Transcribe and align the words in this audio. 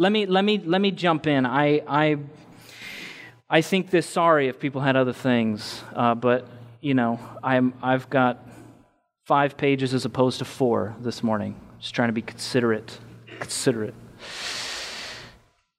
Let 0.00 0.12
me 0.12 0.26
let 0.26 0.44
me 0.44 0.58
let 0.58 0.80
me 0.80 0.92
jump 0.92 1.26
in. 1.26 1.44
I 1.44 1.82
I 1.88 2.18
I 3.50 3.62
think 3.62 3.90
this 3.90 4.06
sorry 4.06 4.46
if 4.46 4.60
people 4.60 4.80
had 4.80 4.94
other 4.94 5.12
things, 5.12 5.82
uh, 5.92 6.14
but 6.14 6.46
you 6.80 6.94
know 6.94 7.18
I'm 7.42 7.74
I've 7.82 8.08
got 8.08 8.46
five 9.24 9.56
pages 9.56 9.94
as 9.94 10.04
opposed 10.04 10.38
to 10.38 10.44
four 10.44 10.94
this 11.00 11.24
morning. 11.24 11.60
Just 11.80 11.96
trying 11.96 12.10
to 12.10 12.12
be 12.12 12.22
considerate, 12.22 12.96
considerate. 13.40 13.94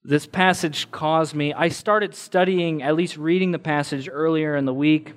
This 0.03 0.25
passage 0.25 0.91
caused 0.91 1.33
me. 1.33 1.53
I 1.53 1.69
started 1.69 2.13
studying, 2.13 2.83
at 2.83 2.95
least 2.95 3.15
reading 3.15 3.51
the 3.51 3.59
passage 3.59 4.09
earlier 4.11 4.57
in 4.57 4.65
the 4.65 4.73
week, 4.73 5.13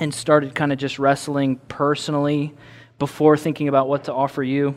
and 0.00 0.12
started 0.14 0.54
kind 0.54 0.72
of 0.72 0.78
just 0.78 0.98
wrestling 0.98 1.56
personally 1.68 2.54
before 2.98 3.36
thinking 3.36 3.68
about 3.68 3.88
what 3.88 4.04
to 4.04 4.14
offer 4.14 4.42
you. 4.42 4.74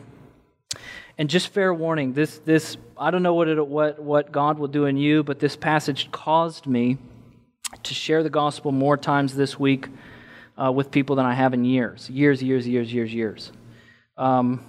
And 1.16 1.30
just 1.30 1.48
fair 1.48 1.72
warning, 1.72 2.12
this, 2.12 2.38
this 2.44 2.76
I 2.98 3.10
don't 3.10 3.22
know 3.22 3.34
what, 3.34 3.48
it, 3.48 3.66
what, 3.66 3.98
what 3.98 4.32
God 4.32 4.58
will 4.58 4.68
do 4.68 4.86
in 4.86 4.96
you, 4.96 5.22
but 5.22 5.38
this 5.38 5.56
passage 5.56 6.10
caused 6.10 6.66
me 6.66 6.98
to 7.82 7.94
share 7.94 8.22
the 8.22 8.30
gospel 8.30 8.72
more 8.72 8.96
times 8.96 9.34
this 9.34 9.58
week 9.58 9.88
uh, 10.56 10.72
with 10.72 10.90
people 10.90 11.16
than 11.16 11.26
I 11.26 11.34
have 11.34 11.52
in 11.52 11.64
years. 11.64 12.08
Years, 12.08 12.42
years, 12.42 12.66
years, 12.66 12.92
years, 12.92 13.12
years. 13.12 13.52
Um, 14.16 14.64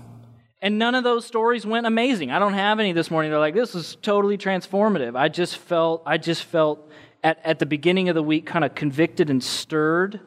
and 0.61 0.77
none 0.79 0.95
of 0.95 1.03
those 1.03 1.25
stories 1.25 1.65
went 1.65 1.85
amazing. 1.85 2.31
I 2.31 2.39
don't 2.39 2.53
have 2.53 2.79
any 2.79 2.91
this 2.91 3.09
morning. 3.09 3.31
They're 3.31 3.39
like, 3.39 3.53
this 3.53 3.75
is 3.75 3.95
totally 4.01 4.37
transformative. 4.37 5.15
I 5.15 5.29
just 5.29 5.57
felt, 5.57 6.03
I 6.05 6.17
just 6.17 6.43
felt 6.43 6.89
at, 7.23 7.39
at 7.43 7.59
the 7.59 7.65
beginning 7.65 8.09
of 8.09 8.15
the 8.15 8.23
week 8.23 8.45
kind 8.45 8.65
of 8.65 8.75
convicted 8.75 9.29
and 9.29 9.43
stirred 9.43 10.19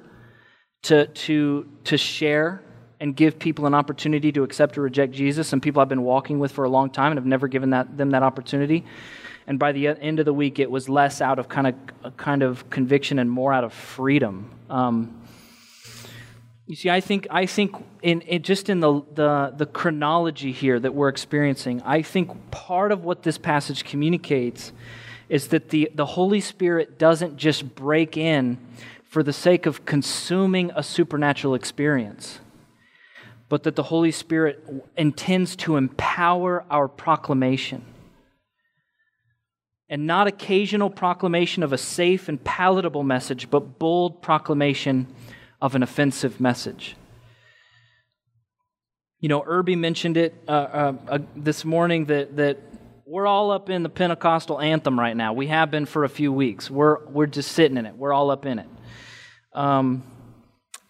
to, 0.83 1.07
to, 1.07 1.69
to 1.85 1.99
share 1.99 2.63
and 3.01 3.17
give 3.17 3.39
people 3.39 3.67
an 3.67 3.75
opportunity 3.75 4.31
to 4.31 4.43
accept 4.43 4.77
or 4.77 4.83
reject 4.83 5.13
Jesus. 5.13 5.49
Some 5.49 5.61
people 5.61 5.81
I've 5.81 5.89
been 5.89 6.03
walking 6.03 6.39
with 6.39 6.53
for 6.53 6.65
a 6.65 6.69
long 6.69 6.91
time 6.91 7.13
and 7.13 7.19
have 7.19 7.27
never 7.27 7.49
given 7.49 7.71
that, 7.71 7.97
them 7.97 8.11
that 8.11 8.23
opportunity. 8.23 8.85
And 9.47 9.59
by 9.59 9.73
the 9.73 9.89
end 9.89 10.21
of 10.21 10.27
the 10.27 10.35
week, 10.35 10.59
it 10.59 10.71
was 10.71 10.89
less 10.89 11.21
out 11.21 11.39
of 11.39 11.49
kind 11.49 11.67
of, 11.67 12.17
kind 12.19 12.43
of 12.43 12.69
conviction 12.69 13.19
and 13.19 13.31
more 13.31 13.53
out 13.53 13.65
of 13.65 13.73
freedom. 13.73 14.51
Um, 14.69 15.17
you 16.67 16.77
see, 16.77 16.91
I 16.91 17.01
think, 17.01 17.27
I 17.31 17.47
think 17.47 17.75
in, 18.03 18.21
in, 18.21 18.43
just 18.43 18.69
in 18.69 18.79
the, 18.79 19.03
the, 19.15 19.55
the 19.57 19.67
chronology 19.67 20.53
here 20.53 20.79
that 20.79 20.95
we're 20.95 21.09
experiencing, 21.09 21.83
I 21.83 22.03
think 22.03 22.51
part 22.53 22.93
of 22.93 23.03
what 23.03 23.25
this 23.25 23.39
passage 23.39 23.83
communicates 23.83 24.73
is 25.29 25.49
that 25.49 25.71
the, 25.71 25.91
the 25.95 26.07
Holy 26.07 26.41
Spirit 26.41 26.99
doesn't 26.99 27.37
just 27.37 27.75
break 27.75 28.17
in 28.17 28.59
for 29.03 29.23
the 29.23 29.33
sake 29.33 29.67
of 29.67 29.85
consuming 29.85 30.71
a 30.77 30.83
supernatural 30.83 31.55
experience 31.55 32.39
but 33.51 33.65
that 33.65 33.75
the 33.75 33.83
Holy 33.83 34.13
Spirit 34.13 34.65
intends 34.97 35.57
to 35.57 35.77
empower 35.77 36.65
our 36.71 36.87
proclamation. 36.87 37.85
And 39.89 40.07
not 40.07 40.29
occasional 40.29 40.89
proclamation 40.89 41.65
of 41.65 41.73
a 41.73 41.79
safe 41.79 42.29
and 42.29 42.43
palatable 42.43 43.03
message, 43.03 43.51
but 43.51 43.81
bold 43.81 44.23
proclamation 44.23 45.09
of 45.61 45.75
an 45.75 45.83
offensive 45.83 46.41
message. 46.41 46.95
You 49.19 49.29
know, 49.29 49.43
Irby 49.45 49.75
mentioned 49.75 50.17
it 50.17 50.33
uh, 50.47 50.51
uh, 50.53 50.93
uh, 51.09 51.19
this 51.35 51.65
morning 51.65 52.05
that, 52.05 52.37
that 52.37 52.59
we're 53.05 53.27
all 53.27 53.51
up 53.51 53.69
in 53.69 53.83
the 53.83 53.89
Pentecostal 53.89 54.61
anthem 54.61 54.99
right 54.99 55.17
now. 55.17 55.33
We 55.33 55.49
have 55.49 55.73
been 55.73 55.87
for 55.87 56.05
a 56.05 56.09
few 56.09 56.33
weeks. 56.33 56.71
We're, 56.71 57.05
we're 57.07 57.27
just 57.27 57.51
sitting 57.51 57.77
in 57.77 57.85
it, 57.85 57.97
we're 57.97 58.13
all 58.13 58.31
up 58.31 58.47
in 58.47 58.61
it. 58.61 58.69
Um, 59.53 60.05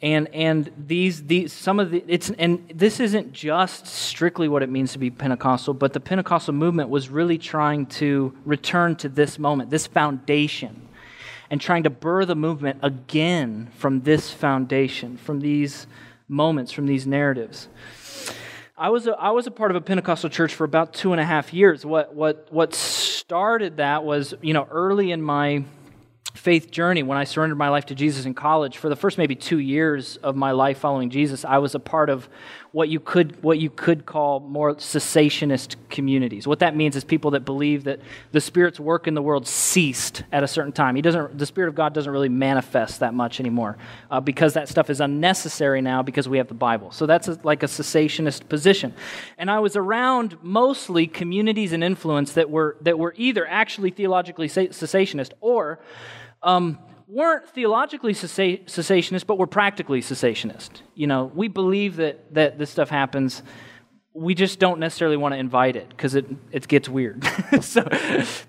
and 0.03 0.29
and 0.35 0.71
these 0.79 1.25
these 1.25 1.53
some 1.53 1.79
of 1.79 1.91
the 1.91 2.03
it's 2.07 2.31
and 2.31 2.73
this 2.75 3.01
isn't 3.01 3.33
just 3.33 3.87
strictly 3.87 4.49
what 4.49 4.63
it 4.63 4.71
means 4.71 4.93
to 4.93 4.99
be 4.99 5.11
Pentecostal, 5.11 5.75
but 5.75 5.93
the 5.93 6.01
Pentecostal 6.01 6.55
movement 6.55 6.89
was 6.89 7.11
really 7.11 7.37
trying 7.37 7.87
to 7.87 8.35
return 8.45 8.97
to 8.97 9.09
this 9.09 9.39
moment, 9.39 9.71
this 9.71 9.87
foundation, 9.87 10.89
and 11.51 11.61
trying 11.61 11.83
to 11.83 11.91
burr 11.91 12.25
the 12.25 12.35
movement 12.35 12.79
again 12.83 13.71
from 13.77 14.01
this 14.01 14.31
foundation, 14.31 15.19
from 15.19 15.41
these 15.41 15.87
moments, 16.29 16.73
from 16.73 16.87
these 16.87 17.07
narratives. 17.07 17.69
I 18.79 18.89
was 18.89 19.07
a, 19.07 19.13
I 19.13 19.31
was 19.31 19.47
a 19.47 19.51
part 19.51 19.71
of 19.71 19.77
a 19.77 19.83
Pentecostal 19.83 20.31
church 20.31 20.55
for 20.55 20.65
about 20.65 20.95
two 20.95 21.13
and 21.13 21.21
a 21.21 21.25
half 21.27 21.53
years. 21.53 21.85
What 21.85 22.15
what 22.15 22.47
what 22.51 22.75
started 22.75 23.77
that 23.77 24.03
was 24.03 24.33
you 24.41 24.55
know 24.55 24.67
early 24.71 25.11
in 25.11 25.21
my 25.21 25.65
faith 26.35 26.71
journey 26.71 27.03
when 27.03 27.19
I 27.19 27.25
surrendered 27.25 27.59
my 27.59 27.69
life 27.69 27.87
to 27.87 27.95
Jesus 27.95 28.25
in 28.25 28.35
college. 28.35 28.77
For 28.79 28.89
the 28.89 28.97
first 28.97 29.19
maybe 29.19 29.35
two 29.35 29.59
years 29.59 30.17
of 30.19 30.37
my 30.37 30.53
life 30.53 30.79
following 30.79 31.11
Jesus, 31.11 31.45
I 31.45 31.59
was 31.59 31.75
a 31.75 31.81
part 31.81 32.09
of 32.09 32.29
what 32.73 32.89
you 32.89 33.01
could 33.01 33.43
what 33.43 33.59
you 33.59 33.69
could 33.69 34.07
call 34.07 34.39
more 34.39 34.75
cessationist 34.77 35.75
communities. 35.89 36.47
What 36.47 36.61
that 36.61 36.77
means 36.77 36.95
is 36.95 37.03
people 37.03 37.33
that 37.33 37.45
believe 37.45 37.85
that 37.85 38.01
the 38.31 38.41
Spirit's 38.41 38.79
work 38.79 39.09
in 39.09 39.15
the 39.15 39.23
world 39.23 39.49
ceased 39.49 40.23
at 40.31 40.45
a 40.45 40.49
certain 40.49 40.73
time. 40.73 40.95
He 40.95 41.03
doesn't. 41.03 41.37
The 41.37 41.47
Spirit 41.47 41.69
of 41.69 41.75
God 41.75 41.93
doesn't 41.95 42.13
really 42.13 42.29
manifest 42.29 43.01
that 43.01 43.13
much 43.13 43.41
anymore 43.41 43.77
uh, 44.11 44.21
because 44.21 44.55
that 44.55 44.69
stuff 44.69 44.89
is 44.89 45.01
unnecessary 45.01 45.83
now 45.83 46.03
because 46.03 46.29
we 46.29 46.39
have 46.39 46.47
the 46.47 46.55
Bible. 46.55 46.93
So 46.93 47.07
that's 47.07 47.27
a, 47.27 47.39
like 47.43 47.65
a 47.65 47.67
cessationist 47.67 48.49
position. 48.49 48.95
And 49.37 49.51
I 49.51 49.59
was 49.59 49.75
around 49.75 50.37
mostly 50.43 51.09
communities 51.09 51.73
and 51.73 51.83
influence 51.83 52.33
that 52.35 52.51
were 52.51 52.77
that 52.83 52.99
were 52.99 53.15
either 53.17 53.47
actually 53.47 53.91
theologically 53.91 54.47
cessationist 54.47 55.33
or 55.41 55.81
um, 56.43 56.79
weren't 57.11 57.49
theologically 57.49 58.13
cessationist, 58.13 59.27
but 59.27 59.37
were 59.39 59.47
practically 59.47 60.01
cessationist. 60.01 60.83
You 60.95 61.07
know, 61.07 61.31
we 61.35 61.49
believe 61.49 61.97
that, 61.97 62.35
that 62.35 62.59
this 62.59 62.71
stuff 62.71 62.89
happens 62.89 63.43
we 64.13 64.35
just 64.35 64.59
don't 64.59 64.81
necessarily 64.81 65.17
want 65.17 65.35
to 65.35 65.39
invite 65.39 65.77
it 65.77 65.89
because 65.89 66.17
it, 66.17 66.27
it 66.51 66.67
gets 66.67 66.89
weird. 66.89 67.25
so 67.61 67.89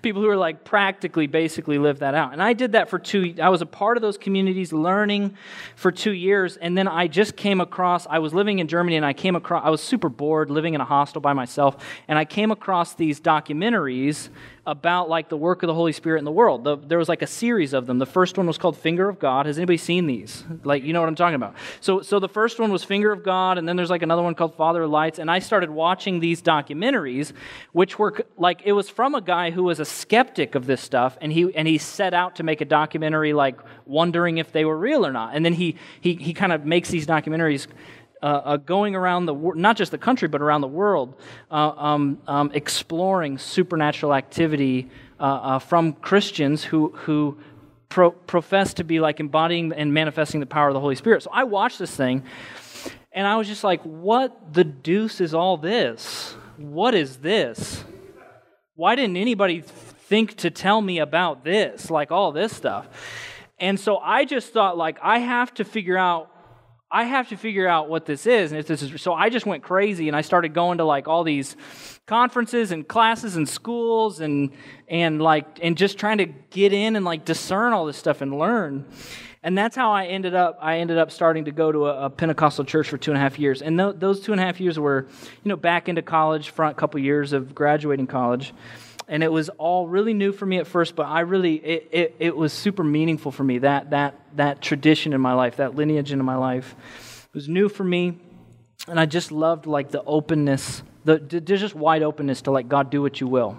people 0.02 0.20
who 0.20 0.28
are 0.28 0.36
like 0.36 0.64
practically 0.64 1.28
basically 1.28 1.78
live 1.78 2.00
that 2.00 2.16
out. 2.16 2.32
And 2.32 2.42
I 2.42 2.52
did 2.52 2.72
that 2.72 2.90
for 2.90 2.98
two, 2.98 3.36
I 3.40 3.48
was 3.48 3.62
a 3.62 3.66
part 3.66 3.96
of 3.96 4.02
those 4.02 4.18
communities 4.18 4.72
learning 4.72 5.36
for 5.76 5.92
two 5.92 6.10
years. 6.10 6.56
And 6.56 6.76
then 6.76 6.88
I 6.88 7.06
just 7.06 7.36
came 7.36 7.60
across, 7.60 8.08
I 8.10 8.18
was 8.18 8.34
living 8.34 8.58
in 8.58 8.66
Germany 8.66 8.96
and 8.96 9.06
I 9.06 9.12
came 9.12 9.36
across, 9.36 9.64
I 9.64 9.70
was 9.70 9.80
super 9.80 10.08
bored 10.08 10.50
living 10.50 10.74
in 10.74 10.80
a 10.80 10.84
hostel 10.84 11.20
by 11.20 11.32
myself. 11.32 11.76
And 12.08 12.18
I 12.18 12.24
came 12.24 12.50
across 12.50 12.94
these 12.94 13.20
documentaries 13.20 14.30
about 14.64 15.08
like 15.08 15.28
the 15.28 15.36
work 15.36 15.64
of 15.64 15.66
the 15.66 15.74
Holy 15.74 15.90
Spirit 15.90 16.20
in 16.20 16.24
the 16.24 16.32
world. 16.32 16.62
The, 16.62 16.76
there 16.76 16.98
was 16.98 17.08
like 17.08 17.22
a 17.22 17.26
series 17.26 17.72
of 17.72 17.86
them. 17.86 17.98
The 17.98 18.06
first 18.06 18.36
one 18.36 18.46
was 18.46 18.58
called 18.58 18.76
Finger 18.76 19.08
of 19.08 19.18
God. 19.18 19.46
Has 19.46 19.58
anybody 19.58 19.76
seen 19.76 20.06
these? 20.06 20.44
Like, 20.62 20.84
you 20.84 20.92
know 20.92 21.00
what 21.00 21.08
I'm 21.08 21.16
talking 21.16 21.34
about. 21.34 21.54
So, 21.80 22.00
so 22.00 22.20
the 22.20 22.28
first 22.28 22.60
one 22.60 22.70
was 22.70 22.84
Finger 22.84 23.10
of 23.10 23.24
God, 23.24 23.58
and 23.58 23.68
then 23.68 23.74
there's 23.74 23.90
like 23.90 24.02
another 24.02 24.22
one 24.22 24.36
called 24.36 24.54
Father 24.54 24.84
of 24.84 24.90
Lights. 24.90 25.18
And 25.18 25.28
I 25.28 25.40
started 25.40 25.70
watching 25.70 26.20
these 26.20 26.40
documentaries, 26.40 27.32
which 27.72 27.98
were 27.98 28.24
like 28.36 28.62
it 28.64 28.72
was 28.72 28.88
from 28.88 29.16
a 29.16 29.20
guy 29.20 29.50
who 29.50 29.64
was 29.64 29.80
a 29.80 29.84
skeptic 29.84 30.54
of 30.54 30.66
this 30.66 30.80
stuff, 30.80 31.18
and 31.20 31.32
he 31.32 31.52
and 31.56 31.66
he 31.66 31.78
set 31.78 32.14
out 32.14 32.36
to 32.36 32.44
make 32.44 32.60
a 32.60 32.64
documentary, 32.64 33.32
like 33.32 33.58
wondering 33.84 34.38
if 34.38 34.52
they 34.52 34.64
were 34.64 34.78
real 34.78 35.04
or 35.04 35.12
not. 35.12 35.34
And 35.34 35.44
then 35.44 35.54
he 35.54 35.76
he 36.00 36.14
he 36.14 36.32
kind 36.32 36.52
of 36.52 36.64
makes 36.64 36.88
these 36.88 37.06
documentaries 37.06 37.66
uh, 38.22 38.40
uh, 38.44 38.56
going 38.56 38.94
around 38.94 39.26
the 39.26 39.34
world, 39.34 39.56
not 39.58 39.76
just 39.76 39.90
the 39.90 39.98
country, 39.98 40.28
but 40.28 40.40
around 40.40 40.60
the 40.60 40.68
world, 40.68 41.16
uh, 41.50 41.72
um, 41.76 42.18
um, 42.26 42.50
exploring 42.54 43.38
supernatural 43.38 44.14
activity 44.14 44.88
uh, 45.18 45.58
from 45.58 45.92
Christians 45.94 46.64
who, 46.64 46.90
who 46.90 47.36
pro- 47.88 48.10
profess 48.10 48.74
to 48.74 48.84
be 48.84 49.00
like 49.00 49.20
embodying 49.20 49.72
and 49.72 49.92
manifesting 49.92 50.40
the 50.40 50.46
power 50.46 50.68
of 50.68 50.74
the 50.74 50.80
Holy 50.80 50.94
Spirit. 50.94 51.22
So 51.22 51.30
I 51.32 51.44
watched 51.44 51.78
this 51.78 51.94
thing, 51.94 52.24
and 53.12 53.26
I 53.26 53.36
was 53.36 53.46
just 53.46 53.64
like, 53.64 53.82
what 53.82 54.54
the 54.54 54.64
deuce 54.64 55.20
is 55.20 55.34
all 55.34 55.56
this? 55.56 56.34
What 56.56 56.94
is 56.94 57.18
this? 57.18 57.84
Why 58.74 58.94
didn't 58.96 59.16
anybody 59.16 59.60
think 59.60 60.36
to 60.38 60.50
tell 60.50 60.80
me 60.80 60.98
about 60.98 61.44
this, 61.44 61.90
like 61.90 62.10
all 62.10 62.32
this 62.32 62.54
stuff? 62.54 62.88
And 63.58 63.78
so 63.78 63.98
I 63.98 64.24
just 64.24 64.52
thought, 64.52 64.76
like, 64.76 64.98
I 65.02 65.18
have 65.18 65.54
to 65.54 65.64
figure 65.64 65.96
out 65.96 66.31
I 66.94 67.04
have 67.04 67.30
to 67.30 67.38
figure 67.38 67.66
out 67.66 67.88
what 67.88 68.04
this 68.04 68.26
is. 68.26 68.52
And 68.52 68.60
if 68.60 68.66
this 68.66 68.82
is 68.82 69.00
so 69.00 69.14
I 69.14 69.30
just 69.30 69.46
went 69.46 69.62
crazy 69.62 70.08
and 70.08 70.16
I 70.16 70.20
started 70.20 70.52
going 70.52 70.76
to 70.78 70.84
like 70.84 71.08
all 71.08 71.24
these 71.24 71.56
conferences 72.06 72.70
and 72.70 72.86
classes 72.86 73.34
and 73.36 73.48
schools 73.48 74.20
and 74.20 74.52
and 74.88 75.22
like 75.22 75.58
and 75.62 75.78
just 75.78 75.96
trying 75.96 76.18
to 76.18 76.26
get 76.26 76.74
in 76.74 76.94
and 76.94 77.04
like 77.04 77.24
discern 77.24 77.72
all 77.72 77.86
this 77.86 77.96
stuff 77.96 78.20
and 78.20 78.38
learn. 78.38 78.84
And 79.42 79.56
that's 79.56 79.74
how 79.74 79.90
I 79.90 80.04
ended 80.04 80.34
up. 80.34 80.58
I 80.60 80.78
ended 80.78 80.98
up 80.98 81.10
starting 81.10 81.46
to 81.46 81.50
go 81.50 81.72
to 81.72 81.86
a, 81.86 82.04
a 82.04 82.10
Pentecostal 82.10 82.64
church 82.64 82.90
for 82.90 82.98
two 82.98 83.10
and 83.10 83.18
a 83.18 83.20
half 83.20 83.38
years. 83.38 83.62
And 83.62 83.78
th- 83.78 83.94
those 83.96 84.20
two 84.20 84.32
and 84.32 84.40
a 84.40 84.44
half 84.44 84.60
years 84.60 84.78
were, 84.78 85.08
you 85.42 85.48
know, 85.48 85.56
back 85.56 85.88
into 85.88 86.02
college, 86.02 86.50
front 86.50 86.76
couple 86.76 87.00
years 87.00 87.32
of 87.32 87.54
graduating 87.54 88.06
college 88.06 88.52
and 89.12 89.22
it 89.22 89.30
was 89.30 89.50
all 89.50 89.86
really 89.86 90.14
new 90.14 90.32
for 90.32 90.46
me 90.46 90.56
at 90.56 90.66
first 90.66 90.96
but 90.96 91.04
i 91.04 91.20
really 91.20 91.56
it, 91.56 91.88
it, 91.92 92.16
it, 92.18 92.36
was 92.36 92.52
super 92.52 92.82
meaningful 92.82 93.30
for 93.30 93.44
me 93.44 93.58
that 93.58 93.90
that 93.90 94.18
that 94.34 94.62
tradition 94.62 95.12
in 95.12 95.20
my 95.20 95.34
life 95.34 95.56
that 95.56 95.76
lineage 95.76 96.12
in 96.12 96.24
my 96.24 96.36
life. 96.36 96.74
It 97.28 97.34
was 97.34 97.48
new 97.48 97.68
for 97.68 97.84
me 97.84 98.18
and 98.88 98.98
i 98.98 99.06
just 99.06 99.30
loved 99.30 99.66
like 99.66 99.90
the 99.90 100.02
openness 100.04 100.82
the 101.04 101.18
there's 101.18 101.60
just 101.60 101.74
wide 101.74 102.02
openness 102.02 102.42
to 102.42 102.50
like 102.50 102.68
god 102.68 102.90
do 102.90 103.02
what 103.02 103.20
you 103.20 103.26
will. 103.28 103.56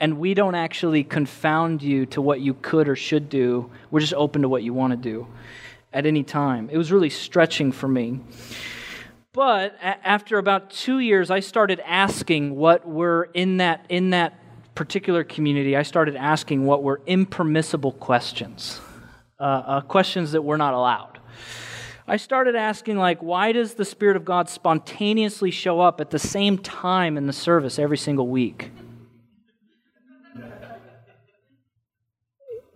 And 0.00 0.18
we 0.18 0.34
don't 0.34 0.56
actually 0.56 1.04
confound 1.04 1.80
you 1.80 2.06
to 2.06 2.20
what 2.20 2.40
you 2.40 2.54
could 2.54 2.88
or 2.88 2.96
should 2.96 3.28
do. 3.28 3.70
We're 3.92 4.00
just 4.00 4.14
open 4.14 4.42
to 4.42 4.48
what 4.48 4.64
you 4.64 4.74
want 4.74 4.90
to 4.90 4.96
do 4.96 5.28
at 5.92 6.06
any 6.06 6.24
time. 6.24 6.68
It 6.72 6.76
was 6.76 6.90
really 6.90 7.08
stretching 7.08 7.70
for 7.70 7.86
me. 7.86 8.18
But 9.32 9.76
after 9.80 10.38
about 10.38 10.70
two 10.70 10.98
years 10.98 11.30
i 11.30 11.40
started 11.40 11.80
asking 11.86 12.56
what 12.56 12.86
were 12.86 13.30
in 13.32 13.58
that 13.58 13.86
in 13.88 14.10
that 14.10 14.41
particular 14.74 15.24
community, 15.24 15.76
I 15.76 15.82
started 15.82 16.16
asking 16.16 16.64
what 16.64 16.82
were 16.82 17.00
impermissible 17.06 17.92
questions, 17.92 18.80
uh, 19.38 19.42
uh, 19.42 19.80
questions 19.82 20.32
that 20.32 20.42
were 20.42 20.58
not 20.58 20.74
allowed. 20.74 21.18
I 22.06 22.16
started 22.16 22.56
asking, 22.56 22.98
like, 22.98 23.22
why 23.22 23.52
does 23.52 23.74
the 23.74 23.84
Spirit 23.84 24.16
of 24.16 24.24
God 24.24 24.48
spontaneously 24.48 25.50
show 25.50 25.80
up 25.80 26.00
at 26.00 26.10
the 26.10 26.18
same 26.18 26.58
time 26.58 27.16
in 27.16 27.26
the 27.26 27.32
service 27.32 27.78
every 27.78 27.98
single 27.98 28.28
week? 28.28 28.70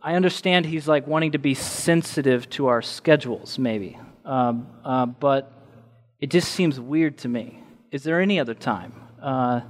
I 0.00 0.14
understand 0.14 0.66
he's 0.66 0.86
like 0.86 1.08
wanting 1.08 1.32
to 1.32 1.38
be 1.38 1.54
sensitive 1.54 2.48
to 2.50 2.68
our 2.68 2.80
schedules, 2.80 3.58
maybe, 3.58 3.98
um, 4.24 4.68
uh, 4.84 5.06
but 5.06 5.52
it 6.20 6.30
just 6.30 6.52
seems 6.52 6.78
weird 6.78 7.18
to 7.18 7.28
me. 7.28 7.60
Is 7.90 8.04
there 8.04 8.20
any 8.20 8.38
other 8.38 8.54
time? 8.54 8.92
Uh, 9.20 9.62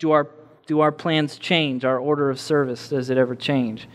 do 0.00 0.10
our 0.10 0.24
do 0.66 0.80
our 0.80 0.92
plans 0.92 1.38
change? 1.38 1.84
Our 1.84 1.98
order 1.98 2.30
of 2.30 2.40
service 2.40 2.88
does 2.88 3.10
it 3.10 3.18
ever 3.18 3.34
change? 3.34 3.88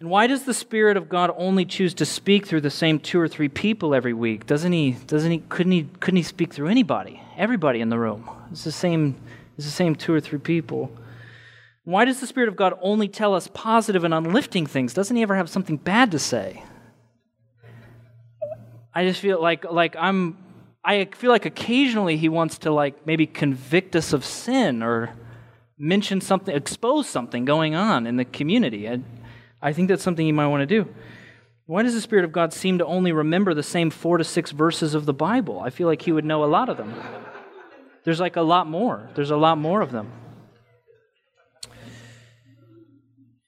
And 0.00 0.10
why 0.10 0.26
does 0.26 0.44
the 0.44 0.54
Spirit 0.54 0.96
of 0.96 1.08
God 1.08 1.30
only 1.36 1.64
choose 1.64 1.94
to 1.94 2.04
speak 2.04 2.46
through 2.46 2.60
the 2.60 2.70
same 2.70 2.98
two 2.98 3.18
or 3.18 3.28
three 3.28 3.48
people 3.48 3.94
every 3.94 4.12
week? 4.12 4.46
Doesn't 4.46 4.72
he? 4.72 4.92
Doesn't 5.06 5.30
he? 5.30 5.38
Couldn't 5.48 5.72
he? 5.72 5.88
Couldn't 6.00 6.18
he 6.18 6.22
speak 6.22 6.52
through 6.52 6.68
anybody? 6.68 7.22
Everybody 7.36 7.80
in 7.80 7.88
the 7.88 7.98
room. 7.98 8.28
It's 8.50 8.64
the 8.64 8.72
same. 8.72 9.16
It's 9.56 9.66
the 9.66 9.72
same 9.72 9.94
two 9.94 10.12
or 10.12 10.20
three 10.20 10.38
people. 10.38 10.90
Why 11.84 12.04
does 12.04 12.20
the 12.20 12.26
Spirit 12.26 12.48
of 12.48 12.56
God 12.56 12.74
only 12.82 13.08
tell 13.08 13.34
us 13.34 13.48
positive 13.52 14.04
and 14.04 14.12
uplifting 14.12 14.66
things? 14.66 14.94
Doesn't 14.94 15.16
he 15.16 15.22
ever 15.22 15.36
have 15.36 15.48
something 15.48 15.76
bad 15.76 16.10
to 16.10 16.18
say? 16.18 16.62
I 18.94 19.04
just 19.04 19.20
feel 19.20 19.40
like 19.40 19.64
like 19.70 19.96
I'm 19.98 20.36
I 20.84 21.06
feel 21.06 21.30
like 21.30 21.46
occasionally 21.46 22.16
he 22.16 22.28
wants 22.28 22.58
to 22.58 22.70
like 22.70 23.06
maybe 23.06 23.26
convict 23.26 23.96
us 23.96 24.12
of 24.12 24.24
sin 24.24 24.82
or 24.82 25.14
mention 25.78 26.20
something, 26.20 26.54
expose 26.54 27.08
something 27.08 27.44
going 27.44 27.74
on 27.74 28.06
in 28.06 28.16
the 28.16 28.24
community. 28.24 28.88
I, 28.88 29.00
I 29.60 29.72
think 29.72 29.88
that's 29.88 30.02
something 30.02 30.26
you 30.26 30.34
might 30.34 30.46
want 30.46 30.60
to 30.60 30.66
do. 30.66 30.88
Why 31.66 31.82
does 31.82 31.94
the 31.94 32.00
Spirit 32.00 32.24
of 32.24 32.32
God 32.32 32.52
seem 32.52 32.78
to 32.78 32.86
only 32.86 33.12
remember 33.12 33.54
the 33.54 33.62
same 33.62 33.90
four 33.90 34.18
to 34.18 34.24
six 34.24 34.50
verses 34.50 34.94
of 34.94 35.06
the 35.06 35.14
Bible? 35.14 35.60
I 35.60 35.70
feel 35.70 35.88
like 35.88 36.02
He 36.02 36.12
would 36.12 36.24
know 36.24 36.44
a 36.44 36.46
lot 36.46 36.68
of 36.68 36.76
them. 36.76 36.94
There's 38.04 38.20
like 38.20 38.36
a 38.36 38.42
lot 38.42 38.68
more. 38.68 39.08
There's 39.14 39.30
a 39.30 39.36
lot 39.36 39.56
more 39.56 39.80
of 39.80 39.90
them. 39.90 40.12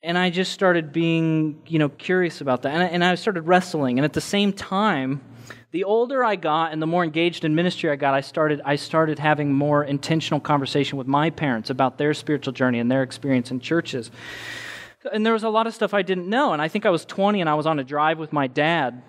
And 0.03 0.17
I 0.17 0.31
just 0.31 0.53
started 0.53 0.93
being, 0.93 1.61
you 1.67 1.79
know, 1.79 1.89
curious 1.91 2.41
about 2.41 2.63
that. 2.63 2.73
And 2.73 2.83
I, 2.83 2.87
and 2.87 3.05
I 3.05 3.15
started 3.17 3.43
wrestling. 3.43 3.99
And 3.99 4.05
at 4.05 4.15
the 4.15 4.21
same 4.21 4.53
time, 4.53 5.21
the 5.73 5.85
older 5.85 6.25
I 6.25 6.37
got 6.37 6.73
and 6.73 6.81
the 6.81 6.87
more 6.87 7.05
engaged 7.05 7.45
in 7.45 7.55
ministry 7.55 7.91
I 7.91 7.97
got, 7.97 8.15
I 8.15 8.21
started, 8.21 8.61
I 8.65 8.77
started 8.77 9.19
having 9.19 9.53
more 9.53 9.85
intentional 9.85 10.41
conversation 10.41 10.97
with 10.97 11.07
my 11.07 11.31
parents 11.31 11.71
about 11.71 11.99
their 11.99 12.15
spiritual 12.15 12.53
journey 12.53 12.79
and 12.79 12.91
their 12.91 13.03
experience 13.03 13.51
in 13.51 13.61
churches. 13.61 14.11
And 15.13 15.25
there 15.25 15.33
was 15.33 15.43
a 15.43 15.49
lot 15.49 15.67
of 15.67 15.75
stuff 15.75 15.95
I 15.95 16.03
didn't 16.03 16.29
know. 16.29 16.53
And 16.53 16.63
I 16.63 16.69
think 16.69 16.87
I 16.87 16.91
was 16.91 17.05
20 17.05 17.41
and 17.41 17.51
I 17.51 17.55
was 17.55 17.67
on 17.67 17.79
a 17.79 17.85
drive 17.85 18.19
with 18.19 18.33
my 18.33 18.47
dad. 18.47 19.03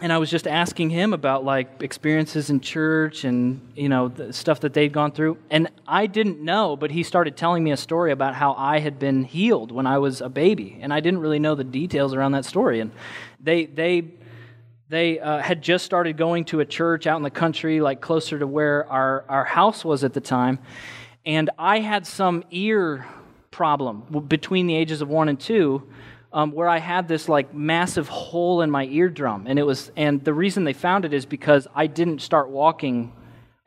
And 0.00 0.10
I 0.10 0.16
was 0.16 0.30
just 0.30 0.46
asking 0.46 0.88
him 0.88 1.12
about 1.12 1.44
like 1.44 1.82
experiences 1.82 2.48
in 2.48 2.60
church 2.60 3.24
and 3.24 3.60
you 3.76 3.90
know 3.90 4.08
the 4.08 4.32
stuff 4.32 4.60
that 4.60 4.72
they'd 4.72 4.90
gone 4.92 5.12
through. 5.12 5.36
And 5.50 5.68
I 5.86 6.06
didn't 6.06 6.40
know, 6.40 6.76
but 6.76 6.90
he 6.90 7.02
started 7.02 7.36
telling 7.36 7.62
me 7.62 7.72
a 7.72 7.76
story 7.76 8.10
about 8.10 8.34
how 8.34 8.54
I 8.54 8.78
had 8.78 8.98
been 8.98 9.22
healed 9.24 9.70
when 9.70 9.86
I 9.86 9.98
was 9.98 10.22
a 10.22 10.30
baby, 10.30 10.78
and 10.80 10.94
I 10.94 11.00
didn't 11.00 11.20
really 11.20 11.38
know 11.38 11.54
the 11.54 11.62
details 11.62 12.14
around 12.14 12.32
that 12.32 12.46
story. 12.46 12.80
And 12.80 12.90
they 13.38 13.66
they 13.66 14.14
they 14.92 15.18
uh, 15.18 15.38
had 15.38 15.62
just 15.62 15.86
started 15.86 16.18
going 16.18 16.44
to 16.44 16.60
a 16.60 16.66
church 16.66 17.06
out 17.06 17.16
in 17.16 17.22
the 17.22 17.30
country, 17.30 17.80
like 17.80 18.02
closer 18.02 18.38
to 18.38 18.46
where 18.46 18.86
our, 18.90 19.24
our 19.26 19.42
house 19.42 19.86
was 19.86 20.04
at 20.04 20.12
the 20.12 20.20
time. 20.20 20.58
And 21.24 21.48
I 21.58 21.80
had 21.80 22.06
some 22.06 22.44
ear 22.50 23.06
problem 23.50 24.02
between 24.28 24.66
the 24.66 24.76
ages 24.76 25.00
of 25.00 25.08
one 25.08 25.30
and 25.30 25.40
two. 25.40 25.82
Um, 26.34 26.52
where 26.52 26.68
I 26.68 26.78
had 26.78 27.08
this 27.08 27.28
like 27.28 27.52
massive 27.52 28.08
hole 28.08 28.62
in 28.62 28.70
my 28.70 28.86
eardrum, 28.86 29.46
and 29.46 29.58
it 29.58 29.64
was, 29.64 29.92
and 29.96 30.24
the 30.24 30.32
reason 30.32 30.64
they 30.64 30.72
found 30.72 31.04
it 31.04 31.12
is 31.12 31.26
because 31.26 31.68
I 31.74 31.86
didn't 31.86 32.22
start 32.22 32.48
walking. 32.48 33.12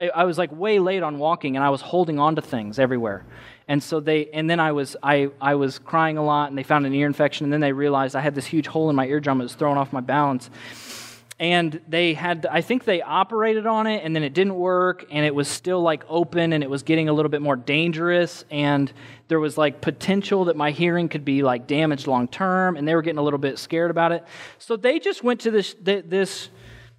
I 0.02 0.24
was 0.24 0.40
like 0.40 0.52
way 0.52 0.80
late 0.80 1.04
on 1.04 1.20
walking, 1.20 1.56
and 1.56 1.64
I 1.64 1.70
was 1.70 1.82
holding 1.82 2.18
on 2.18 2.36
to 2.38 2.42
things 2.42 2.80
everywhere, 2.80 3.24
and 3.68 3.84
so 3.84 4.00
they, 4.00 4.32
and 4.32 4.50
then 4.50 4.60
I 4.60 4.72
was, 4.72 4.98
I, 5.04 5.30
I 5.40 5.54
was 5.54 5.78
crying 5.78 6.18
a 6.18 6.26
lot, 6.26 6.50
and 6.50 6.58
they 6.58 6.64
found 6.64 6.88
an 6.88 6.94
ear 6.96 7.06
infection, 7.06 7.44
and 7.44 7.54
then 7.54 7.62
they 7.62 7.72
realized 7.72 8.16
I 8.16 8.22
had 8.22 8.34
this 8.34 8.48
huge 8.48 8.66
hole 8.66 8.90
in 8.90 8.96
my 8.96 9.06
eardrum. 9.06 9.42
It 9.42 9.44
was 9.44 9.54
throwing 9.54 9.78
off 9.78 9.94
my 9.94 10.02
balance, 10.02 10.50
and 11.38 11.82
they 11.88 12.14
had 12.14 12.46
i 12.50 12.62
think 12.62 12.86
they 12.86 13.02
operated 13.02 13.66
on 13.66 13.88
it 13.88 14.04
and 14.06 14.16
then 14.16 14.24
it 14.24 14.34
didn't 14.34 14.56
work 14.56 15.06
and 15.12 15.26
it 15.26 15.36
was 15.36 15.50
still 15.50 15.82
like 15.82 16.04
open 16.08 16.54
and 16.54 16.64
it 16.64 16.70
was 16.70 16.82
getting 16.84 17.10
a 17.10 17.14
little 17.14 17.30
bit 17.30 17.42
more 17.42 17.58
dangerous 17.58 18.46
and 18.52 18.94
there 19.28 19.40
was 19.40 19.58
like 19.58 19.82
potential 19.82 20.46
that 20.46 20.56
my 20.56 20.72
hearing 20.72 21.10
could 21.10 21.26
be 21.26 21.42
like 21.42 21.68
damaged 21.68 22.08
long 22.08 22.28
term 22.28 22.78
and 22.78 22.88
they 22.88 22.96
were 22.96 23.02
getting 23.02 23.18
a 23.18 23.24
little 23.24 23.40
bit 23.40 23.58
scared 23.58 23.92
about 23.92 24.12
it. 24.12 24.24
So 24.60 24.76
they 24.76 25.00
just 25.00 25.24
went 25.24 25.42
to 25.42 25.52
this 25.52 25.76
this 25.82 26.50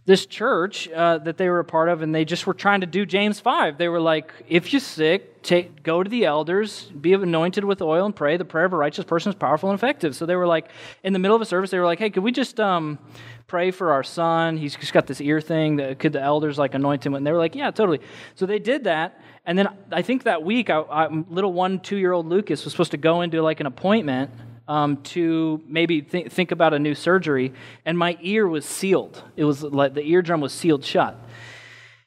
this 0.06 0.25
church 0.25 0.88
uh, 0.91 1.19
that 1.19 1.37
they 1.37 1.49
were 1.49 1.59
a 1.59 1.65
part 1.65 1.88
of 1.88 2.00
and 2.03 2.15
they 2.15 2.25
just 2.25 2.47
were 2.47 2.55
trying 2.55 2.81
to 2.81 2.87
do 2.87 3.05
james 3.05 3.41
5 3.41 3.77
they 3.77 3.88
were 3.88 3.99
like 3.99 4.33
if 4.47 4.73
you're 4.73 4.79
sick 4.79 5.43
take, 5.43 5.83
go 5.83 6.03
to 6.03 6.09
the 6.11 6.25
elders 6.25 6.85
be 7.00 7.12
anointed 7.12 7.65
with 7.65 7.81
oil 7.81 8.06
and 8.06 8.15
pray 8.15 8.37
the 8.37 8.44
prayer 8.44 8.67
of 8.67 8.73
a 8.73 8.77
righteous 8.77 9.05
person 9.05 9.31
is 9.31 9.37
powerful 9.37 9.71
and 9.71 9.79
effective. 9.79 10.15
So 10.15 10.27
they 10.27 10.37
were 10.37 10.47
like 10.47 10.69
in 11.03 11.12
the 11.12 11.19
middle 11.19 11.37
of 11.37 11.43
a 11.43 11.47
service 11.47 11.71
they 11.71 11.79
were 11.79 11.85
like 11.87 11.99
hey 11.99 12.11
could 12.11 12.23
we 12.23 12.33
just 12.33 12.61
um, 12.61 12.99
pray 13.46 13.70
for 13.70 13.93
our 13.93 14.02
son. 14.02 14.56
He's 14.56 14.75
just 14.76 14.93
got 14.93 15.06
this 15.06 15.20
ear 15.20 15.40
thing. 15.40 15.76
That, 15.76 15.98
could 15.98 16.12
the 16.12 16.20
elders 16.20 16.58
like 16.58 16.75
anoint 16.75 17.06
him? 17.06 17.14
And 17.14 17.26
they 17.26 17.32
were 17.32 17.38
like, 17.38 17.54
yeah, 17.54 17.70
totally. 17.70 18.00
So 18.34 18.46
they 18.46 18.58
did 18.58 18.84
that. 18.84 19.20
And 19.44 19.56
then 19.56 19.69
I 19.93 20.02
think 20.02 20.25
that 20.25 20.43
week, 20.43 20.70
I, 20.70 20.81
I, 20.81 21.08
little 21.08 21.52
one, 21.52 21.78
two 21.81 21.96
year 21.96 22.12
old 22.12 22.26
Lucas 22.26 22.64
was 22.64 22.72
supposed 22.72 22.90
to 22.90 22.96
go 22.96 23.22
into 23.22 23.40
like 23.43 23.60
an 23.60 23.66
appointment 23.66 24.31
um, 24.66 24.96
to 25.02 25.62
maybe 25.69 26.02
th- 26.02 26.32
think 26.32 26.50
about 26.50 26.75
a 26.75 26.78
new 26.78 26.94
surgery. 26.94 27.52
And 27.84 27.96
my 27.96 28.19
ear 28.20 28.48
was 28.48 28.64
sealed. 28.64 29.22
It 29.37 29.44
was 29.44 29.62
like 29.62 29.94
the 29.94 30.04
eardrum 30.04 30.40
was 30.40 30.52
sealed 30.52 30.84
shut. 30.84 31.20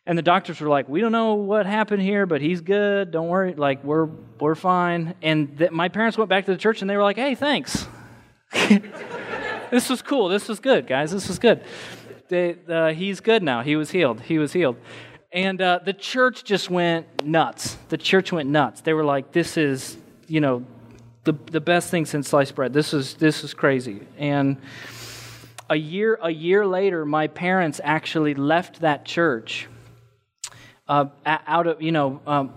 And 0.06 0.18
the 0.18 0.24
doctors 0.24 0.59
were 0.59 0.69
like, 0.69 0.89
"We 0.89 1.01
don't 1.01 1.12
know 1.12 1.35
what 1.35 1.68
happened 1.68 2.01
here, 2.01 2.25
but 2.25 2.42
he's 2.42 2.62
good. 2.62 3.12
Don't 3.12 3.27
worry. 3.27 3.53
Like 3.53 3.83
we're 3.83 4.09
we're 4.39 4.56
fine." 4.56 5.13
And 5.21 5.56
th- 5.56 5.69
my 5.69 5.88
parents 5.88 6.18
went 6.18 6.30
back 6.30 6.45
to 6.45 6.51
the 6.51 6.57
church 6.57 6.81
and 6.81 6.89
they 6.89 6.97
were 6.97 7.03
like, 7.03 7.18
"Hey, 7.18 7.35
thanks." 7.35 7.88
this 9.71 9.89
was 9.89 10.01
cool. 10.01 10.27
This 10.27 10.48
was 10.48 10.60
good, 10.60 10.88
guys. 10.88 11.12
This 11.12 11.27
was 11.27 11.39
good. 11.39 11.63
They, 12.30 12.56
uh, 12.68 12.94
he's 12.94 13.19
good 13.19 13.42
now. 13.42 13.62
He 13.62 13.75
was 13.75 13.92
healed. 13.92 14.21
He 14.21 14.38
was 14.38 14.54
healed. 14.54 14.77
And 15.31 15.62
uh, 15.62 15.80
the 15.83 15.94
church 15.94 16.44
just 16.44 16.69
went 16.69 17.24
nuts. 17.24 17.77
The 17.89 17.98
church 17.98 18.31
went 18.31 18.50
nuts. 18.50 18.81
They 18.81 18.94
were 18.94 19.04
like, 19.04 19.31
this 19.31 19.57
is, 19.57 19.98
you 20.27 20.42
know, 20.42 20.66
the, 21.24 21.33
the 21.33 21.62
best 21.62 21.89
thing 21.92 22.06
since 22.06 22.30
sliced 22.30 22.56
bread. 22.56 22.73
This 22.73 22.94
is, 22.94 23.16
this 23.16 23.44
is 23.44 23.54
crazy. 23.54 24.02
And 24.18 24.57
a 25.69 25.76
year, 25.76 26.18
a 26.21 26.31
year 26.31 26.66
later, 26.66 27.06
my 27.06 27.28
parents 27.28 27.80
actually 27.83 28.33
left 28.33 28.81
that 28.81 29.06
church 29.06 29.68
uh, 30.88 31.06
out 31.26 31.68
of, 31.68 31.81
you 31.81 31.92
know, 31.92 32.21
um, 32.26 32.54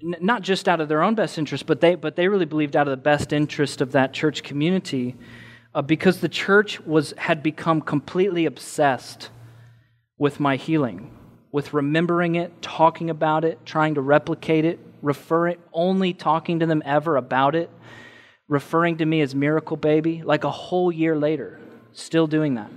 not 0.00 0.42
just 0.42 0.68
out 0.68 0.80
of 0.80 0.88
their 0.88 1.02
own 1.02 1.14
best 1.14 1.38
interest, 1.38 1.66
but 1.66 1.80
they, 1.80 1.94
but 1.94 2.16
they 2.16 2.28
really 2.28 2.44
believed 2.44 2.76
out 2.76 2.86
of 2.86 2.92
the 2.92 3.02
best 3.02 3.32
interest 3.32 3.80
of 3.80 3.92
that 3.92 4.12
church 4.12 4.42
community 4.42 5.16
uh, 5.74 5.82
because 5.82 6.20
the 6.20 6.28
church 6.28 6.80
was, 6.80 7.14
had 7.16 7.42
become 7.42 7.80
completely 7.80 8.46
obsessed 8.46 9.30
with 10.18 10.40
my 10.40 10.56
healing, 10.56 11.16
with 11.52 11.72
remembering 11.72 12.34
it, 12.34 12.60
talking 12.62 13.10
about 13.10 13.44
it, 13.44 13.64
trying 13.64 13.94
to 13.94 14.00
replicate 14.00 14.64
it, 14.64 14.78
referring, 15.02 15.56
only 15.72 16.12
talking 16.12 16.60
to 16.60 16.66
them 16.66 16.82
ever 16.84 17.16
about 17.16 17.54
it, 17.54 17.70
referring 18.48 18.98
to 18.98 19.06
me 19.06 19.20
as 19.20 19.34
miracle 19.34 19.76
baby, 19.76 20.22
like 20.22 20.44
a 20.44 20.50
whole 20.50 20.90
year 20.90 21.16
later, 21.16 21.58
still 21.92 22.26
doing 22.26 22.54
that 22.54 22.70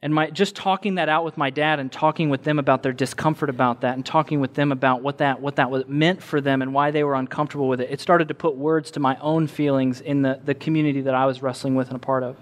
and 0.00 0.14
my 0.14 0.30
just 0.30 0.54
talking 0.54 0.94
that 0.96 1.08
out 1.08 1.24
with 1.24 1.36
my 1.36 1.50
dad 1.50 1.80
and 1.80 1.90
talking 1.90 2.30
with 2.30 2.44
them 2.44 2.58
about 2.58 2.82
their 2.82 2.92
discomfort 2.92 3.50
about 3.50 3.80
that 3.80 3.94
and 3.94 4.06
talking 4.06 4.40
with 4.40 4.54
them 4.54 4.70
about 4.70 5.02
what 5.02 5.18
that 5.18 5.40
what 5.40 5.56
that 5.56 5.70
was, 5.70 5.84
meant 5.88 6.22
for 6.22 6.40
them 6.40 6.62
and 6.62 6.72
why 6.72 6.90
they 6.90 7.02
were 7.02 7.14
uncomfortable 7.14 7.68
with 7.68 7.80
it 7.80 7.90
it 7.90 8.00
started 8.00 8.28
to 8.28 8.34
put 8.34 8.56
words 8.56 8.92
to 8.92 9.00
my 9.00 9.16
own 9.20 9.46
feelings 9.46 10.00
in 10.00 10.22
the, 10.22 10.40
the 10.44 10.54
community 10.54 11.00
that 11.00 11.14
i 11.14 11.26
was 11.26 11.42
wrestling 11.42 11.74
with 11.74 11.88
and 11.88 11.96
a 11.96 12.00
part 12.00 12.22
of. 12.22 12.36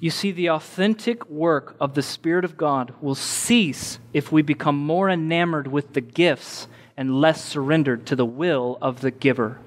You 0.00 0.10
see 0.10 0.32
the 0.32 0.50
authentic 0.50 1.26
work 1.30 1.76
of 1.80 1.94
the 1.94 2.02
spirit 2.02 2.44
of 2.44 2.56
god 2.56 2.94
will 3.00 3.14
cease 3.14 3.98
if 4.12 4.32
we 4.32 4.42
become 4.42 4.76
more 4.76 5.08
enamored 5.10 5.66
with 5.66 5.92
the 5.92 6.00
gifts 6.00 6.68
and 6.96 7.20
less 7.20 7.44
surrendered 7.44 8.06
to 8.06 8.16
the 8.16 8.26
will 8.26 8.78
of 8.80 9.00
the 9.00 9.10
giver. 9.10 9.58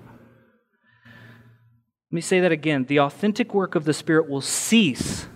Let 2.10 2.16
me 2.16 2.22
say 2.22 2.40
that 2.40 2.54
again. 2.54 2.86
The 2.86 3.00
authentic 3.00 3.54
work 3.54 3.76
of 3.76 3.84
the 3.84 3.94
spirit 3.94 4.30
will 4.30 4.42
cease 4.42 5.28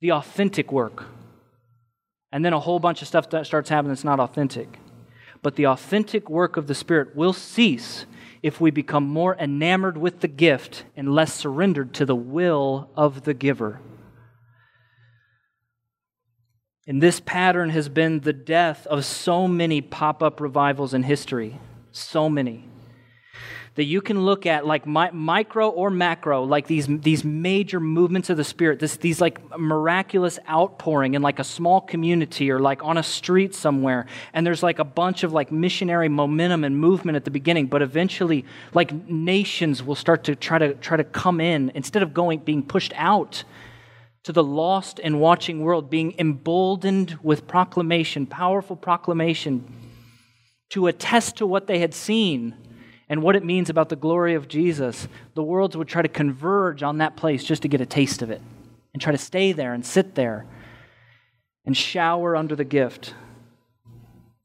the 0.00 0.12
authentic 0.12 0.72
work. 0.72 1.04
And 2.32 2.44
then 2.44 2.52
a 2.52 2.60
whole 2.60 2.78
bunch 2.78 3.02
of 3.02 3.08
stuff 3.08 3.30
that 3.30 3.46
starts 3.46 3.68
happening 3.68 3.92
that's 3.92 4.04
not 4.04 4.20
authentic. 4.20 4.78
But 5.42 5.56
the 5.56 5.66
authentic 5.66 6.28
work 6.28 6.56
of 6.56 6.66
the 6.66 6.74
Spirit 6.74 7.14
will 7.14 7.32
cease 7.32 8.04
if 8.42 8.60
we 8.60 8.70
become 8.70 9.04
more 9.04 9.36
enamored 9.36 9.96
with 9.96 10.20
the 10.20 10.28
gift 10.28 10.84
and 10.96 11.14
less 11.14 11.32
surrendered 11.32 11.94
to 11.94 12.04
the 12.04 12.16
will 12.16 12.90
of 12.96 13.24
the 13.24 13.34
giver. 13.34 13.80
And 16.86 17.02
this 17.02 17.18
pattern 17.18 17.70
has 17.70 17.88
been 17.88 18.20
the 18.20 18.32
death 18.32 18.86
of 18.86 19.04
so 19.04 19.48
many 19.48 19.80
pop 19.80 20.22
up 20.22 20.40
revivals 20.40 20.94
in 20.94 21.02
history. 21.02 21.58
So 21.90 22.28
many. 22.28 22.68
That 23.76 23.84
you 23.84 24.00
can 24.00 24.22
look 24.22 24.46
at 24.46 24.66
like 24.66 24.86
mi- 24.86 25.10
micro 25.12 25.68
or 25.68 25.90
macro 25.90 26.42
like 26.42 26.66
these 26.66 26.86
these 26.86 27.24
major 27.24 27.78
movements 27.78 28.28
of 28.28 28.36
the 28.36 28.44
spirit 28.44 28.80
this 28.80 28.96
these 28.96 29.20
like 29.20 29.38
miraculous 29.58 30.38
outpouring 30.50 31.14
in 31.14 31.22
like 31.22 31.38
a 31.38 31.44
small 31.44 31.80
community 31.80 32.50
or 32.50 32.58
like 32.58 32.82
on 32.82 32.98
a 32.98 33.02
street 33.02 33.54
somewhere 33.54 34.06
and 34.32 34.46
there's 34.46 34.62
like 34.62 34.78
a 34.78 34.84
bunch 34.84 35.22
of 35.22 35.32
like 35.32 35.52
missionary 35.52 36.08
momentum 36.08 36.64
and 36.64 36.78
movement 36.78 37.16
at 37.16 37.24
the 37.24 37.30
beginning 37.30 37.66
but 37.66 37.82
eventually 37.82 38.44
like 38.74 38.92
nations 39.08 39.82
will 39.82 39.94
start 39.94 40.24
to 40.24 40.34
try 40.34 40.58
to 40.58 40.74
try 40.74 40.96
to 40.96 41.04
come 41.04 41.40
in 41.40 41.70
instead 41.74 42.02
of 42.02 42.12
going 42.12 42.38
being 42.40 42.62
pushed 42.62 42.92
out 42.96 43.44
to 44.24 44.32
the 44.32 44.42
lost 44.42 44.98
and 45.04 45.20
watching 45.20 45.60
world 45.60 45.88
being 45.88 46.14
emboldened 46.18 47.18
with 47.22 47.46
proclamation 47.46 48.26
powerful 48.26 48.74
proclamation 48.74 49.64
to 50.70 50.86
attest 50.88 51.36
to 51.36 51.46
what 51.46 51.66
they 51.66 51.78
had 51.78 51.94
seen 51.94 52.54
and 53.08 53.22
what 53.22 53.36
it 53.36 53.44
means 53.44 53.70
about 53.70 53.88
the 53.88 53.96
glory 53.96 54.34
of 54.34 54.48
Jesus, 54.48 55.08
the 55.34 55.42
worlds 55.42 55.76
would 55.76 55.88
try 55.88 56.02
to 56.02 56.08
converge 56.08 56.82
on 56.82 56.98
that 56.98 57.16
place 57.16 57.44
just 57.44 57.62
to 57.62 57.68
get 57.68 57.80
a 57.80 57.86
taste 57.86 58.22
of 58.22 58.30
it 58.30 58.40
and 58.92 59.00
try 59.00 59.12
to 59.12 59.18
stay 59.18 59.52
there 59.52 59.74
and 59.74 59.86
sit 59.86 60.14
there 60.14 60.46
and 61.64 61.76
shower 61.76 62.34
under 62.34 62.56
the 62.56 62.64
gift. 62.64 63.14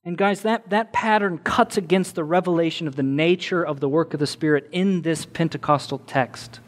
And 0.03 0.18
guys, 0.18 0.41
that, 0.41 0.70
that 0.72 0.91
pattern 0.91 1.38
cuts 1.38 1.77
against 1.77 2.15
the 2.15 2.24
revelation 2.24 2.88
of 2.88 2.96
the 2.96 3.03
nature 3.03 3.63
of 3.63 3.80
the 3.80 3.89
work 3.89 4.13
of 4.13 4.20
the 4.20 4.27
Spirit 4.27 4.68
in 4.72 5.03
this 5.03 5.25
Pentecostal 5.25 6.00
text. 6.00 6.60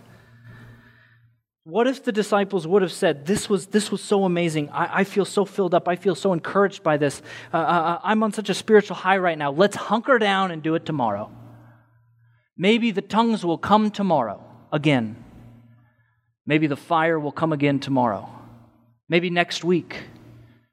What 1.64 1.88
if 1.88 2.04
the 2.04 2.12
disciples 2.12 2.68
would 2.68 2.82
have 2.82 2.92
said, 2.92 3.26
This 3.26 3.50
was, 3.50 3.68
this 3.68 3.90
was 3.90 4.02
so 4.02 4.26
amazing. 4.26 4.70
I, 4.70 5.00
I 5.00 5.04
feel 5.04 5.26
so 5.26 5.46
filled 5.46 5.74
up. 5.74 5.88
I 5.88 5.96
feel 5.96 6.14
so 6.14 6.34
encouraged 6.34 6.84
by 6.84 6.98
this. 6.98 7.22
Uh, 7.54 7.58
uh, 7.58 7.60
uh 7.60 8.00
I'm 8.04 8.22
on 8.22 8.34
such 8.34 8.50
a 8.50 8.54
spiritual 8.54 8.98
high 8.98 9.18
right 9.18 9.38
now. 9.38 9.52
Let's 9.52 9.76
hunker 9.76 10.20
down 10.20 10.52
and 10.52 10.62
do 10.62 10.76
it 10.76 10.86
tomorrow. 10.86 11.32
Maybe 12.58 12.92
the 12.92 13.02
tongues 13.02 13.44
will 13.44 13.58
come 13.58 13.90
tomorrow 13.90 14.44
again. 14.72 15.16
Maybe 16.46 16.68
the 16.68 16.76
fire 16.76 17.20
will 17.20 17.32
come 17.32 17.52
again 17.54 17.80
tomorrow. 17.80 18.30
Maybe 19.10 19.30
next 19.30 19.64
week. 19.64 20.04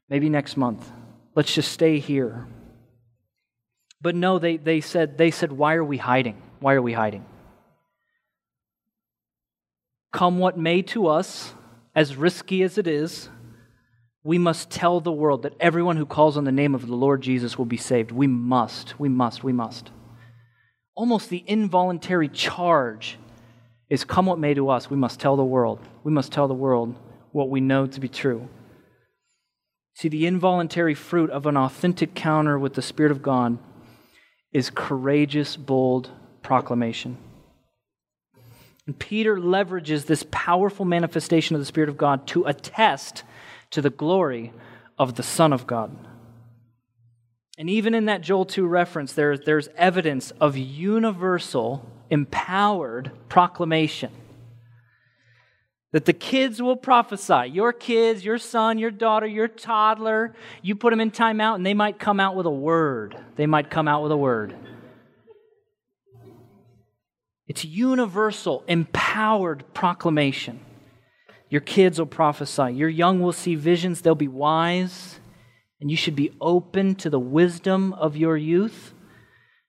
Maybe 0.09 0.29
next 0.29 0.57
month. 0.57 0.91
Let's 1.35 1.55
just 1.55 1.73
stay 1.73 1.99
here. 1.99 2.47
But 4.03 4.15
no, 4.15 4.39
they, 4.39 4.57
they, 4.57 4.81
said, 4.81 5.17
they 5.17 5.31
said, 5.31 5.53
Why 5.53 5.75
are 5.75 5.85
we 5.85 5.97
hiding? 5.97 6.43
Why 6.59 6.75
are 6.75 6.83
we 6.83 6.93
hiding? 6.93 7.25
Come 10.13 10.39
what 10.39 10.59
may 10.59 10.83
to 10.83 11.07
us, 11.07 11.53
as 11.95 12.17
risky 12.17 12.63
as 12.63 12.79
it 12.79 12.87
is, 12.87 13.29
we 14.25 14.39
must 14.39 14.71
tell 14.71 15.01
the 15.01 15.13
world 15.13 15.43
that 15.43 15.55
everyone 15.61 15.97
who 15.97 16.05
calls 16.05 16.37
on 16.37 16.45
the 16.45 16.53
name 16.53 16.75
of 16.75 16.87
the 16.87 16.95
Lord 16.95 17.23
Jesus 17.23 17.57
will 17.57 17.65
be 17.65 17.77
saved. 17.77 18.11
We 18.11 18.27
must, 18.27 18.99
we 18.99 19.09
must, 19.09 19.45
we 19.45 19.53
must 19.53 19.93
almost 20.95 21.29
the 21.29 21.45
involuntary 21.47 22.29
charge 22.29 23.19
is 23.89 24.05
come 24.05 24.27
what 24.27 24.39
may 24.39 24.55
to 24.55 24.69
us, 24.69 24.89
we 24.89 24.97
must 24.97 25.19
tell 25.21 25.37
the 25.37 25.45
world. 25.45 25.81
We 26.05 26.13
must 26.13 26.33
tell 26.33 26.49
the 26.49 26.55
world 26.55 26.95
what 27.33 27.51
we 27.51 27.61
know 27.61 27.87
to 27.87 28.01
be 28.01 28.09
true. 28.09 28.49
See, 29.95 30.09
the 30.09 30.27
involuntary 30.27 30.95
fruit 30.95 31.31
of 31.31 31.47
an 31.47 31.57
authentic 31.57 32.15
counter 32.15 32.59
with 32.59 32.75
the 32.75 32.83
Spirit 32.83 33.13
of 33.13 33.23
God 33.23 33.59
is 34.53 34.71
courageous, 34.71 35.57
bold 35.57 36.11
proclamation. 36.43 37.19
And 38.87 38.99
Peter 38.99 39.37
leverages 39.37 40.07
this 40.07 40.25
powerful 40.31 40.85
manifestation 40.85 41.55
of 41.55 41.61
the 41.61 41.67
Spirit 41.67 41.89
of 41.89 41.99
God 41.99 42.27
to 42.29 42.45
attest 42.45 43.25
to 43.71 43.83
the 43.83 43.91
glory 43.91 44.53
of 44.99 45.17
the 45.17 45.23
Son 45.23 45.53
of 45.53 45.67
God. 45.67 45.97
And 47.61 47.69
even 47.69 47.95
in 47.95 48.07
that 48.07 48.23
Joel 48.23 48.47
2 48.47 48.67
reference, 48.67 49.13
there, 49.13 49.37
there's 49.37 49.69
evidence 49.77 50.31
of 50.41 50.57
universal, 50.57 51.87
empowered 52.09 53.13
proclamation. 53.29 54.11
That 55.93 56.07
the 56.07 56.15
kids 56.15 56.63
will 56.63 56.77
prophesy. 56.77 57.51
Your 57.53 57.75
kids, 57.75 58.25
your 58.25 58.39
son, 58.39 58.79
your 58.79 58.91
daughter, 58.91 59.27
your 59.27 59.47
toddler, 59.47 60.35
you 60.63 60.75
put 60.75 60.89
them 60.89 61.03
in 61.03 61.11
timeout 61.11 61.57
and 61.57 61.67
they 61.67 61.75
might 61.75 61.99
come 61.99 62.19
out 62.19 62.35
with 62.35 62.47
a 62.47 62.51
word. 62.51 63.15
They 63.37 63.47
might 63.47 63.69
come 63.69 63.87
out 63.87 64.03
with 64.03 64.13
a 64.13 64.17
word. 64.17 64.57
It's 67.47 67.67
universal, 67.67 68.65
empowered 68.69 69.65
proclamation. 69.75 70.61
Your 71.51 71.61
kids 71.61 71.99
will 71.99 72.07
prophesy. 72.07 72.73
Your 72.73 72.89
young 72.89 73.21
will 73.21 73.35
see 73.35 73.55
visions. 73.55 74.01
They'll 74.01 74.15
be 74.15 74.29
wise 74.29 75.20
and 75.81 75.91
you 75.91 75.97
should 75.97 76.17
be 76.17 76.33
open 76.41 76.95
to 76.97 77.11
the 77.11 77.19
wisdom 77.19 77.93
of 77.95 78.17
your 78.17 78.37
youth. 78.37 78.93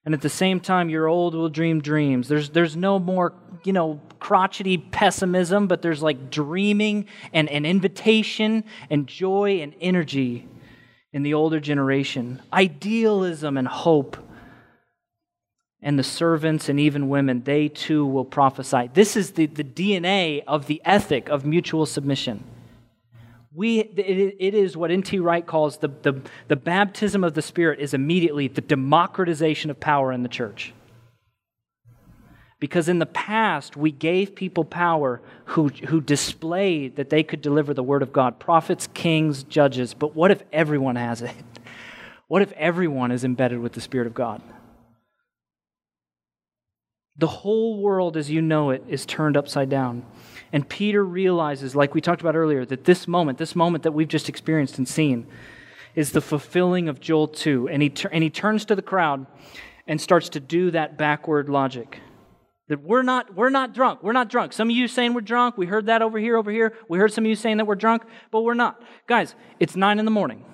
And 0.04 0.14
at 0.14 0.22
the 0.22 0.30
same 0.30 0.60
time, 0.60 0.90
your 0.90 1.08
old 1.08 1.36
will 1.36 1.50
dream 1.50 1.82
dreams. 1.82 2.28
There's, 2.28 2.50
there's 2.50 2.76
no 2.76 3.00
more, 3.00 3.34
you 3.64 3.72
know, 3.72 4.02
crotchety 4.20 4.78
pessimism, 4.78 5.68
but 5.68 5.82
there's 5.82 6.02
like 6.02 6.30
dreaming 6.30 7.06
and, 7.34 7.48
and 7.50 7.66
invitation 7.66 8.64
and 8.90 9.08
joy 9.08 9.62
and 9.62 9.74
energy 9.80 10.48
in 11.14 11.24
the 11.24 11.34
older 11.34 11.60
generation. 11.60 12.42
Idealism 12.52 13.58
and 13.58 13.68
hope. 13.68 14.18
And 15.84 15.98
the 15.98 16.04
servants 16.04 16.70
and 16.70 16.80
even 16.80 17.10
women, 17.10 17.44
they 17.44 17.68
too 17.68 18.06
will 18.06 18.26
prophesy. 18.26 18.90
This 18.94 19.16
is 19.16 19.32
the, 19.32 19.48
the 19.48 19.64
DNA 19.64 20.44
of 20.48 20.68
the 20.68 20.82
ethic 20.86 21.30
of 21.30 21.46
mutual 21.46 21.86
submission. 21.86 22.44
We, 23.54 23.80
it, 23.80 24.36
it 24.40 24.54
is 24.54 24.78
what 24.78 24.92
N.T. 24.92 25.20
Wright 25.20 25.46
calls 25.46 25.78
the, 25.78 25.90
the, 25.90 26.22
the 26.48 26.56
baptism 26.56 27.24
of 27.24 27.34
the 27.34 27.42
Spirit 27.42 27.80
is 27.80 27.94
immediately 27.94 28.48
the 28.48 28.62
democratization 28.62 29.70
of 29.70 29.80
power 29.80 30.12
in 30.12 30.24
the 30.24 30.30
church. 30.30 30.74
Because 32.62 32.88
in 32.88 33.00
the 33.00 33.08
past, 33.08 33.76
we 33.76 33.92
gave 33.92 34.36
people 34.36 34.64
power 34.64 35.20
who, 35.46 35.70
who 35.70 36.00
displayed 36.00 36.96
that 36.96 37.10
they 37.10 37.24
could 37.24 37.42
deliver 37.42 37.74
the 37.74 37.84
word 37.84 38.04
of 38.04 38.14
God 38.14 38.40
prophets, 38.40 38.88
kings, 38.94 39.44
judges. 39.44 39.94
But 39.96 40.16
what 40.16 40.32
if 40.32 40.44
everyone 40.54 40.96
has 40.96 41.22
it? 41.22 41.34
What 42.28 42.42
if 42.42 42.54
everyone 42.54 43.12
is 43.12 43.26
embedded 43.26 43.60
with 43.60 43.74
the 43.74 43.82
Spirit 43.82 44.08
of 44.08 44.14
God? 44.14 44.42
The 47.18 47.28
whole 47.28 47.82
world 47.82 48.16
as 48.16 48.30
you 48.30 48.42
know 48.42 48.70
it 48.70 48.86
is 48.88 49.06
turned 49.06 49.36
upside 49.36 49.70
down. 49.70 50.06
And 50.54 50.68
Peter 50.68 51.04
realizes, 51.04 51.76
like 51.76 51.94
we 51.94 52.02
talked 52.02 52.22
about 52.22 52.36
earlier, 52.36 52.66
that 52.66 52.84
this 52.84 53.08
moment, 53.08 53.38
this 53.38 53.56
moment 53.56 53.84
that 53.84 53.94
we've 53.94 54.08
just 54.08 54.28
experienced 54.28 54.78
and 54.78 54.88
seen, 54.88 55.28
is 55.96 56.12
the 56.12 56.22
fulfilling 56.22 56.90
of 56.90 57.00
Joel 57.00 57.28
2. 57.28 57.70
And 57.70 57.82
he, 57.82 57.94
and 58.12 58.24
he 58.24 58.30
turns 58.30 58.66
to 58.66 58.76
the 58.76 58.82
crowd 58.82 59.26
and 59.88 60.00
starts 60.00 60.30
to 60.30 60.40
do 60.40 60.72
that 60.72 60.98
backward 60.98 61.50
logic. 61.50 62.00
That 62.68 62.82
we're 62.82 63.02
not, 63.02 63.36
we're 63.36 63.50
not 63.50 63.74
drunk. 63.74 64.02
We're 64.04 64.14
not 64.14 64.30
drunk. 64.30 64.54
Some 64.54 64.70
of 64.70 64.76
you 64.76 64.88
saying 64.88 65.14
we're 65.14 65.22
drunk. 65.22 65.58
We 65.58 65.66
heard 65.66 65.88
that 65.88 66.02
over 66.02 66.18
here, 66.20 66.38
over 66.38 66.52
here. 66.52 66.74
We 66.88 66.98
heard 66.98 67.12
some 67.12 67.26
of 67.26 67.30
you 67.30 67.36
saying 67.36 67.58
that 67.58 67.66
we're 67.66 67.76
drunk, 67.76 68.04
but 68.30 68.42
we're 68.42 68.54
not. 68.54 68.82
Guys, 69.08 69.36
it's 69.60 69.76
nine 69.76 70.00
in 70.00 70.06
the 70.06 70.12
morning. 70.12 70.46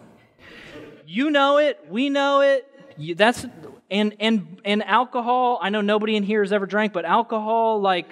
You 1.05 1.29
know 1.29 1.57
it. 1.57 1.79
We 1.89 2.09
know 2.09 2.41
it. 2.41 2.67
You, 2.97 3.13
that's 3.13 3.45
and 3.91 4.15
and 4.19 4.59
and 4.65 4.83
alcohol. 4.83 5.59
I 5.61 5.69
know 5.69 5.81
nobody 5.81 6.15
in 6.15 6.23
here 6.23 6.41
has 6.41 6.51
ever 6.51 6.65
drank, 6.65 6.91
but 6.91 7.05
alcohol, 7.05 7.79
like 7.79 8.09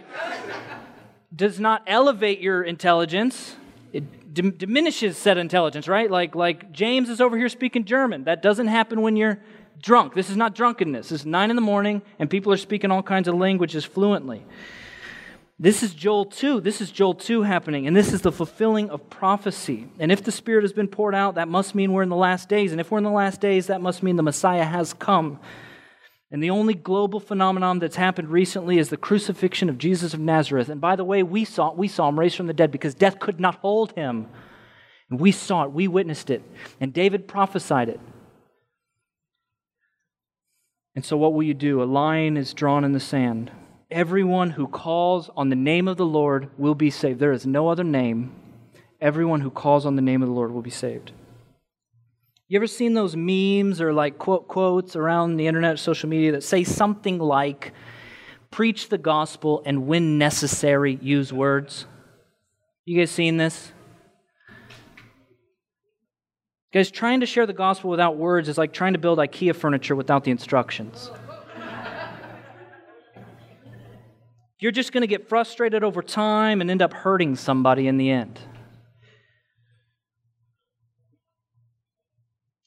does 1.36 1.60
not 1.60 1.84
elevate 1.88 2.39
your 2.39 2.63
intelligence. 2.63 3.56
It 3.92 4.34
d- 4.34 4.51
diminishes 4.51 5.18
said 5.18 5.38
intelligence, 5.38 5.88
right? 5.88 6.10
Like, 6.10 6.36
like 6.36 6.72
James 6.72 7.10
is 7.10 7.20
over 7.20 7.38
here 7.38 7.50
speaking 7.50 7.86
German. 7.86 8.24
That 8.25 8.42
doesn't 8.42 8.68
happen 8.68 9.01
when 9.01 9.15
you're 9.15 9.39
drunk. 9.82 10.13
This 10.13 10.30
is 10.30 10.38
not 10.38 10.56
drunkenness. 10.56 11.12
It's 11.12 11.25
nine 11.25 11.50
in 11.50 11.56
the 11.56 11.62
morning, 11.62 12.01
and 12.20 12.30
people 12.30 12.54
are 12.54 12.58
speaking 12.58 12.92
all 12.92 13.04
kinds 13.04 13.27
of 13.27 13.36
languages 13.36 13.84
fluently. 13.84 14.46
This 15.58 15.84
is 15.84 15.94
Joel 15.94 16.25
2. 16.25 16.60
This 16.60 16.82
is 16.82 16.92
Joel 16.92 17.13
2 17.13 17.44
happening, 17.44 17.88
and 17.88 17.96
this 17.96 18.12
is 18.12 18.22
the 18.22 18.32
fulfilling 18.32 18.89
of 18.89 19.10
prophecy. 19.10 19.88
And 20.00 20.12
if 20.12 20.24
the 20.24 20.32
Spirit 20.32 20.63
has 20.63 20.74
been 20.74 20.89
poured 20.89 21.15
out, 21.15 21.36
that 21.36 21.48
must 21.48 21.75
mean 21.75 21.94
we're 21.94 22.04
in 22.04 22.10
the 22.10 22.15
last 22.15 22.50
days. 22.50 22.72
And 22.74 22.82
if 22.82 22.92
we're 22.92 22.98
in 22.98 23.06
the 23.06 23.10
last 23.10 23.39
days, 23.39 23.68
that 23.68 23.82
must 23.82 24.04
mean 24.04 24.18
the 24.18 24.24
Messiah 24.24 24.65
has 24.65 24.94
come. 24.94 25.39
And 26.32 26.41
the 26.41 26.50
only 26.50 26.74
global 26.74 27.20
phenomenon 27.20 27.79
that's 27.79 27.96
happened 27.96 28.29
recently 28.29 28.77
is 28.77 28.89
the 28.89 28.98
crucifixion 28.98 29.70
of 29.70 29.77
Jesus 29.77 30.13
of 30.13 30.20
Nazareth. 30.20 30.70
And 30.70 30.82
by 30.82 30.96
the 30.96 31.03
way, 31.03 31.22
we 31.24 31.46
saw, 31.46 31.72
we 31.74 31.88
saw 31.88 32.10
him 32.10 32.20
raised 32.20 32.36
from 32.36 32.48
the 32.48 32.53
dead 32.53 32.72
because 32.72 32.96
death 32.96 33.20
could 33.20 33.39
not 33.39 33.55
hold 33.55 33.91
him. 33.94 34.27
And 35.10 35.20
we 35.20 35.32
saw 35.32 35.63
it, 35.63 35.72
we 35.72 35.88
witnessed 35.88 36.29
it. 36.29 36.41
And 36.82 36.91
David 36.91 37.27
prophesied 37.27 37.89
it. 37.89 38.00
And 40.96 41.05
so, 41.05 41.17
what 41.17 41.34
will 41.34 41.44
you 41.44 41.53
do? 41.53 41.84
A 41.84 41.86
line 41.86 42.38
is 42.38 42.53
drawn 42.53 42.84
in 42.84 42.94
the 42.94 43.00
sand. 43.00 43.51
Everyone 43.91 44.51
who 44.51 44.67
calls 44.67 45.29
on 45.36 45.50
the 45.50 45.55
name 45.55 45.88
of 45.88 45.98
the 45.98 46.05
Lord 46.05 46.50
will 46.58 46.74
be 46.74 46.89
saved. 46.89 47.20
There 47.20 47.34
is 47.34 47.46
no 47.46 47.67
other 47.67 47.84
name. 47.84 48.34
Everyone 49.00 49.41
who 49.41 49.51
calls 49.51 49.86
on 49.86 49.96
the 49.96 50.01
name 50.01 50.24
of 50.24 50.29
the 50.29 50.34
Lord 50.34 50.51
will 50.51 50.62
be 50.62 50.70
saved. 50.72 51.12
You 52.48 52.60
ever 52.60 52.68
seen 52.68 52.94
those 52.94 53.16
memes 53.16 53.82
or 53.82 53.92
like 53.92 54.20
quote 54.20 54.48
quotes 54.48 54.96
around 54.96 55.38
the 55.38 55.48
internet, 55.48 55.80
social 55.80 56.10
media 56.10 56.32
that 56.34 56.44
say 56.44 56.64
something 56.64 57.18
like, 57.18 57.74
preach 58.52 58.90
the 58.90 59.00
gospel 59.00 59.64
and 59.66 59.88
when 59.88 60.20
necessary, 60.20 61.00
use 61.02 61.34
words? 61.34 61.88
You 62.86 63.00
guys 63.00 63.10
seen 63.10 63.38
this? 63.38 63.72
Guys, 66.72 66.92
trying 66.92 67.22
to 67.22 67.25
share 67.25 67.48
the 67.48 67.54
gospel 67.54 67.90
without 67.90 68.18
words 68.18 68.48
is 68.48 68.60
like 68.60 68.74
trying 68.74 68.94
to 68.94 69.00
build 69.00 69.18
IKEA 69.18 69.56
furniture 69.56 69.96
without 69.96 70.24
the 70.24 70.30
instructions. 70.30 71.10
You're 74.60 74.72
just 74.72 74.92
going 74.92 75.02
to 75.02 75.08
get 75.08 75.28
frustrated 75.28 75.84
over 75.84 76.04
time 76.04 76.62
and 76.62 76.70
end 76.70 76.82
up 76.82 76.94
hurting 76.94 77.38
somebody 77.38 77.88
in 77.88 77.98
the 77.98 78.12
end. 78.12 78.40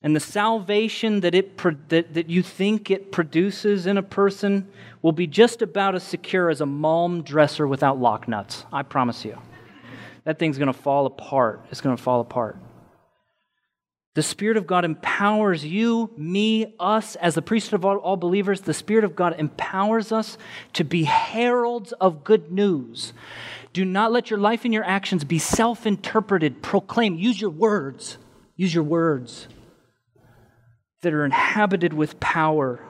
And 0.03 0.15
the 0.15 0.21
salvation 0.21 1.21
that, 1.21 1.35
it, 1.35 1.59
that, 1.89 2.15
that 2.15 2.31
you 2.31 2.43
think 2.43 2.91
it 2.91 3.11
produces 3.11 3.87
in 3.87 3.99
a 3.99 4.03
person 4.03 4.69
will 5.03 5.13
be 5.13 5.27
just 5.27 5.61
about 5.61 5.97
as 5.97 6.05
secure 6.05 6.51
as 6.51 6.61
a 6.61 6.65
Malm 6.65 7.25
dresser 7.25 7.67
without 7.67 7.99
lock 7.99 8.29
nuts. 8.29 8.65
I 8.73 8.83
promise 8.83 9.25
you. 9.25 9.39
That 10.25 10.39
thing's 10.39 10.59
going 10.59 10.69
to 10.69 10.73
fall 10.73 11.07
apart. 11.07 11.67
It's 11.71 11.81
going 11.81 11.97
to 11.97 12.03
fall 12.03 12.21
apart. 12.21 12.57
The 14.15 14.23
Spirit 14.23 14.57
of 14.57 14.67
God 14.67 14.85
empowers 14.85 15.65
you, 15.65 16.11
me, 16.17 16.75
us, 16.79 17.17
as 17.17 17.35
the 17.35 17.43
priesthood 17.43 17.75
of 17.75 17.85
all, 17.85 17.97
all, 17.99 18.17
believers. 18.17 18.61
The 18.61 18.75
Spirit 18.75 19.05
of 19.05 19.17
God 19.17 19.35
empowers 19.39 20.13
us 20.13 20.39
to 20.75 20.85
be 20.85 21.05
heralds 21.05 21.93
of 21.93 22.25
good 22.25 22.53
news. 22.53 23.13
Do 23.73 23.85
not 23.85 24.13
let 24.13 24.31
your 24.31 24.39
life 24.39 24.65
and 24.65 24.75
your 24.75 24.85
actions 24.85 25.25
be 25.25 25.39
self 25.39 25.87
interpreted. 25.87 26.63
Proclaim. 26.63 27.17
Use 27.17 27.41
your 27.41 27.51
words. 27.51 28.19
Use 28.57 28.75
your 28.75 28.85
words 28.85 29.49
that 31.03 31.15
are 31.15 31.25
inhabited 31.25 31.93
with 31.93 32.19
power. 32.21 32.85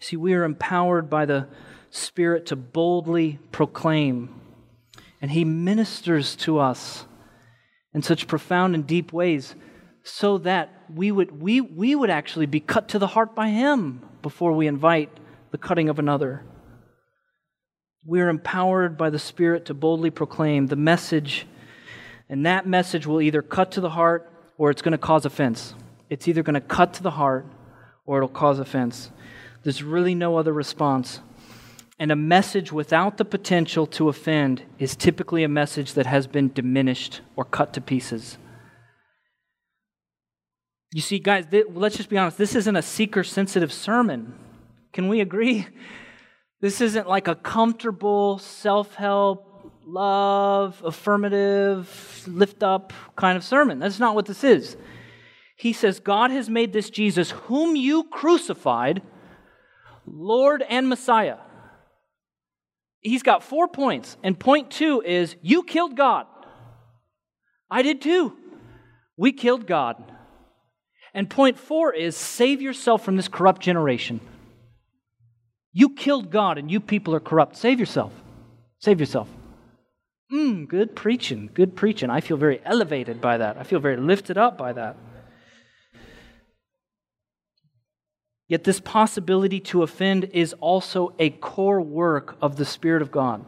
See, 0.00 0.16
we 0.16 0.34
are 0.34 0.44
empowered 0.44 1.08
by 1.10 1.26
the 1.26 1.48
Spirit 1.90 2.46
to 2.46 2.56
boldly 2.56 3.38
proclaim, 3.50 4.40
and 5.20 5.30
He 5.30 5.44
ministers 5.44 6.36
to 6.36 6.58
us 6.58 7.04
in 7.94 8.02
such 8.02 8.26
profound 8.26 8.74
and 8.74 8.86
deep 8.86 9.12
ways 9.12 9.54
so 10.02 10.38
that 10.38 10.70
we 10.94 11.10
would, 11.10 11.40
we, 11.40 11.60
we 11.60 11.94
would 11.94 12.10
actually 12.10 12.46
be 12.46 12.60
cut 12.60 12.88
to 12.88 12.98
the 12.98 13.08
heart 13.08 13.34
by 13.34 13.48
Him 13.48 14.02
before 14.22 14.52
we 14.52 14.66
invite 14.66 15.10
the 15.50 15.58
cutting 15.58 15.88
of 15.88 15.98
another. 15.98 16.44
We 18.06 18.20
are 18.20 18.28
empowered 18.28 18.96
by 18.96 19.10
the 19.10 19.18
Spirit 19.18 19.66
to 19.66 19.74
boldly 19.74 20.10
proclaim 20.10 20.66
the 20.66 20.76
message 20.76 21.46
and 22.28 22.44
that 22.46 22.66
message 22.66 23.06
will 23.06 23.20
either 23.20 23.42
cut 23.42 23.72
to 23.72 23.80
the 23.80 23.90
heart 23.90 24.30
or 24.56 24.70
it's 24.70 24.82
going 24.82 24.92
to 24.92 24.98
cause 24.98 25.24
offense. 25.24 25.74
It's 26.10 26.28
either 26.28 26.42
going 26.42 26.54
to 26.54 26.60
cut 26.60 26.94
to 26.94 27.02
the 27.02 27.12
heart 27.12 27.46
or 28.04 28.18
it'll 28.18 28.28
cause 28.28 28.58
offense. 28.58 29.10
There's 29.62 29.82
really 29.82 30.14
no 30.14 30.36
other 30.36 30.52
response. 30.52 31.20
And 31.98 32.12
a 32.12 32.16
message 32.16 32.72
without 32.72 33.16
the 33.16 33.24
potential 33.24 33.86
to 33.88 34.08
offend 34.08 34.62
is 34.78 34.94
typically 34.94 35.42
a 35.42 35.48
message 35.48 35.94
that 35.94 36.06
has 36.06 36.26
been 36.26 36.52
diminished 36.52 37.20
or 37.34 37.44
cut 37.44 37.72
to 37.74 37.80
pieces. 37.80 38.38
You 40.92 41.02
see, 41.02 41.18
guys, 41.18 41.46
th- 41.50 41.66
let's 41.74 41.96
just 41.96 42.08
be 42.08 42.16
honest. 42.16 42.38
This 42.38 42.54
isn't 42.54 42.76
a 42.76 42.82
seeker 42.82 43.24
sensitive 43.24 43.72
sermon. 43.72 44.34
Can 44.92 45.08
we 45.08 45.20
agree? 45.20 45.66
This 46.60 46.80
isn't 46.80 47.08
like 47.08 47.28
a 47.28 47.36
comfortable 47.36 48.38
self 48.38 48.96
help, 48.96 49.47
love, 49.88 50.82
affirmative, 50.84 52.22
lift 52.26 52.62
up 52.62 52.92
kind 53.16 53.36
of 53.36 53.42
sermon. 53.42 53.78
That's 53.78 53.98
not 53.98 54.14
what 54.14 54.26
this 54.26 54.44
is. 54.44 54.76
He 55.56 55.72
says, 55.72 55.98
God 55.98 56.30
has 56.30 56.50
made 56.50 56.72
this 56.72 56.90
Jesus, 56.90 57.30
whom 57.30 57.74
you 57.74 58.04
crucified, 58.04 59.02
Lord 60.06 60.62
and 60.68 60.88
Messiah. 60.88 61.38
He's 63.00 63.22
got 63.22 63.42
four 63.42 63.66
points. 63.66 64.16
And 64.22 64.38
point 64.38 64.70
two 64.70 65.02
is, 65.04 65.36
you 65.40 65.62
killed 65.62 65.96
God. 65.96 66.26
I 67.70 67.82
did 67.82 68.02
too. 68.02 68.36
We 69.16 69.32
killed 69.32 69.66
God. 69.66 69.96
And 71.14 71.30
point 71.30 71.58
four 71.58 71.94
is, 71.94 72.16
save 72.16 72.60
yourself 72.60 73.04
from 73.04 73.16
this 73.16 73.28
corrupt 73.28 73.62
generation. 73.62 74.20
You 75.72 75.94
killed 75.94 76.30
God 76.30 76.58
and 76.58 76.70
you 76.70 76.78
people 76.78 77.14
are 77.14 77.20
corrupt. 77.20 77.56
Save 77.56 77.80
yourself. 77.80 78.12
Save 78.80 79.00
yourself. 79.00 79.28
Mmm, 80.32 80.68
good 80.68 80.94
preaching, 80.94 81.50
good 81.54 81.74
preaching. 81.74 82.10
I 82.10 82.20
feel 82.20 82.36
very 82.36 82.60
elevated 82.64 83.20
by 83.20 83.38
that. 83.38 83.56
I 83.56 83.62
feel 83.62 83.80
very 83.80 83.96
lifted 83.96 84.36
up 84.36 84.58
by 84.58 84.72
that. 84.74 84.96
Yet, 88.46 88.64
this 88.64 88.80
possibility 88.80 89.60
to 89.60 89.82
offend 89.82 90.30
is 90.32 90.54
also 90.54 91.14
a 91.18 91.30
core 91.30 91.82
work 91.82 92.36
of 92.40 92.56
the 92.56 92.64
Spirit 92.64 93.02
of 93.02 93.10
God. 93.10 93.44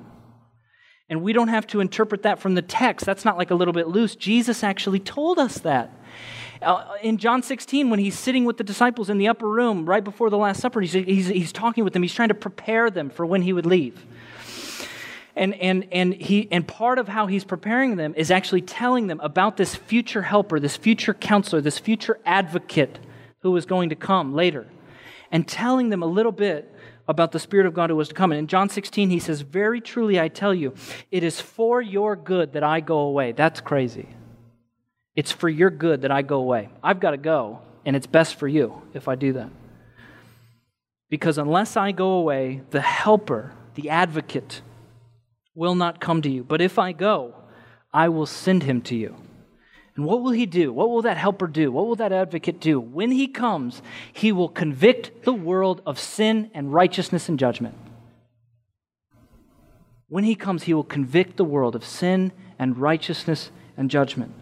And 1.09 1.23
we 1.23 1.33
don't 1.33 1.49
have 1.49 1.67
to 1.69 1.81
interpret 1.81 2.23
that 2.23 2.39
from 2.39 2.55
the 2.55 2.63
text. 2.63 3.05
That's 3.05 3.25
not 3.25 3.37
like 3.37 3.51
a 3.51 3.55
little 3.55 3.75
bit 3.75 3.89
loose. 3.89 4.15
Jesus 4.15 4.63
actually 4.63 5.01
told 5.01 5.39
us 5.39 5.59
that. 5.59 5.91
Uh, 6.63 6.85
in 7.03 7.17
John 7.17 7.43
16, 7.43 7.89
when 7.89 7.99
he's 7.99 8.19
sitting 8.19 8.45
with 8.45 8.59
the 8.59 8.65
disciples 8.65 9.09
in 9.09 9.17
the 9.17 9.27
upper 9.27 9.49
room 9.49 9.87
right 9.87 10.05
before 10.05 10.29
the 10.29 10.37
Last 10.37 10.61
Supper, 10.61 10.83
he's, 10.83 10.93
he's, 10.93 11.29
he's 11.29 11.53
talking 11.53 11.83
with 11.83 11.95
them. 11.95 12.03
He's 12.03 12.15
trying 12.15 12.29
to 12.29 12.35
prepare 12.35 12.91
them 12.91 13.09
for 13.09 13.25
when 13.25 13.43
he 13.43 13.53
would 13.53 13.67
leave. 13.67 14.07
And, 15.37 15.55
and, 15.55 15.87
and, 15.93 16.13
he, 16.13 16.49
and 16.51 16.67
part 16.67 16.99
of 16.99 17.09
how 17.09 17.27
he's 17.27 17.45
preparing 17.45 17.97
them 17.97 18.15
is 18.17 18.31
actually 18.31 18.63
telling 18.63 19.07
them 19.07 19.21
about 19.21 19.57
this 19.57 19.75
future 19.75 20.23
helper, 20.23 20.59
this 20.59 20.77
future 20.77 21.15
counselor, 21.15 21.61
this 21.61 21.79
future 21.79 22.19
advocate 22.25 22.99
who 23.41 23.57
is 23.57 23.65
going 23.65 23.91
to 23.91 23.95
come 23.95 24.35
later, 24.35 24.67
and 25.31 25.47
telling 25.47 25.89
them 25.89 26.03
a 26.03 26.07
little 26.07 26.33
bit 26.33 26.75
about 27.09 27.33
the 27.33 27.39
Spirit 27.39 27.67
of 27.67 27.75
God 27.75 27.91
who 27.91 27.97
was 27.97 28.09
to 28.09 28.15
come. 28.15 28.33
And 28.33 28.39
in 28.39 28.47
John 28.47 28.69
16, 28.69 29.11
he 29.11 29.19
says, 29.19 29.41
Very 29.41 29.81
truly 29.81 30.21
I 30.21 30.29
tell 30.29 30.55
you, 30.55 30.75
it 31.11 31.23
is 31.23 31.41
for 31.41 31.81
your 31.81 32.17
good 32.17 32.53
that 32.53 32.63
I 32.63 32.81
go 32.81 32.99
away. 33.01 33.33
That's 33.33 33.61
crazy. 33.61 34.09
It's 35.17 35.33
for 35.33 35.49
your 35.49 35.71
good 35.71 36.03
that 36.03 36.11
I 36.11 36.23
go 36.23 36.37
away. 36.37 36.69
I've 36.83 37.01
got 37.01 37.11
to 37.11 37.17
go, 37.17 37.61
and 37.85 37.97
it's 37.97 38.07
best 38.07 38.37
for 38.37 38.47
you 38.47 38.83
if 38.95 39.09
I 39.09 39.17
do 39.17 39.33
that. 39.35 39.51
Because 41.09 41.39
unless 41.39 41.77
I 41.77 41.91
go 41.93 42.13
away, 42.13 42.63
the 42.71 42.81
helper, 42.81 43.53
the 43.75 43.91
advocate, 43.91 44.63
will 45.55 45.75
not 45.75 46.01
come 46.01 46.23
to 46.23 46.31
you. 46.31 46.45
But 46.45 46.61
if 46.61 46.79
I 46.79 46.93
go, 46.93 47.35
I 47.93 48.09
will 48.09 48.27
send 48.27 48.63
him 48.63 48.83
to 48.83 48.95
you. 48.95 49.17
And 49.97 50.05
what 50.05 50.23
will 50.23 50.31
he 50.31 50.47
do? 50.47 50.73
What 50.73 50.89
will 50.89 51.03
that 51.03 51.17
helper 51.17 51.47
do? 51.47 51.73
What 51.73 51.87
will 51.87 51.97
that 51.97 52.13
advocate 52.13 52.61
do? 52.61 52.81
When 52.81 53.11
he 53.11 53.27
comes, 53.27 53.83
he 54.13 54.33
will 54.33 54.49
convict 54.49 55.25
the 55.25 55.33
world 55.33 55.83
of 55.85 55.99
sin 55.99 56.51
and 56.55 56.73
righteousness 56.73 57.29
and 57.29 57.39
judgment. 57.39 57.75
When 60.09 60.25
he 60.25 60.35
comes, 60.35 60.65
he 60.65 60.75
will 60.75 60.85
convict 60.85 61.37
the 61.37 61.45
world 61.45 61.75
of 61.75 61.85
sin 61.85 62.33
and 62.59 62.79
righteousness 62.79 63.51
and 63.77 63.91
judgment. 63.91 64.35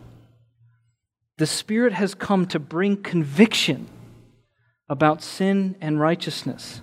The 1.39 1.47
Spirit 1.47 1.93
has 1.93 2.15
come 2.15 2.47
to 2.47 2.59
bring 2.59 3.03
conviction 3.03 3.89
about 4.89 5.23
sin 5.23 5.77
and 5.81 6.01
righteousness. 6.01 6.81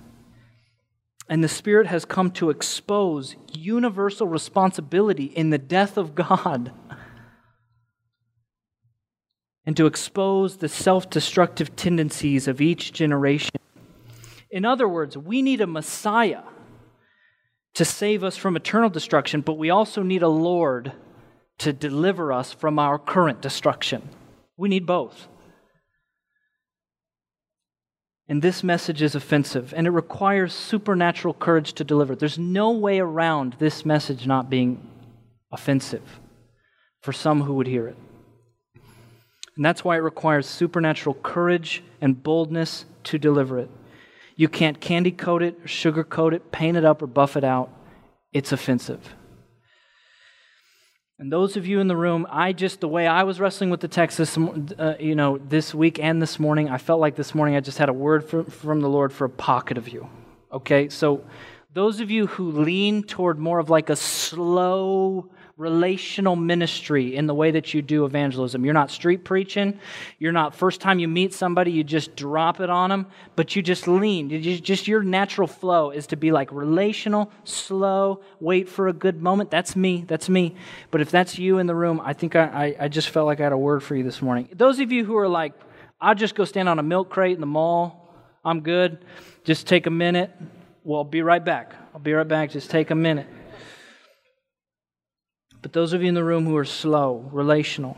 And 1.27 1.43
the 1.43 1.49
Spirit 1.49 1.87
has 1.87 2.05
come 2.05 2.31
to 2.31 2.49
expose 2.49 3.35
universal 3.51 4.27
responsibility 4.27 5.25
in 5.25 5.49
the 5.49 5.57
death 5.57 5.97
of 5.97 6.13
God 6.13 6.71
and 9.65 9.75
to 9.75 9.87
expose 9.87 10.57
the 10.57 10.69
self 10.69 11.09
destructive 11.09 11.75
tendencies 11.75 12.47
of 12.47 12.61
each 12.61 12.93
generation. 12.93 13.55
In 14.51 14.65
other 14.65 14.87
words, 14.87 15.17
we 15.17 15.41
need 15.41 15.61
a 15.61 15.67
Messiah 15.67 16.43
to 17.73 17.83
save 17.83 18.23
us 18.23 18.37
from 18.37 18.55
eternal 18.55 18.89
destruction, 18.89 19.41
but 19.41 19.57
we 19.57 19.69
also 19.69 20.01
need 20.01 20.23
a 20.23 20.29
Lord 20.29 20.93
to 21.57 21.73
deliver 21.73 22.31
us 22.31 22.53
from 22.53 22.79
our 22.79 22.97
current 22.97 23.41
destruction. 23.41 24.07
We 24.57 24.69
need 24.69 24.85
both. 24.85 25.27
And 28.27 28.41
this 28.41 28.63
message 28.63 29.01
is 29.01 29.13
offensive, 29.13 29.73
and 29.75 29.85
it 29.85 29.91
requires 29.91 30.53
supernatural 30.53 31.35
courage 31.35 31.73
to 31.73 31.83
deliver. 31.83 32.13
it. 32.13 32.19
There's 32.19 32.39
no 32.39 32.71
way 32.71 32.99
around 32.99 33.55
this 33.59 33.85
message 33.85 34.25
not 34.25 34.49
being 34.49 34.87
offensive 35.51 36.19
for 37.01 37.13
some 37.13 37.41
who 37.43 37.53
would 37.53 37.67
hear 37.67 37.87
it. 37.87 37.97
And 39.55 39.63
that's 39.63 39.83
why 39.83 39.95
it 39.95 39.99
requires 39.99 40.47
supernatural 40.47 41.15
courage 41.21 41.83
and 42.01 42.21
boldness 42.21 42.85
to 43.05 43.19
deliver 43.19 43.59
it. 43.59 43.69
You 44.35 44.49
can't 44.49 44.81
candy 44.81 45.11
coat 45.11 45.43
it, 45.43 45.57
sugar 45.65 46.03
coat 46.03 46.33
it, 46.33 46.51
paint 46.51 46.75
it 46.75 46.83
up, 46.83 47.01
or 47.01 47.07
buff 47.07 47.37
it 47.37 47.43
out. 47.43 47.69
It's 48.33 48.51
offensive. 48.51 49.15
And 51.17 51.31
those 51.31 51.55
of 51.55 51.65
you 51.65 51.79
in 51.79 51.87
the 51.87 51.95
room, 51.95 52.27
I 52.29 52.51
just, 52.51 52.81
the 52.81 52.89
way 52.89 53.07
I 53.07 53.23
was 53.23 53.39
wrestling 53.39 53.69
with 53.69 53.79
the 53.79 53.87
text 53.87 54.17
this, 54.17 54.37
uh, 54.37 54.95
you 54.99 55.15
know, 55.15 55.37
this 55.37 55.73
week 55.73 55.97
and 55.97 56.21
this 56.21 56.39
morning, 56.39 56.67
I 56.67 56.77
felt 56.77 56.99
like 56.99 57.15
this 57.15 57.33
morning 57.33 57.55
I 57.55 57.61
just 57.61 57.77
had 57.77 57.87
a 57.87 57.93
word 57.93 58.25
from, 58.25 58.43
from 58.45 58.81
the 58.81 58.89
Lord 58.89 59.13
for 59.13 59.23
a 59.23 59.29
pocket 59.29 59.77
of 59.77 59.87
you. 59.87 60.09
Okay? 60.51 60.89
So, 60.89 61.23
those 61.73 62.01
of 62.01 62.11
you 62.11 62.27
who 62.27 62.51
lean 62.51 63.03
toward 63.03 63.39
more 63.39 63.59
of 63.59 63.69
like 63.69 63.89
a 63.89 63.95
slow, 63.95 65.29
relational 65.57 66.35
ministry 66.35 67.15
in 67.15 67.27
the 67.27 67.33
way 67.33 67.51
that 67.51 67.73
you 67.73 67.81
do 67.81 68.05
evangelism. 68.05 68.65
You're 68.65 68.73
not 68.73 68.91
street 68.91 69.23
preaching. 69.23 69.79
You're 70.19 70.31
not 70.31 70.53
first 70.53 70.81
time 70.81 70.99
you 70.99 71.07
meet 71.07 71.33
somebody, 71.33 71.71
you 71.71 71.83
just 71.83 72.15
drop 72.15 72.59
it 72.59 72.69
on 72.69 72.89
them, 72.89 73.07
but 73.35 73.55
you 73.55 73.61
just 73.61 73.87
lean. 73.87 74.29
You 74.29 74.39
just, 74.39 74.63
just 74.63 74.87
your 74.87 75.01
natural 75.01 75.47
flow 75.47 75.91
is 75.91 76.07
to 76.07 76.17
be 76.17 76.31
like 76.31 76.51
relational, 76.51 77.31
slow, 77.43 78.21
wait 78.39 78.67
for 78.67 78.87
a 78.87 78.93
good 78.93 79.21
moment. 79.21 79.49
That's 79.49 79.75
me. 79.75 80.03
That's 80.07 80.27
me. 80.27 80.55
But 80.91 81.01
if 81.01 81.11
that's 81.11 81.39
you 81.39 81.57
in 81.57 81.67
the 81.67 81.75
room, 81.75 82.01
I 82.03 82.13
think 82.13 82.35
I, 82.35 82.43
I, 82.45 82.75
I 82.85 82.87
just 82.87 83.09
felt 83.09 83.25
like 83.25 83.39
I 83.39 83.43
had 83.43 83.53
a 83.53 83.57
word 83.57 83.81
for 83.81 83.95
you 83.95 84.03
this 84.03 84.21
morning. 84.21 84.49
Those 84.53 84.79
of 84.79 84.91
you 84.91 85.05
who 85.05 85.15
are 85.17 85.29
like, 85.29 85.53
I'll 86.01 86.15
just 86.15 86.35
go 86.35 86.43
stand 86.43 86.67
on 86.67 86.79
a 86.79 86.83
milk 86.83 87.09
crate 87.09 87.35
in 87.35 87.39
the 87.39 87.47
mall 87.47 88.05
I'm 88.45 88.61
good. 88.61 88.99
Just 89.43 89.65
take 89.65 89.87
a 89.87 89.91
minute. 89.91 90.31
Well, 90.83 90.99
I'll 90.99 91.03
be 91.03 91.23
right 91.23 91.43
back. 91.43 91.73
I'll 91.93 91.99
be 91.99 92.13
right 92.13 92.27
back. 92.27 92.51
Just 92.51 92.69
take 92.69 92.91
a 92.91 92.95
minute. 92.95 93.27
But 95.65 95.73
those 95.73 95.93
of 95.93 96.03
you 96.03 96.09
in 96.09 96.13
the 96.13 96.23
room 96.23 96.45
who 96.45 96.55
are 96.57 96.63
slow, 96.63 97.27
relational, 97.31 97.97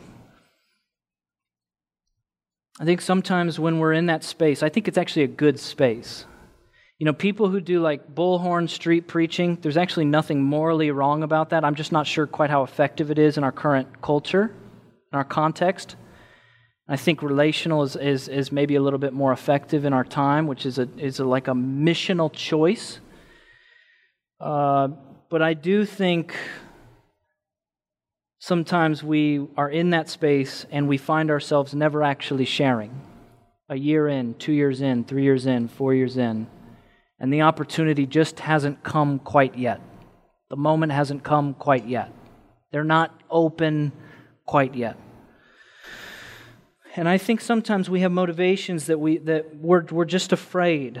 I 2.80 2.86
think 2.86 3.02
sometimes 3.02 3.60
when 3.60 3.78
we're 3.78 3.92
in 3.92 4.06
that 4.06 4.24
space, 4.24 4.62
I 4.62 4.70
think 4.70 4.88
it's 4.88 4.96
actually 4.96 5.24
a 5.24 5.26
good 5.28 5.60
space. 5.60 6.24
You 6.98 7.04
know, 7.04 7.12
people 7.12 7.50
who 7.50 7.60
do 7.60 7.80
like 7.80 8.14
bullhorn 8.14 8.70
street 8.70 9.06
preaching, 9.06 9.58
there's 9.60 9.76
actually 9.76 10.06
nothing 10.06 10.42
morally 10.42 10.90
wrong 10.90 11.22
about 11.22 11.50
that. 11.50 11.62
I'm 11.62 11.74
just 11.74 11.92
not 11.92 12.06
sure 12.06 12.26
quite 12.26 12.48
how 12.48 12.62
effective 12.62 13.10
it 13.10 13.18
is 13.18 13.36
in 13.36 13.44
our 13.44 13.52
current 13.52 14.00
culture, 14.00 14.44
in 15.12 15.18
our 15.18 15.24
context. 15.24 15.96
I 16.88 16.96
think 16.96 17.22
relational 17.22 17.82
is, 17.82 17.96
is, 17.96 18.28
is 18.28 18.50
maybe 18.50 18.76
a 18.76 18.80
little 18.80 18.98
bit 18.98 19.12
more 19.12 19.34
effective 19.34 19.84
in 19.84 19.92
our 19.92 20.04
time, 20.04 20.46
which 20.46 20.64
is, 20.64 20.78
a, 20.78 20.88
is 20.96 21.20
a, 21.20 21.24
like 21.26 21.48
a 21.48 21.52
missional 21.52 22.32
choice. 22.32 22.98
Uh, 24.40 24.88
but 25.28 25.42
I 25.42 25.52
do 25.52 25.84
think 25.84 26.34
sometimes 28.38 29.02
we 29.02 29.46
are 29.56 29.70
in 29.70 29.90
that 29.90 30.08
space 30.08 30.66
and 30.70 30.88
we 30.88 30.96
find 30.96 31.30
ourselves 31.30 31.74
never 31.74 32.02
actually 32.02 32.44
sharing. 32.44 33.00
A 33.68 33.76
year 33.76 34.08
in, 34.08 34.34
two 34.34 34.52
years 34.52 34.80
in, 34.80 35.04
three 35.04 35.24
years 35.24 35.46
in, 35.46 35.68
four 35.68 35.92
years 35.92 36.16
in, 36.16 36.46
and 37.20 37.32
the 37.32 37.42
opportunity 37.42 38.06
just 38.06 38.40
hasn't 38.40 38.82
come 38.82 39.18
quite 39.18 39.58
yet. 39.58 39.80
The 40.48 40.56
moment 40.56 40.92
hasn't 40.92 41.22
come 41.22 41.52
quite 41.54 41.86
yet. 41.86 42.10
They're 42.70 42.84
not 42.84 43.20
open 43.30 43.92
quite 44.46 44.74
yet. 44.74 44.96
And 46.96 47.08
I 47.08 47.18
think 47.18 47.40
sometimes 47.40 47.90
we 47.90 48.00
have 48.00 48.10
motivations 48.12 48.86
that 48.86 48.98
we 48.98 49.18
that 49.18 49.54
we're 49.56 49.84
we're 49.84 50.04
just 50.06 50.32
afraid, 50.32 51.00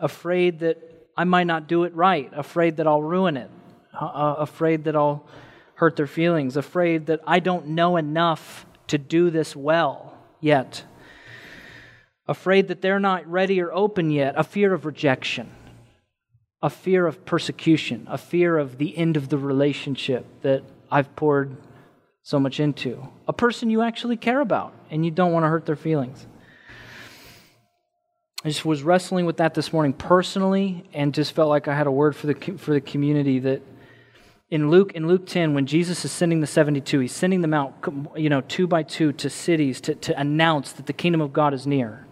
afraid 0.00 0.60
that 0.60 0.78
I 1.16 1.24
might 1.24 1.46
not 1.46 1.66
do 1.66 1.84
it 1.84 1.94
right, 1.94 2.30
afraid 2.32 2.76
that 2.76 2.86
I'll 2.86 3.02
ruin 3.02 3.36
it, 3.36 3.50
uh, 3.92 4.04
uh 4.04 4.36
afraid 4.38 4.84
that 4.84 4.96
I'll 4.96 5.26
hurt 5.76 5.96
their 5.96 6.06
feelings, 6.06 6.56
afraid 6.56 7.06
that 7.06 7.20
I 7.26 7.40
don't 7.40 7.68
know 7.68 7.96
enough 7.96 8.66
to 8.88 8.98
do 8.98 9.30
this 9.30 9.56
well 9.56 10.16
yet, 10.40 10.84
afraid 12.26 12.68
that 12.68 12.80
they're 12.80 13.00
not 13.00 13.26
ready 13.26 13.60
or 13.60 13.72
open 13.72 14.10
yet, 14.10 14.34
a 14.36 14.44
fear 14.44 14.72
of 14.72 14.84
rejection, 14.84 15.50
a 16.62 16.70
fear 16.70 17.06
of 17.06 17.24
persecution, 17.24 18.06
a 18.08 18.18
fear 18.18 18.56
of 18.56 18.78
the 18.78 18.96
end 18.96 19.16
of 19.16 19.28
the 19.28 19.38
relationship 19.38 20.26
that 20.42 20.62
I've 20.90 21.14
poured 21.16 21.56
so 22.22 22.38
much 22.38 22.60
into, 22.60 23.06
a 23.28 23.32
person 23.32 23.68
you 23.68 23.82
actually 23.82 24.16
care 24.16 24.40
about 24.40 24.72
and 24.90 25.04
you 25.04 25.10
don't 25.10 25.32
want 25.32 25.44
to 25.44 25.48
hurt 25.48 25.66
their 25.66 25.76
feelings. 25.76 26.26
I 28.44 28.48
just 28.48 28.64
was 28.64 28.82
wrestling 28.82 29.24
with 29.24 29.38
that 29.38 29.54
this 29.54 29.72
morning 29.72 29.94
personally 29.94 30.84
and 30.92 31.14
just 31.14 31.32
felt 31.32 31.48
like 31.48 31.66
I 31.66 31.74
had 31.74 31.86
a 31.86 31.90
word 31.90 32.14
for 32.14 32.26
the, 32.26 32.34
for 32.58 32.72
the 32.72 32.80
community 32.80 33.38
that 33.40 33.62
in 34.54 34.70
Luke 34.70 34.92
in 34.92 35.08
Luke 35.08 35.26
10 35.26 35.52
when 35.52 35.66
Jesus 35.66 36.04
is 36.04 36.12
sending 36.12 36.40
the 36.40 36.46
72 36.46 37.00
he's 37.00 37.10
sending 37.10 37.40
them 37.40 37.52
out 37.52 37.74
you 38.14 38.30
know 38.30 38.40
two 38.42 38.68
by 38.68 38.84
two 38.84 39.12
to 39.14 39.28
cities 39.28 39.80
to, 39.80 39.96
to 39.96 40.16
announce 40.18 40.70
that 40.70 40.86
the 40.86 40.92
kingdom 40.92 41.20
of 41.20 41.32
God 41.32 41.52
is 41.52 41.66
near 41.66 42.06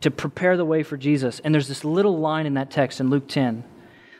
to 0.00 0.10
prepare 0.10 0.56
the 0.56 0.64
way 0.64 0.82
for 0.82 0.96
Jesus. 0.96 1.38
And 1.38 1.54
there's 1.54 1.68
this 1.68 1.84
little 1.84 2.18
line 2.18 2.46
in 2.46 2.54
that 2.54 2.72
text 2.72 2.98
in 2.98 3.10
Luke 3.10 3.28
10 3.28 3.62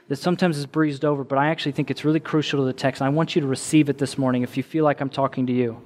that 0.07 0.21
sometimes 0.21 0.57
is 0.57 0.67
breezed 0.67 1.05
over 1.05 1.25
but 1.25 1.37
I 1.37 1.49
actually 1.49 1.73
think 1.73 1.91
it's 1.91 2.05
really 2.05 2.21
crucial 2.21 2.61
to 2.61 2.65
the 2.65 2.73
text 2.73 3.01
and 3.01 3.07
I 3.07 3.13
want 3.13 3.35
you 3.35 3.41
to 3.41 3.49
receive 3.49 3.89
it 3.89 3.99
this 3.99 4.17
morning 4.17 4.43
if 4.45 4.57
you 4.57 4.63
feel 4.63 4.85
like 4.85 5.01
I'm 5.01 5.11
talking 5.11 5.49
to 5.49 5.53
you. 5.53 5.83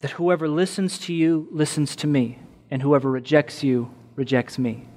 That 0.00 0.12
whoever 0.12 0.48
listens 0.48 0.98
to 1.00 1.12
you 1.12 1.46
listens 1.50 1.94
to 1.96 2.06
me 2.06 2.38
and 2.70 2.80
whoever 2.80 3.10
rejects 3.10 3.62
you 3.62 3.92
rejects 4.16 4.58
me. 4.58 4.88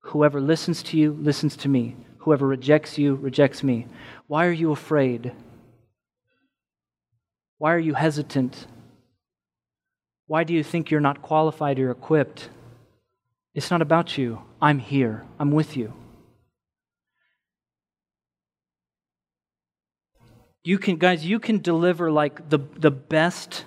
Whoever 0.00 0.38
listens 0.38 0.82
to 0.82 0.98
you 0.98 1.12
listens 1.18 1.56
to 1.56 1.70
me 1.70 1.96
Whoever 2.22 2.46
rejects 2.46 2.98
you 2.98 3.16
rejects 3.16 3.64
me. 3.64 3.86
Why 4.28 4.46
are 4.46 4.52
you 4.52 4.70
afraid? 4.70 5.32
Why 7.58 7.74
are 7.74 7.80
you 7.80 7.94
hesitant? 7.94 8.66
Why 10.26 10.44
do 10.44 10.54
you 10.54 10.62
think 10.62 10.90
you're 10.90 11.00
not 11.00 11.20
qualified 11.20 11.80
or 11.80 11.90
equipped? 11.90 12.48
It's 13.54 13.72
not 13.72 13.82
about 13.82 14.16
you. 14.16 14.40
I'm 14.60 14.78
here. 14.78 15.24
I'm 15.40 15.50
with 15.50 15.76
you. 15.76 15.92
You 20.62 20.78
can, 20.78 20.96
guys, 20.96 21.26
you 21.26 21.40
can 21.40 21.58
deliver 21.58 22.10
like 22.10 22.48
the, 22.48 22.60
the 22.76 22.92
best, 22.92 23.64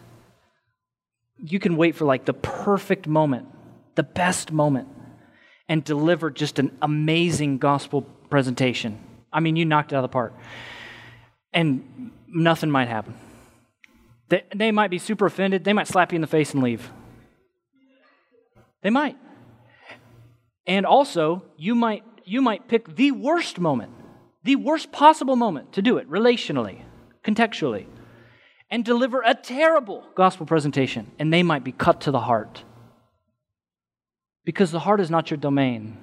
you 1.38 1.60
can 1.60 1.76
wait 1.76 1.96
for 1.96 2.06
like 2.06 2.24
the 2.24 2.34
perfect 2.34 3.06
moment, 3.06 3.48
the 3.96 4.04
best 4.04 4.50
moment, 4.50 4.88
and 5.68 5.84
deliver 5.84 6.32
just 6.32 6.58
an 6.58 6.72
amazing 6.82 7.58
gospel 7.58 8.08
presentation. 8.36 9.00
I 9.32 9.40
mean, 9.40 9.56
you 9.56 9.64
knocked 9.64 9.94
it 9.94 9.96
out 9.96 10.04
of 10.04 10.10
the 10.10 10.14
park. 10.14 10.34
And 11.54 12.12
nothing 12.28 12.70
might 12.70 12.90
happen. 12.90 13.16
They, 14.28 14.44
they 14.54 14.72
might 14.74 14.92
be 14.92 14.98
super 14.98 15.26
offended. 15.26 15.64
They 15.64 15.72
might 15.72 15.88
slap 15.88 16.12
you 16.12 16.18
in 16.18 16.22
the 16.22 16.28
face 16.28 16.54
and 16.54 16.62
leave. 16.62 16.92
They 18.84 18.90
might. 18.90 19.16
And 20.68 20.86
also, 20.86 21.44
you 21.56 21.76
might, 21.76 22.04
you 22.26 22.42
might 22.42 22.68
pick 22.68 22.98
the 22.98 23.12
worst 23.12 23.58
moment, 23.58 23.94
the 24.44 24.58
worst 24.58 24.92
possible 24.92 25.38
moment 25.38 25.72
to 25.72 25.82
do 25.82 25.98
it 25.98 26.10
relationally, 26.10 26.82
contextually, 27.24 27.86
and 28.70 28.84
deliver 28.84 29.22
a 29.22 29.34
terrible 29.34 30.04
gospel 30.14 30.46
presentation. 30.46 31.10
And 31.20 31.32
they 31.32 31.42
might 31.42 31.64
be 31.64 31.72
cut 31.72 32.02
to 32.02 32.12
the 32.12 32.20
heart. 32.20 32.66
Because 34.44 34.72
the 34.72 34.82
heart 34.82 35.00
is 35.00 35.10
not 35.10 35.32
your 35.32 35.38
domain. 35.38 36.00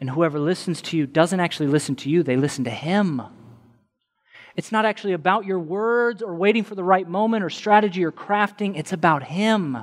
And 0.00 0.10
whoever 0.10 0.38
listens 0.38 0.82
to 0.82 0.96
you 0.96 1.06
doesn't 1.06 1.40
actually 1.40 1.68
listen 1.68 1.94
to 1.96 2.10
you, 2.10 2.22
they 2.22 2.36
listen 2.36 2.64
to 2.64 2.70
him. 2.70 3.22
It's 4.56 4.72
not 4.72 4.84
actually 4.84 5.14
about 5.14 5.46
your 5.46 5.58
words 5.58 6.22
or 6.22 6.34
waiting 6.34 6.64
for 6.64 6.74
the 6.74 6.84
right 6.84 7.08
moment 7.08 7.44
or 7.44 7.50
strategy 7.50 8.04
or 8.04 8.12
crafting, 8.12 8.76
it's 8.76 8.92
about 8.92 9.22
him. 9.22 9.78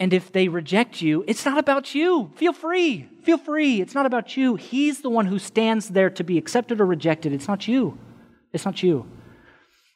And 0.00 0.12
if 0.12 0.32
they 0.32 0.48
reject 0.48 1.02
you, 1.02 1.24
it's 1.26 1.44
not 1.44 1.58
about 1.58 1.94
you. 1.94 2.30
Feel 2.36 2.52
free. 2.52 3.08
Feel 3.24 3.38
free. 3.38 3.80
It's 3.80 3.94
not 3.94 4.06
about 4.06 4.36
you. 4.36 4.54
He's 4.54 5.00
the 5.02 5.10
one 5.10 5.26
who 5.26 5.40
stands 5.40 5.88
there 5.88 6.10
to 6.10 6.24
be 6.24 6.38
accepted 6.38 6.80
or 6.80 6.86
rejected. 6.86 7.32
It's 7.32 7.48
not 7.48 7.66
you. 7.66 7.98
It's 8.52 8.64
not 8.64 8.82
you. 8.82 9.06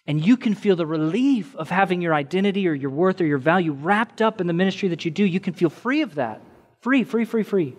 And 0.07 0.25
you 0.25 0.37
can 0.37 0.55
feel 0.55 0.75
the 0.75 0.87
relief 0.87 1.55
of 1.55 1.71
having 1.71 2.03
your 2.03 2.15
identity 2.15 2.67
or 2.67 2.75
your 2.75 2.91
worth 2.91 3.21
or 3.21 3.27
your 3.27 3.39
value 3.39 3.73
wrapped 3.73 4.21
up 4.21 4.41
in 4.41 4.49
the 4.49 4.53
ministry 4.53 4.89
that 4.89 5.05
you 5.05 5.13
do. 5.13 5.25
You 5.25 5.39
can 5.39 5.55
feel 5.55 5.71
free 5.71 6.03
of 6.03 6.17
that. 6.17 6.43
Free, 6.81 7.05
free, 7.05 7.25
free, 7.25 7.45
free 7.45 7.77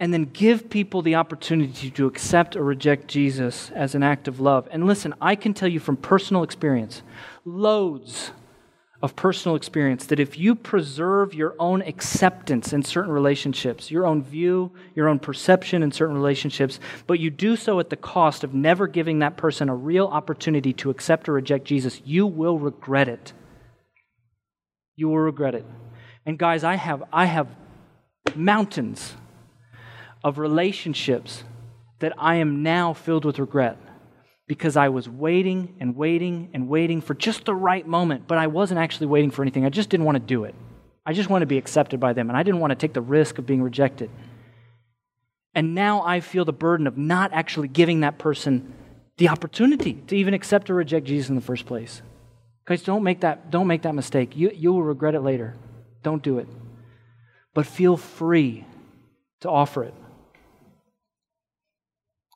and 0.00 0.14
then 0.14 0.24
give 0.24 0.70
people 0.70 1.02
the 1.02 1.14
opportunity 1.14 1.90
to 1.90 2.06
accept 2.06 2.56
or 2.56 2.64
reject 2.64 3.06
Jesus 3.06 3.70
as 3.72 3.94
an 3.94 4.02
act 4.02 4.26
of 4.28 4.40
love. 4.40 4.66
And 4.70 4.86
listen, 4.86 5.14
I 5.20 5.36
can 5.36 5.52
tell 5.52 5.68
you 5.68 5.78
from 5.78 5.98
personal 5.98 6.42
experience, 6.42 7.02
loads 7.44 8.30
of 9.02 9.14
personal 9.14 9.56
experience, 9.56 10.06
that 10.06 10.18
if 10.18 10.38
you 10.38 10.54
preserve 10.54 11.34
your 11.34 11.54
own 11.58 11.82
acceptance 11.82 12.72
in 12.72 12.82
certain 12.82 13.12
relationships, 13.12 13.90
your 13.90 14.06
own 14.06 14.22
view, 14.22 14.72
your 14.94 15.06
own 15.06 15.18
perception 15.18 15.82
in 15.82 15.92
certain 15.92 16.16
relationships, 16.16 16.80
but 17.06 17.20
you 17.20 17.28
do 17.28 17.54
so 17.54 17.78
at 17.78 17.90
the 17.90 17.96
cost 17.96 18.42
of 18.42 18.54
never 18.54 18.86
giving 18.86 19.18
that 19.18 19.36
person 19.36 19.68
a 19.68 19.74
real 19.74 20.06
opportunity 20.06 20.72
to 20.72 20.88
accept 20.88 21.28
or 21.28 21.34
reject 21.34 21.66
Jesus, 21.66 22.00
you 22.06 22.26
will 22.26 22.58
regret 22.58 23.08
it. 23.08 23.34
You 24.96 25.08
will 25.08 25.18
regret 25.18 25.54
it. 25.54 25.66
And 26.24 26.38
guys, 26.38 26.64
I 26.64 26.76
have 26.76 27.02
I 27.12 27.26
have 27.26 27.48
mountains 28.34 29.14
of 30.22 30.38
relationships 30.38 31.44
that 32.00 32.12
I 32.18 32.36
am 32.36 32.62
now 32.62 32.92
filled 32.92 33.24
with 33.24 33.38
regret 33.38 33.78
because 34.46 34.76
I 34.76 34.88
was 34.88 35.08
waiting 35.08 35.76
and 35.78 35.94
waiting 35.94 36.50
and 36.52 36.68
waiting 36.68 37.00
for 37.00 37.14
just 37.14 37.44
the 37.44 37.54
right 37.54 37.86
moment, 37.86 38.26
but 38.26 38.38
I 38.38 38.48
wasn't 38.48 38.80
actually 38.80 39.06
waiting 39.06 39.30
for 39.30 39.42
anything. 39.42 39.64
I 39.64 39.68
just 39.70 39.90
didn't 39.90 40.06
want 40.06 40.16
to 40.16 40.20
do 40.20 40.44
it. 40.44 40.54
I 41.06 41.12
just 41.12 41.30
wanted 41.30 41.44
to 41.44 41.48
be 41.48 41.58
accepted 41.58 42.00
by 42.00 42.12
them, 42.12 42.28
and 42.28 42.36
I 42.36 42.42
didn't 42.42 42.60
want 42.60 42.72
to 42.72 42.74
take 42.74 42.92
the 42.92 43.00
risk 43.00 43.38
of 43.38 43.46
being 43.46 43.62
rejected. 43.62 44.10
And 45.54 45.74
now 45.74 46.02
I 46.02 46.20
feel 46.20 46.44
the 46.44 46.52
burden 46.52 46.86
of 46.86 46.98
not 46.98 47.32
actually 47.32 47.68
giving 47.68 48.00
that 48.00 48.18
person 48.18 48.74
the 49.18 49.28
opportunity 49.28 49.94
to 50.06 50.16
even 50.16 50.34
accept 50.34 50.70
or 50.70 50.74
reject 50.74 51.06
Jesus 51.06 51.28
in 51.28 51.34
the 51.34 51.40
first 51.40 51.66
place. 51.66 52.02
Guys, 52.64 52.82
don't 52.82 53.02
make 53.02 53.20
that, 53.20 53.50
don't 53.50 53.66
make 53.66 53.82
that 53.82 53.94
mistake. 53.94 54.36
You, 54.36 54.50
you 54.54 54.72
will 54.72 54.82
regret 54.82 55.14
it 55.14 55.20
later. 55.20 55.56
Don't 56.02 56.22
do 56.22 56.38
it. 56.38 56.48
But 57.52 57.66
feel 57.66 57.96
free 57.96 58.64
to 59.40 59.50
offer 59.50 59.84
it. 59.84 59.94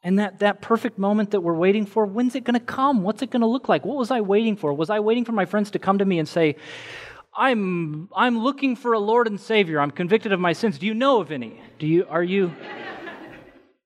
And 0.05 0.19
that, 0.19 0.41
that 0.41 0.61
perfect 0.61 0.99
moment 0.99 1.31
that 1.31 1.41
we're 1.41 1.55
waiting 1.55 1.87
for, 1.87 2.05
when's 2.05 2.35
it 2.35 2.45
going 2.45 2.61
to 2.61 2.65
come? 2.65 3.03
What's 3.03 3.23
it 3.23 3.31
going 3.31 3.41
to 3.41 3.47
look 3.47 3.71
like? 3.71 3.87
What 3.87 3.97
was 3.97 4.11
I 4.11 4.21
waiting 4.21 4.55
for? 4.55 4.75
Was 4.75 4.91
I 4.91 5.01
waiting 5.01 5.25
for 5.25 5.33
my 5.33 5.47
friends 5.47 5.71
to 5.71 5.79
come 5.79 5.97
to 5.99 6.05
me 6.05 6.19
and 6.19 6.29
say, 6.29 6.57
I'm, 7.35 8.11
I'm 8.15 8.39
looking 8.39 8.77
for 8.77 8.93
a 8.93 8.99
Lord 8.99 9.27
and 9.27 9.41
Savior. 9.41 9.81
I'm 9.81 9.91
convicted 9.91 10.31
of 10.33 10.39
my 10.39 10.53
sins. 10.53 10.79
Do 10.79 10.87
you 10.87 10.93
know 10.93 11.23
of 11.23 11.33
any? 11.33 11.59
Do 11.79 11.87
you, 11.87 12.07
are 12.09 12.23
you, 12.23 12.55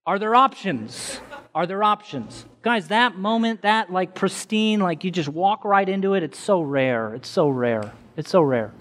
are 0.04 0.18
there 0.18 0.35
options? 0.35 1.20
Are 1.54 1.66
there 1.66 1.85
options? 1.85 2.44
Guys, 2.62 2.88
that 2.88 3.16
moment, 3.16 3.62
that 3.62 3.92
like 3.92 4.14
pristine, 4.14 4.81
like 4.81 5.04
you 5.04 5.12
just 5.12 5.28
walk 5.28 5.64
right 5.64 5.88
into 5.88 6.14
it, 6.14 6.24
it's 6.24 6.38
so 6.38 6.61
rare. 6.61 7.14
It's 7.14 7.28
so 7.28 7.48
rare. 7.48 7.92
It's 8.16 8.31
so 8.31 8.42
rare. 8.42 8.72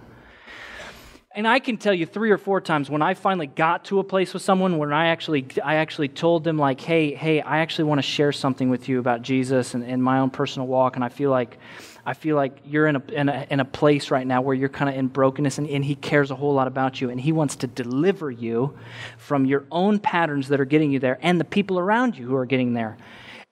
And 1.38 1.48
I 1.48 1.60
can 1.60 1.78
tell 1.78 1.94
you 1.94 2.08
three 2.08 2.32
or 2.32 2.40
four 2.40 2.60
times 2.62 2.90
when 2.90 3.04
I 3.04 3.14
finally 3.14 3.46
got 3.46 3.86
to 3.86 4.00
a 4.00 4.04
place 4.04 4.34
with 4.34 4.42
someone 4.42 4.80
when 4.80 4.92
I 4.92 5.10
actually, 5.10 5.46
I 5.64 5.76
actually 5.76 6.08
told 6.08 6.44
them, 6.44 6.58
like, 6.58 6.82
hey, 6.82 7.14
hey, 7.14 7.42
I 7.42 7.60
actually 7.60 7.84
want 7.84 8.00
to 8.00 8.02
share 8.02 8.32
something 8.32 8.72
with 8.72 8.90
you 8.90 8.98
about 8.98 9.22
Jesus 9.22 9.76
and, 9.76 9.84
and 9.84 10.02
my 10.02 10.18
own 10.18 10.32
personal 10.32 10.68
walk. 10.68 10.96
And 10.96 11.06
I 11.06 11.10
feel 11.10 11.30
like, 11.30 11.60
I 12.08 12.16
feel 12.16 12.36
like 12.36 12.58
you're 12.66 12.88
in 12.88 12.96
a, 12.96 13.04
in 13.12 13.30
a, 13.30 13.46
in 13.52 13.60
a 13.60 13.66
place 13.66 14.10
right 14.10 14.26
now 14.26 14.42
where 14.42 14.56
you're 14.56 14.68
kind 14.68 14.90
of 14.90 14.96
in 14.96 15.10
brokenness 15.10 15.60
and, 15.60 15.70
and 15.70 15.86
He 15.86 15.94
cares 15.94 16.32
a 16.32 16.36
whole 16.36 16.56
lot 16.56 16.66
about 16.68 17.02
you. 17.02 17.12
And 17.12 17.22
He 17.22 17.32
wants 17.32 17.56
to 17.58 17.68
deliver 17.68 18.32
you 18.32 18.76
from 19.20 19.46
your 19.46 19.64
own 19.72 20.00
patterns 20.00 20.48
that 20.48 20.60
are 20.60 20.66
getting 20.66 20.92
you 20.92 20.98
there 20.98 21.20
and 21.22 21.40
the 21.40 21.46
people 21.46 21.78
around 21.78 22.18
you 22.18 22.26
who 22.26 22.36
are 22.36 22.48
getting 22.48 22.74
there. 22.74 22.98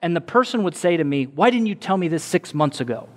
And 0.02 0.16
the 0.16 0.22
person 0.22 0.64
would 0.64 0.76
say 0.76 0.98
to 0.98 1.04
me, 1.04 1.28
Why 1.28 1.52
didn't 1.52 1.68
you 1.68 1.76
tell 1.76 1.98
me 1.98 2.08
this 2.08 2.24
six 2.24 2.52
months 2.52 2.82
ago? 2.82 3.08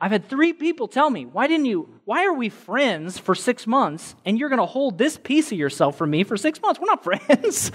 I've 0.00 0.12
had 0.12 0.28
three 0.28 0.52
people 0.52 0.86
tell 0.86 1.10
me, 1.10 1.26
why 1.26 1.48
didn't 1.48 1.66
you, 1.66 1.88
why 2.04 2.24
are 2.24 2.32
we 2.32 2.48
friends 2.50 3.18
for 3.18 3.34
six 3.34 3.66
months 3.66 4.14
and 4.24 4.38
you're 4.38 4.48
going 4.48 4.60
to 4.60 4.66
hold 4.66 4.96
this 4.96 5.16
piece 5.16 5.50
of 5.50 5.58
yourself 5.58 5.98
from 5.98 6.10
me 6.10 6.22
for 6.22 6.36
six 6.36 6.62
months? 6.62 6.80
We're 6.80 6.86
not 6.86 7.04
friends. 7.28 7.72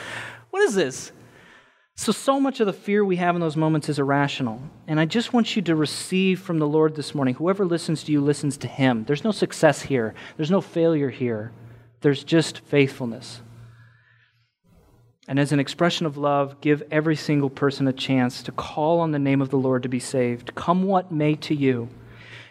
what 0.49 0.61
is 0.61 0.73
this? 0.73 1.11
So, 1.95 2.11
so 2.11 2.39
much 2.39 2.59
of 2.59 2.65
the 2.65 2.73
fear 2.73 3.05
we 3.05 3.17
have 3.17 3.35
in 3.35 3.41
those 3.41 3.57
moments 3.57 3.87
is 3.87 3.99
irrational. 3.99 4.61
And 4.87 4.99
I 4.99 5.05
just 5.05 5.31
want 5.31 5.55
you 5.55 5.61
to 5.63 5.75
receive 5.75 6.39
from 6.39 6.57
the 6.57 6.67
Lord 6.67 6.95
this 6.95 7.13
morning. 7.13 7.35
Whoever 7.35 7.65
listens 7.65 8.03
to 8.05 8.11
you 8.11 8.19
listens 8.19 8.57
to 8.57 8.67
Him. 8.67 9.03
There's 9.03 9.23
no 9.23 9.31
success 9.31 9.81
here, 9.83 10.15
there's 10.37 10.51
no 10.51 10.61
failure 10.61 11.09
here. 11.09 11.51
There's 12.01 12.23
just 12.23 12.59
faithfulness. 12.59 13.41
And 15.27 15.39
as 15.39 15.53
an 15.53 15.59
expression 15.59 16.05
of 16.05 16.17
love, 16.17 16.59
give 16.59 16.83
every 16.91 17.15
single 17.15 17.49
person 17.49 17.87
a 17.87 17.93
chance 17.93 18.43
to 18.43 18.51
call 18.51 18.99
on 18.99 19.11
the 19.11 19.19
name 19.19 19.41
of 19.41 19.49
the 19.49 19.57
Lord 19.57 19.83
to 19.83 19.89
be 19.89 19.99
saved. 19.99 20.53
Come 20.53 20.83
what 20.83 21.13
may 21.13 21.35
to 21.35 21.55
you. 21.55 21.87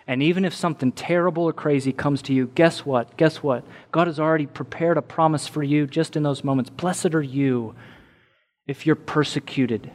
And 0.07 0.23
even 0.23 0.45
if 0.45 0.55
something 0.55 0.93
terrible 0.93 1.45
or 1.45 1.53
crazy 1.53 1.93
comes 1.93 2.23
to 2.23 2.35
you, 2.35 2.49
guess 2.55 2.85
what? 2.85 3.17
Guess 3.17 3.43
what? 3.43 3.65
God 3.93 4.09
has 4.09 4.19
already 4.19 4.47
prepared 4.47 4.97
a 4.97 5.03
promise 5.03 5.47
for 5.47 5.63
you 5.63 5.87
just 5.87 6.17
in 6.17 6.23
those 6.23 6.43
moments. 6.43 6.71
Blessed 6.71 7.15
are 7.15 7.23
you 7.23 7.75
if 8.67 8.85
you're 8.85 8.97
persecuted. 8.97 9.91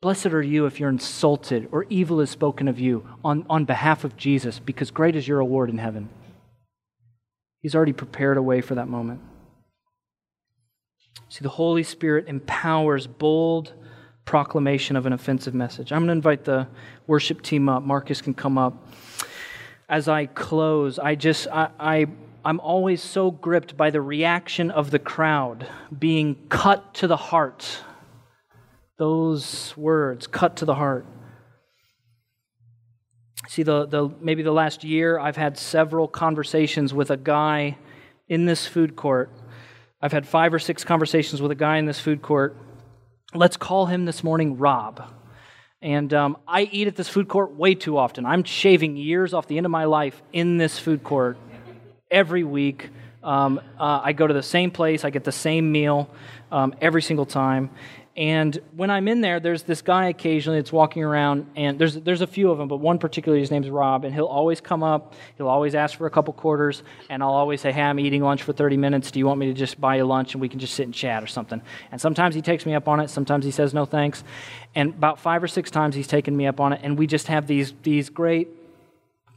Blessed 0.00 0.26
are 0.26 0.42
you 0.42 0.66
if 0.66 0.78
you're 0.78 0.90
insulted 0.90 1.68
or 1.72 1.86
evil 1.88 2.20
is 2.20 2.30
spoken 2.30 2.68
of 2.68 2.78
you 2.78 3.08
on, 3.24 3.44
on 3.48 3.64
behalf 3.64 4.04
of 4.04 4.16
Jesus, 4.16 4.58
because 4.58 4.90
great 4.90 5.16
is 5.16 5.26
your 5.26 5.38
reward 5.38 5.70
in 5.70 5.78
heaven. 5.78 6.10
He's 7.60 7.74
already 7.74 7.94
prepared 7.94 8.36
a 8.36 8.42
way 8.42 8.60
for 8.60 8.74
that 8.74 8.88
moment. 8.88 9.20
See, 11.30 11.42
the 11.42 11.48
Holy 11.48 11.82
Spirit 11.82 12.28
empowers 12.28 13.06
bold 13.06 13.72
proclamation 14.24 14.96
of 14.96 15.06
an 15.06 15.12
offensive 15.12 15.54
message. 15.54 15.90
I'm 15.90 16.00
going 16.00 16.08
to 16.08 16.12
invite 16.12 16.44
the 16.44 16.68
worship 17.06 17.42
team 17.42 17.68
up. 17.68 17.82
Marcus 17.82 18.20
can 18.20 18.34
come 18.34 18.58
up. 18.58 18.86
As 19.88 20.08
I 20.08 20.26
close, 20.26 20.98
I 20.98 21.14
just, 21.14 21.46
I, 21.48 21.68
I 21.78 22.06
I'm 22.44 22.60
always 22.60 23.02
so 23.02 23.30
gripped 23.30 23.76
by 23.76 23.90
the 23.90 24.02
reaction 24.02 24.70
of 24.70 24.90
the 24.90 24.98
crowd 24.98 25.66
being 25.96 26.36
cut 26.48 26.94
to 26.94 27.06
the 27.06 27.16
heart. 27.16 27.82
Those 28.98 29.74
words, 29.76 30.26
cut 30.26 30.56
to 30.56 30.66
the 30.66 30.74
heart. 30.74 31.06
See, 33.48 33.62
the, 33.62 33.86
the, 33.86 34.10
maybe 34.20 34.42
the 34.42 34.52
last 34.52 34.84
year, 34.84 35.18
I've 35.18 35.36
had 35.36 35.56
several 35.56 36.06
conversations 36.06 36.92
with 36.92 37.10
a 37.10 37.16
guy 37.16 37.78
in 38.28 38.44
this 38.44 38.66
food 38.66 38.96
court. 38.96 39.30
I've 40.00 40.12
had 40.12 40.26
five 40.26 40.52
or 40.52 40.58
six 40.58 40.84
conversations 40.84 41.40
with 41.40 41.50
a 41.50 41.54
guy 41.54 41.78
in 41.78 41.86
this 41.86 42.00
food 42.00 42.20
court. 42.20 42.56
Let's 43.34 43.56
call 43.56 43.86
him 43.86 44.04
this 44.04 44.22
morning 44.22 44.58
Rob. 44.58 45.12
And 45.84 46.14
um, 46.14 46.38
I 46.48 46.62
eat 46.62 46.88
at 46.88 46.96
this 46.96 47.10
food 47.10 47.28
court 47.28 47.52
way 47.56 47.74
too 47.74 47.98
often. 47.98 48.24
I'm 48.24 48.42
shaving 48.42 48.96
years 48.96 49.34
off 49.34 49.46
the 49.46 49.58
end 49.58 49.66
of 49.66 49.70
my 49.70 49.84
life 49.84 50.22
in 50.32 50.56
this 50.56 50.78
food 50.78 51.04
court 51.04 51.36
every 52.10 52.42
week. 52.42 52.88
Um, 53.22 53.60
uh, 53.78 54.00
I 54.02 54.14
go 54.14 54.26
to 54.26 54.32
the 54.32 54.42
same 54.42 54.70
place, 54.70 55.04
I 55.04 55.10
get 55.10 55.24
the 55.24 55.32
same 55.32 55.70
meal 55.70 56.08
um, 56.50 56.74
every 56.80 57.02
single 57.02 57.26
time. 57.26 57.68
And 58.16 58.56
when 58.76 58.90
I'm 58.90 59.08
in 59.08 59.22
there, 59.22 59.40
there's 59.40 59.64
this 59.64 59.82
guy 59.82 60.06
occasionally 60.06 60.60
that's 60.60 60.72
walking 60.72 61.02
around, 61.02 61.50
and 61.56 61.80
there's, 61.80 61.94
there's 61.94 62.20
a 62.20 62.28
few 62.28 62.48
of 62.52 62.58
them, 62.58 62.68
but 62.68 62.76
one 62.76 62.98
particularly, 62.98 63.40
his 63.40 63.50
name's 63.50 63.68
Rob, 63.68 64.04
and 64.04 64.14
he'll 64.14 64.26
always 64.26 64.60
come 64.60 64.84
up, 64.84 65.14
he'll 65.36 65.48
always 65.48 65.74
ask 65.74 65.98
for 65.98 66.06
a 66.06 66.10
couple 66.10 66.32
quarters, 66.32 66.84
and 67.10 67.24
I'll 67.24 67.30
always 67.30 67.60
say, 67.60 67.72
Hey, 67.72 67.82
I'm 67.82 67.98
eating 67.98 68.22
lunch 68.22 68.44
for 68.44 68.52
30 68.52 68.76
minutes. 68.76 69.10
Do 69.10 69.18
you 69.18 69.26
want 69.26 69.40
me 69.40 69.46
to 69.46 69.52
just 69.52 69.80
buy 69.80 69.96
you 69.96 70.04
lunch 70.04 70.34
and 70.34 70.40
we 70.40 70.48
can 70.48 70.60
just 70.60 70.74
sit 70.74 70.84
and 70.84 70.94
chat 70.94 71.24
or 71.24 71.26
something? 71.26 71.60
And 71.90 72.00
sometimes 72.00 72.36
he 72.36 72.42
takes 72.42 72.64
me 72.64 72.74
up 72.74 72.86
on 72.86 73.00
it, 73.00 73.10
sometimes 73.10 73.44
he 73.44 73.50
says 73.50 73.74
no 73.74 73.84
thanks. 73.84 74.22
And 74.76 74.90
about 74.90 75.18
five 75.18 75.42
or 75.42 75.48
six 75.48 75.72
times 75.72 75.96
he's 75.96 76.06
taken 76.06 76.36
me 76.36 76.46
up 76.46 76.60
on 76.60 76.72
it, 76.72 76.80
and 76.84 76.96
we 76.96 77.08
just 77.08 77.26
have 77.26 77.48
these, 77.48 77.74
these 77.82 78.10
great, 78.10 78.46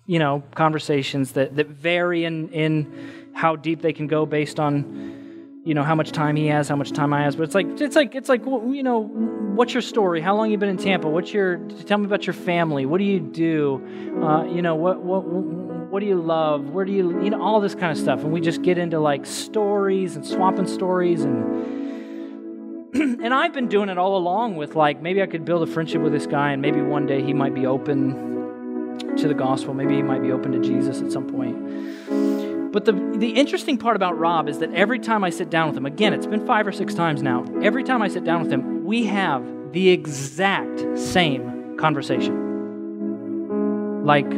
you 0.05 0.19
know, 0.19 0.43
conversations 0.53 1.31
that, 1.31 1.55
that 1.55 1.67
vary 1.67 2.25
in, 2.25 2.49
in 2.49 3.31
how 3.33 3.55
deep 3.55 3.81
they 3.81 3.93
can 3.93 4.05
go 4.05 4.27
based 4.27 4.59
on 4.59 5.26
you 5.67 5.73
know 5.73 5.83
how 5.83 5.95
much 5.95 6.13
time 6.13 6.37
he 6.37 6.47
has, 6.47 6.69
how 6.69 6.77
much 6.77 6.93
time 6.93 7.11
I 7.11 7.23
has. 7.23 7.35
But 7.35 7.43
it's 7.43 7.53
like 7.53 7.67
it's 7.81 7.95
like 7.95 8.15
it's 8.15 8.29
like 8.29 8.45
you 8.45 8.83
know, 8.83 9.01
what's 9.01 9.73
your 9.73 9.81
story? 9.81 10.21
How 10.21 10.33
long 10.33 10.49
you 10.49 10.57
been 10.57 10.69
in 10.69 10.77
Tampa? 10.77 11.09
What's 11.09 11.33
your 11.33 11.57
tell 11.85 11.97
me 11.97 12.05
about 12.05 12.25
your 12.25 12.33
family? 12.33 12.85
What 12.85 12.99
do 12.99 13.03
you 13.03 13.19
do? 13.19 13.83
Uh, 14.23 14.45
you 14.45 14.61
know 14.61 14.75
what 14.75 15.01
what 15.01 15.25
what 15.25 15.99
do 15.99 16.05
you 16.05 16.21
love? 16.21 16.69
Where 16.69 16.85
do 16.85 16.93
you 16.93 17.21
you 17.21 17.31
know 17.31 17.41
all 17.41 17.59
this 17.59 17.75
kind 17.75 17.91
of 17.91 17.97
stuff? 17.97 18.23
And 18.23 18.31
we 18.31 18.39
just 18.39 18.61
get 18.61 18.77
into 18.77 18.97
like 19.01 19.25
stories 19.25 20.15
and 20.15 20.25
swapping 20.25 20.67
stories 20.67 21.25
and 21.25 22.95
and 23.21 23.33
I've 23.33 23.51
been 23.51 23.67
doing 23.67 23.89
it 23.89 23.97
all 23.97 24.15
along 24.15 24.55
with 24.55 24.73
like 24.73 25.01
maybe 25.01 25.21
I 25.21 25.25
could 25.25 25.43
build 25.43 25.67
a 25.67 25.71
friendship 25.71 26.01
with 26.01 26.13
this 26.13 26.27
guy 26.27 26.53
and 26.53 26.61
maybe 26.61 26.81
one 26.81 27.05
day 27.05 27.21
he 27.21 27.33
might 27.33 27.53
be 27.53 27.65
open 27.65 28.95
to 29.17 29.27
the 29.27 29.33
gospel. 29.33 29.73
Maybe 29.73 29.95
he 29.95 30.01
might 30.01 30.21
be 30.21 30.31
open 30.31 30.53
to 30.53 30.59
Jesus 30.59 31.01
at 31.01 31.11
some 31.11 31.27
point. 31.27 32.46
But 32.77 32.85
the, 32.85 32.91
the 32.91 33.31
interesting 33.31 33.79
part 33.79 33.95
about 33.95 34.19
Rob 34.19 34.47
is 34.47 34.59
that 34.59 34.71
every 34.71 34.99
time 34.99 35.23
I 35.23 35.31
sit 35.31 35.49
down 35.49 35.69
with 35.69 35.75
him, 35.75 35.87
again, 35.87 36.13
it's 36.13 36.27
been 36.27 36.45
five 36.45 36.67
or 36.67 36.71
six 36.71 36.93
times 36.93 37.23
now, 37.23 37.43
every 37.63 37.83
time 37.83 38.03
I 38.03 38.07
sit 38.07 38.23
down 38.23 38.43
with 38.43 38.53
him, 38.53 38.85
we 38.85 39.07
have 39.07 39.43
the 39.71 39.89
exact 39.89 40.95
same 40.95 41.75
conversation. 41.79 44.05
Like, 44.05 44.29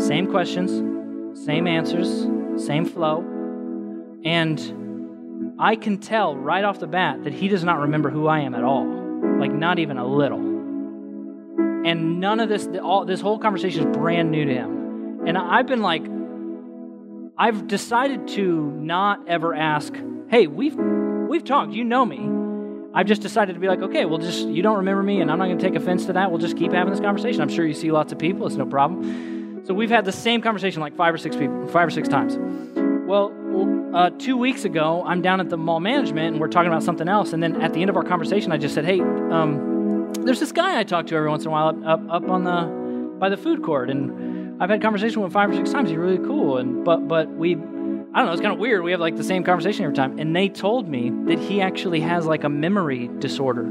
same 0.00 0.30
questions, 0.30 0.70
same 1.44 1.66
answers, 1.66 2.28
same 2.64 2.86
flow. 2.86 3.24
And 4.24 5.56
I 5.58 5.74
can 5.74 5.98
tell 5.98 6.36
right 6.36 6.62
off 6.62 6.78
the 6.78 6.86
bat 6.86 7.24
that 7.24 7.32
he 7.32 7.48
does 7.48 7.64
not 7.64 7.80
remember 7.80 8.10
who 8.10 8.28
I 8.28 8.42
am 8.42 8.54
at 8.54 8.62
all. 8.62 8.86
Like, 9.40 9.50
not 9.50 9.80
even 9.80 9.98
a 9.98 10.06
little. 10.06 10.38
And 11.84 12.20
none 12.20 12.38
of 12.38 12.48
this, 12.48 12.68
all, 12.80 13.06
this 13.06 13.20
whole 13.20 13.40
conversation 13.40 13.88
is 13.88 13.96
brand 13.96 14.30
new 14.30 14.44
to 14.44 14.54
him. 14.54 15.26
And 15.26 15.36
I've 15.36 15.66
been 15.66 15.82
like, 15.82 16.04
I've 17.42 17.66
decided 17.66 18.28
to 18.28 18.70
not 18.70 19.26
ever 19.26 19.52
ask, 19.52 19.92
hey, 20.28 20.46
we've, 20.46 20.76
we've 20.76 21.42
talked, 21.42 21.72
you 21.72 21.82
know 21.82 22.06
me. 22.06 22.20
I've 22.94 23.08
just 23.08 23.20
decided 23.20 23.54
to 23.54 23.58
be 23.58 23.66
like, 23.66 23.80
okay, 23.82 24.04
well, 24.04 24.18
just, 24.18 24.46
you 24.46 24.62
don't 24.62 24.76
remember 24.76 25.02
me, 25.02 25.20
and 25.20 25.28
I'm 25.28 25.40
not 25.40 25.46
going 25.46 25.58
to 25.58 25.64
take 25.64 25.74
offense 25.74 26.06
to 26.06 26.12
that. 26.12 26.30
We'll 26.30 26.38
just 26.38 26.56
keep 26.56 26.70
having 26.70 26.92
this 26.92 27.00
conversation. 27.00 27.40
I'm 27.40 27.48
sure 27.48 27.66
you 27.66 27.74
see 27.74 27.90
lots 27.90 28.12
of 28.12 28.20
people, 28.20 28.46
it's 28.46 28.54
no 28.54 28.64
problem. 28.64 29.64
So 29.66 29.74
we've 29.74 29.90
had 29.90 30.04
the 30.04 30.12
same 30.12 30.40
conversation 30.40 30.80
like 30.80 30.94
five 30.94 31.12
or 31.12 31.18
six 31.18 31.34
people, 31.34 31.66
five 31.66 31.88
or 31.88 31.90
six 31.90 32.06
times. 32.06 32.38
Well, 33.08 33.34
uh, 33.92 34.10
two 34.10 34.36
weeks 34.36 34.64
ago, 34.64 35.02
I'm 35.04 35.20
down 35.20 35.40
at 35.40 35.50
the 35.50 35.56
mall 35.56 35.80
management, 35.80 36.34
and 36.34 36.40
we're 36.40 36.46
talking 36.46 36.70
about 36.70 36.84
something 36.84 37.08
else. 37.08 37.32
And 37.32 37.42
then 37.42 37.60
at 37.60 37.72
the 37.72 37.80
end 37.80 37.90
of 37.90 37.96
our 37.96 38.04
conversation, 38.04 38.52
I 38.52 38.56
just 38.56 38.72
said, 38.72 38.84
hey, 38.84 39.00
um, 39.00 40.12
there's 40.20 40.38
this 40.38 40.52
guy 40.52 40.78
I 40.78 40.84
talk 40.84 41.08
to 41.08 41.16
every 41.16 41.28
once 41.28 41.42
in 41.42 41.48
a 41.48 41.50
while 41.50 41.70
up, 41.70 41.84
up, 41.84 42.22
up 42.22 42.30
on 42.30 42.44
the, 42.44 43.16
by 43.18 43.28
the 43.30 43.36
food 43.36 43.64
court, 43.64 43.90
and 43.90 44.31
I've 44.62 44.70
had 44.70 44.80
conversation 44.80 45.22
with 45.22 45.32
five 45.32 45.50
or 45.50 45.54
six 45.54 45.72
times. 45.72 45.88
He's 45.88 45.98
really 45.98 46.18
cool, 46.18 46.58
and 46.58 46.84
but 46.84 47.08
but 47.08 47.28
we, 47.28 47.56
I 47.56 47.56
don't 47.56 48.14
know. 48.14 48.30
It's 48.30 48.40
kind 48.40 48.52
of 48.54 48.60
weird. 48.60 48.84
We 48.84 48.92
have 48.92 49.00
like 49.00 49.16
the 49.16 49.24
same 49.24 49.42
conversation 49.42 49.84
every 49.84 49.96
time, 49.96 50.20
and 50.20 50.36
they 50.36 50.48
told 50.48 50.88
me 50.88 51.10
that 51.26 51.40
he 51.40 51.60
actually 51.60 51.98
has 52.02 52.26
like 52.26 52.44
a 52.44 52.48
memory 52.48 53.10
disorder, 53.18 53.64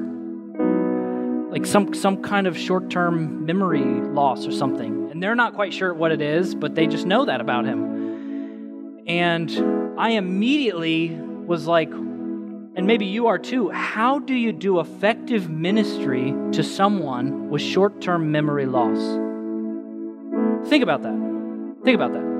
like 1.49 1.65
some 1.65 1.93
some 1.93 2.21
kind 2.21 2.45
of 2.45 2.57
short-term 2.57 3.45
memory 3.45 3.85
loss 3.85 4.45
or 4.45 4.51
something, 4.51 5.09
and 5.11 5.23
they're 5.23 5.33
not 5.33 5.53
quite 5.53 5.73
sure 5.73 5.93
what 5.93 6.11
it 6.11 6.21
is, 6.21 6.55
but 6.55 6.75
they 6.75 6.87
just 6.87 7.05
know 7.05 7.23
that 7.23 7.39
about 7.39 7.63
him. 7.63 8.99
And 9.07 9.95
I 9.97 10.09
immediately 10.09 11.11
was 11.11 11.67
like, 11.67 11.89
and 11.89 12.85
maybe 12.85 13.05
you 13.05 13.27
are 13.27 13.37
too. 13.37 13.69
How 13.69 14.19
do 14.19 14.33
you 14.33 14.51
do 14.51 14.81
effective 14.81 15.49
ministry 15.49 16.33
to 16.51 16.63
someone 16.63 17.49
with 17.49 17.61
short 17.61 18.01
term 18.01 18.29
memory 18.29 18.65
loss? 18.65 19.30
Think 20.67 20.83
about 20.83 21.01
that. 21.03 21.17
Think 21.83 21.95
about 21.95 22.13
that. 22.13 22.31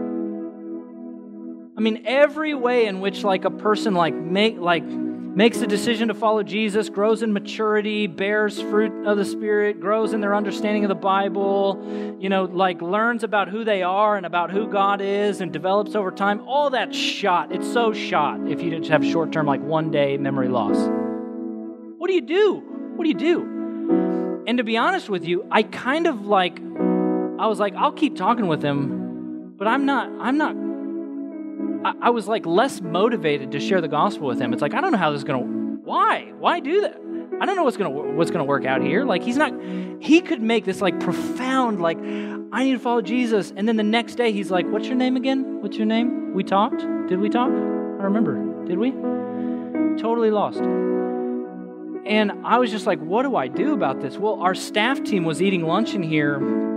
I 1.78 1.82
mean, 1.82 2.04
every 2.06 2.54
way 2.54 2.86
in 2.86 3.00
which 3.00 3.24
like 3.24 3.46
a 3.46 3.50
person 3.50 3.94
like 3.94 4.14
make 4.14 4.58
like 4.58 4.84
makes 4.84 5.62
a 5.62 5.68
decision 5.68 6.10
to 6.10 6.14
follow 6.14 6.44
Jesus, 6.44 6.90
grows 6.90 7.24
in 7.24 7.32
maturity, 7.32 8.06
bears 8.06 8.62
fruit 8.62 9.08
of 9.08 9.18
the 9.18 9.24
Spirit, 9.24 9.80
grows 9.80 10.14
in 10.14 10.20
their 10.20 10.36
understanding 10.36 10.84
of 10.84 10.90
the 10.90 10.96
Bible, 10.96 12.18
you 12.20 12.28
know, 12.28 12.44
like 12.44 12.82
learns 12.82 13.24
about 13.24 13.48
who 13.48 13.64
they 13.64 13.82
are 13.82 14.18
and 14.18 14.26
about 14.26 14.52
who 14.52 14.68
God 14.68 15.00
is 15.02 15.40
and 15.40 15.54
develops 15.54 15.96
over 15.96 16.12
time, 16.12 16.42
all 16.48 16.72
that 16.72 16.94
shot. 16.94 17.52
It's 17.52 17.72
so 17.72 17.94
shot 17.94 18.42
if 18.48 18.62
you 18.62 18.78
just 18.78 18.92
have 18.92 19.06
short 19.06 19.32
term, 19.32 19.46
like 19.46 19.62
one 19.62 19.90
day 19.90 20.18
memory 20.18 20.50
loss. 20.50 20.78
What 21.98 22.08
do 22.08 22.14
you 22.14 22.22
do? 22.22 22.64
What 22.96 23.06
do 23.06 23.10
you 23.10 23.16
do? 23.16 24.44
And 24.48 24.58
to 24.58 24.64
be 24.64 24.76
honest 24.76 25.10
with 25.10 25.24
you, 25.24 25.48
I 25.50 25.64
kind 25.64 26.08
of 26.08 26.26
like 26.26 26.60
I 27.42 27.48
was 27.48 27.60
like, 27.60 27.74
I'll 27.74 27.92
keep 27.92 28.16
talking 28.16 28.46
with 28.46 28.62
him, 28.62 29.56
but 29.58 29.68
I'm 29.68 29.88
not, 29.88 30.12
I'm 30.20 30.38
not, 30.38 30.56
I, 31.84 32.08
I 32.08 32.10
was 32.12 32.28
like 32.28 32.46
less 32.46 32.82
motivated 32.82 33.54
to 33.54 33.60
share 33.60 33.82
the 33.82 33.88
gospel 33.88 34.28
with 34.28 34.40
him. 34.40 34.54
It's 34.54 34.62
like, 34.62 34.76
I 34.76 34.80
don't 34.80 34.92
know 34.92 35.00
how 35.00 35.10
this 35.10 35.22
is 35.22 35.24
going 35.24 35.42
to, 35.42 35.82
why? 35.84 36.32
Why 36.38 36.60
do 36.60 36.82
that? 36.82 37.02
I 37.42 37.48
don't 37.48 37.56
know 37.56 37.64
what's 37.64 37.78
going 37.78 37.92
to, 37.92 38.12
what's 38.14 38.30
going 38.30 38.46
to 38.46 38.48
work 38.48 38.66
out 38.66 38.84
here. 38.84 39.06
Like, 39.06 39.24
he's 39.24 39.38
not, 39.38 39.60
he 40.00 40.22
could 40.22 40.40
make 40.40 40.66
this 40.66 40.82
like 40.82 41.00
profound, 41.00 41.82
like, 41.82 41.98
I 41.98 42.64
need 42.64 42.74
to 42.74 42.80
follow 42.80 43.02
Jesus. 43.02 43.52
And 43.58 43.68
then 43.68 43.76
the 43.76 43.82
next 43.82 44.18
day 44.18 44.32
he's 44.32 44.52
like, 44.52 44.68
what's 44.68 44.86
your 44.86 44.98
name 44.98 45.16
again? 45.16 45.64
What's 45.64 45.78
your 45.78 45.88
name? 45.88 46.36
We 46.36 46.44
talked? 46.44 46.82
Did 47.08 47.20
we 47.20 47.30
talk? 47.32 47.50
I 47.50 48.04
remember. 48.04 48.66
Did 48.68 48.78
we? 48.78 48.92
Totally 50.00 50.30
lost. 50.30 50.60
And 50.60 52.34
I 52.46 52.60
was 52.60 52.70
just 52.70 52.86
like, 52.86 53.00
what 53.00 53.24
do 53.24 53.36
I 53.36 53.48
do 53.48 53.74
about 53.74 54.00
this? 54.00 54.16
Well, 54.16 54.40
our 54.42 54.54
staff 54.54 55.04
team 55.04 55.26
was 55.26 55.42
eating 55.42 55.64
lunch 55.64 55.96
in 55.96 56.04
here 56.04 56.70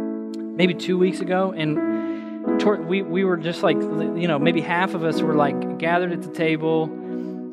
maybe 0.57 0.75
two 0.75 0.99
weeks 0.99 1.21
ago, 1.21 1.53
and 1.53 2.89
we, 2.89 3.03
we 3.03 3.25
were 3.25 3.37
just 3.37 3.63
like, 3.63 3.77
you 3.77 4.29
know, 4.29 4.39
maybe 4.39 4.61
half 4.61 4.95
of 4.95 5.05
us 5.05 5.21
were 5.21 5.35
like 5.35 5.79
gathered 5.79 6.13
at 6.13 6.23
the 6.23 6.31
table. 6.31 6.85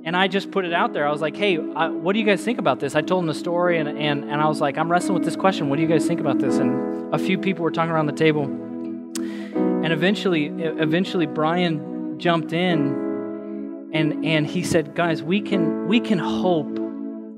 And 0.04 0.18
I 0.18 0.28
just 0.28 0.50
put 0.50 0.66
it 0.66 0.74
out 0.74 0.94
there. 0.94 1.08
I 1.08 1.12
was 1.12 1.22
like, 1.22 1.38
hey, 1.38 1.60
I, 1.76 1.88
what 1.90 2.14
do 2.14 2.20
you 2.20 2.26
guys 2.26 2.44
think 2.44 2.58
about 2.58 2.80
this? 2.80 2.96
I 2.96 3.02
told 3.02 3.22
them 3.22 3.28
the 3.28 3.36
story, 3.36 3.78
and, 3.78 3.88
and, 3.88 4.24
and 4.24 4.42
I 4.42 4.48
was 4.48 4.60
like, 4.60 4.78
I'm 4.78 4.92
wrestling 4.92 5.14
with 5.14 5.24
this 5.24 5.36
question. 5.36 5.70
What 5.70 5.76
do 5.76 5.84
you 5.84 5.88
guys 5.88 6.08
think 6.08 6.20
about 6.20 6.40
this? 6.40 6.58
And 6.58 7.14
a 7.14 7.20
few 7.20 7.38
people 7.38 7.64
were 7.64 7.72
talking 7.72 7.92
around 7.92 8.08
the 8.08 8.14
table. 8.14 8.44
And 8.44 9.94
eventually, 9.94 10.48
eventually, 10.48 11.28
Brian 11.28 12.18
jumped 12.20 12.54
in 12.54 13.90
and, 13.94 14.26
and 14.26 14.48
he 14.48 14.64
said, 14.64 14.96
guys, 14.96 15.22
we 15.22 15.42
can, 15.42 15.88
we 15.88 16.00
can 16.00 16.18
hope 16.18 16.78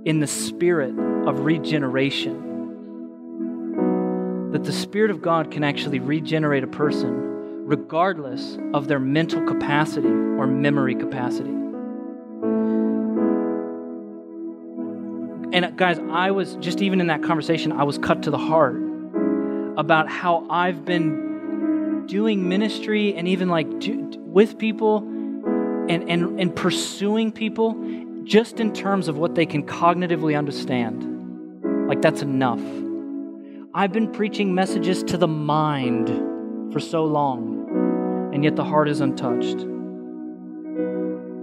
in 0.05 0.19
the 0.19 0.27
spirit 0.27 0.93
of 1.27 1.39
regeneration. 1.39 2.42
That 4.53 4.63
the 4.63 4.71
Spirit 4.71 5.11
of 5.11 5.21
God 5.21 5.51
can 5.51 5.63
actually 5.63 5.99
regenerate 5.99 6.63
a 6.63 6.67
person 6.67 7.65
regardless 7.65 8.57
of 8.73 8.87
their 8.87 8.99
mental 8.99 9.41
capacity 9.45 10.07
or 10.07 10.45
memory 10.47 10.95
capacity. 10.95 11.49
And 15.53 15.77
guys, 15.77 15.99
I 16.11 16.31
was 16.31 16.55
just 16.55 16.81
even 16.81 17.01
in 17.01 17.07
that 17.07 17.23
conversation, 17.23 17.71
I 17.71 17.83
was 17.83 17.97
cut 17.97 18.23
to 18.23 18.31
the 18.31 18.37
heart 18.37 18.75
about 19.77 20.09
how 20.09 20.45
I've 20.49 20.83
been 20.85 22.05
doing 22.07 22.47
ministry 22.49 23.15
and 23.15 23.27
even 23.27 23.49
like 23.49 23.67
with 24.17 24.57
people 24.57 24.97
and, 24.97 26.09
and, 26.09 26.39
and 26.39 26.55
pursuing 26.55 27.31
people 27.31 27.75
just 28.23 28.59
in 28.59 28.73
terms 28.73 29.07
of 29.07 29.17
what 29.17 29.35
they 29.35 29.45
can 29.45 29.65
cognitively 29.65 30.37
understand. 30.37 31.87
Like, 31.87 32.01
that's 32.01 32.21
enough. 32.21 32.61
I've 33.75 33.91
been 33.91 34.11
preaching 34.11 34.53
messages 34.53 35.01
to 35.05 35.17
the 35.17 35.27
mind 35.27 36.71
for 36.71 36.79
so 36.79 37.05
long, 37.05 38.29
and 38.31 38.43
yet 38.43 38.55
the 38.55 38.63
heart 38.63 38.87
is 38.87 39.01
untouched. 39.01 39.61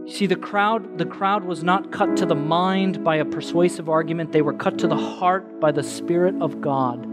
See, 0.09 0.27
the 0.27 0.37
crowd, 0.37 0.97
the 0.97 1.07
crowd 1.07 1.45
was 1.45 1.65
not 1.65 1.91
cut 1.91 2.17
to 2.19 2.27
the 2.27 2.37
mind 2.37 3.03
by 3.03 3.17
a 3.17 3.25
persuasive 3.25 3.89
argument, 3.89 4.31
they 4.31 4.43
were 4.43 4.53
cut 4.53 4.79
to 4.79 4.87
the 4.87 4.97
heart 4.97 5.59
by 5.59 5.73
the 5.73 5.83
Spirit 5.83 6.41
of 6.41 6.61
God. 6.61 7.05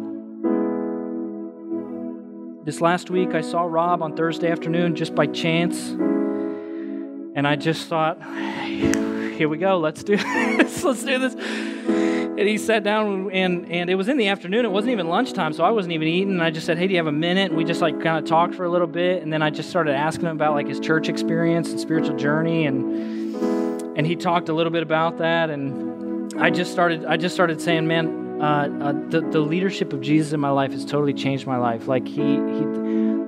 This 2.63 2.79
last 2.79 3.09
week, 3.09 3.33
I 3.33 3.41
saw 3.41 3.63
Rob 3.63 4.03
on 4.03 4.15
Thursday 4.15 4.51
afternoon 4.51 4.93
just 4.93 5.15
by 5.15 5.25
chance, 5.25 5.89
and 7.35 7.47
I 7.47 7.55
just 7.55 7.87
thought, 7.87 8.21
here 8.67 9.49
we 9.49 9.57
go. 9.57 9.79
Let's 9.79 10.03
do 10.03 10.15
this. 10.57 10.83
Let's 10.83 11.03
do 11.03 11.17
this. 11.17 11.76
And 12.37 12.47
he 12.47 12.59
sat 12.59 12.83
down, 12.83 13.31
and, 13.31 13.71
and 13.71 13.89
it 13.89 13.95
was 13.95 14.07
in 14.09 14.17
the 14.17 14.27
afternoon. 14.27 14.63
It 14.63 14.71
wasn't 14.71 14.91
even 14.91 15.07
lunchtime, 15.07 15.53
so 15.53 15.63
I 15.63 15.71
wasn't 15.71 15.93
even 15.93 16.07
eating. 16.07 16.33
And 16.33 16.43
I 16.43 16.51
just 16.51 16.67
said, 16.67 16.77
hey, 16.77 16.85
do 16.85 16.93
you 16.93 16.99
have 16.99 17.07
a 17.07 17.11
minute? 17.11 17.49
And 17.49 17.57
we 17.57 17.63
just 17.63 17.81
like 17.81 17.99
kind 17.99 18.19
of 18.19 18.25
talked 18.25 18.53
for 18.53 18.63
a 18.63 18.69
little 18.69 18.85
bit. 18.85 19.23
And 19.23 19.33
then 19.33 19.41
I 19.41 19.49
just 19.49 19.71
started 19.71 19.95
asking 19.95 20.27
him 20.27 20.35
about 20.35 20.53
like 20.53 20.67
his 20.67 20.79
church 20.79 21.09
experience 21.09 21.71
and 21.71 21.79
spiritual 21.79 22.15
journey. 22.15 22.67
And, 22.67 23.35
and 23.97 24.05
he 24.05 24.15
talked 24.15 24.49
a 24.49 24.53
little 24.53 24.71
bit 24.71 24.83
about 24.83 25.17
that. 25.17 25.49
And 25.49 26.31
I 26.39 26.51
just 26.51 26.71
started, 26.71 27.05
I 27.05 27.17
just 27.17 27.33
started 27.33 27.59
saying, 27.59 27.87
man, 27.87 28.39
uh, 28.39 28.69
uh, 28.81 28.91
the, 29.09 29.21
the 29.21 29.39
leadership 29.39 29.91
of 29.91 30.01
Jesus 30.01 30.31
in 30.31 30.39
my 30.39 30.51
life 30.51 30.73
has 30.73 30.85
totally 30.85 31.15
changed 31.15 31.47
my 31.47 31.57
life. 31.57 31.87
Like 31.87 32.07
he, 32.07 32.21
he, 32.21 32.65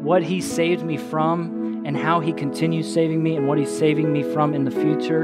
what 0.03 0.21
he 0.21 0.39
saved 0.39 0.83
me 0.83 0.97
from 0.97 1.83
and 1.83 1.97
how 1.97 2.19
he 2.19 2.31
continues 2.31 2.93
saving 2.93 3.23
me 3.23 3.35
and 3.37 3.47
what 3.47 3.57
he's 3.57 3.75
saving 3.75 4.13
me 4.13 4.21
from 4.21 4.53
in 4.53 4.65
the 4.65 4.71
future 4.71 5.23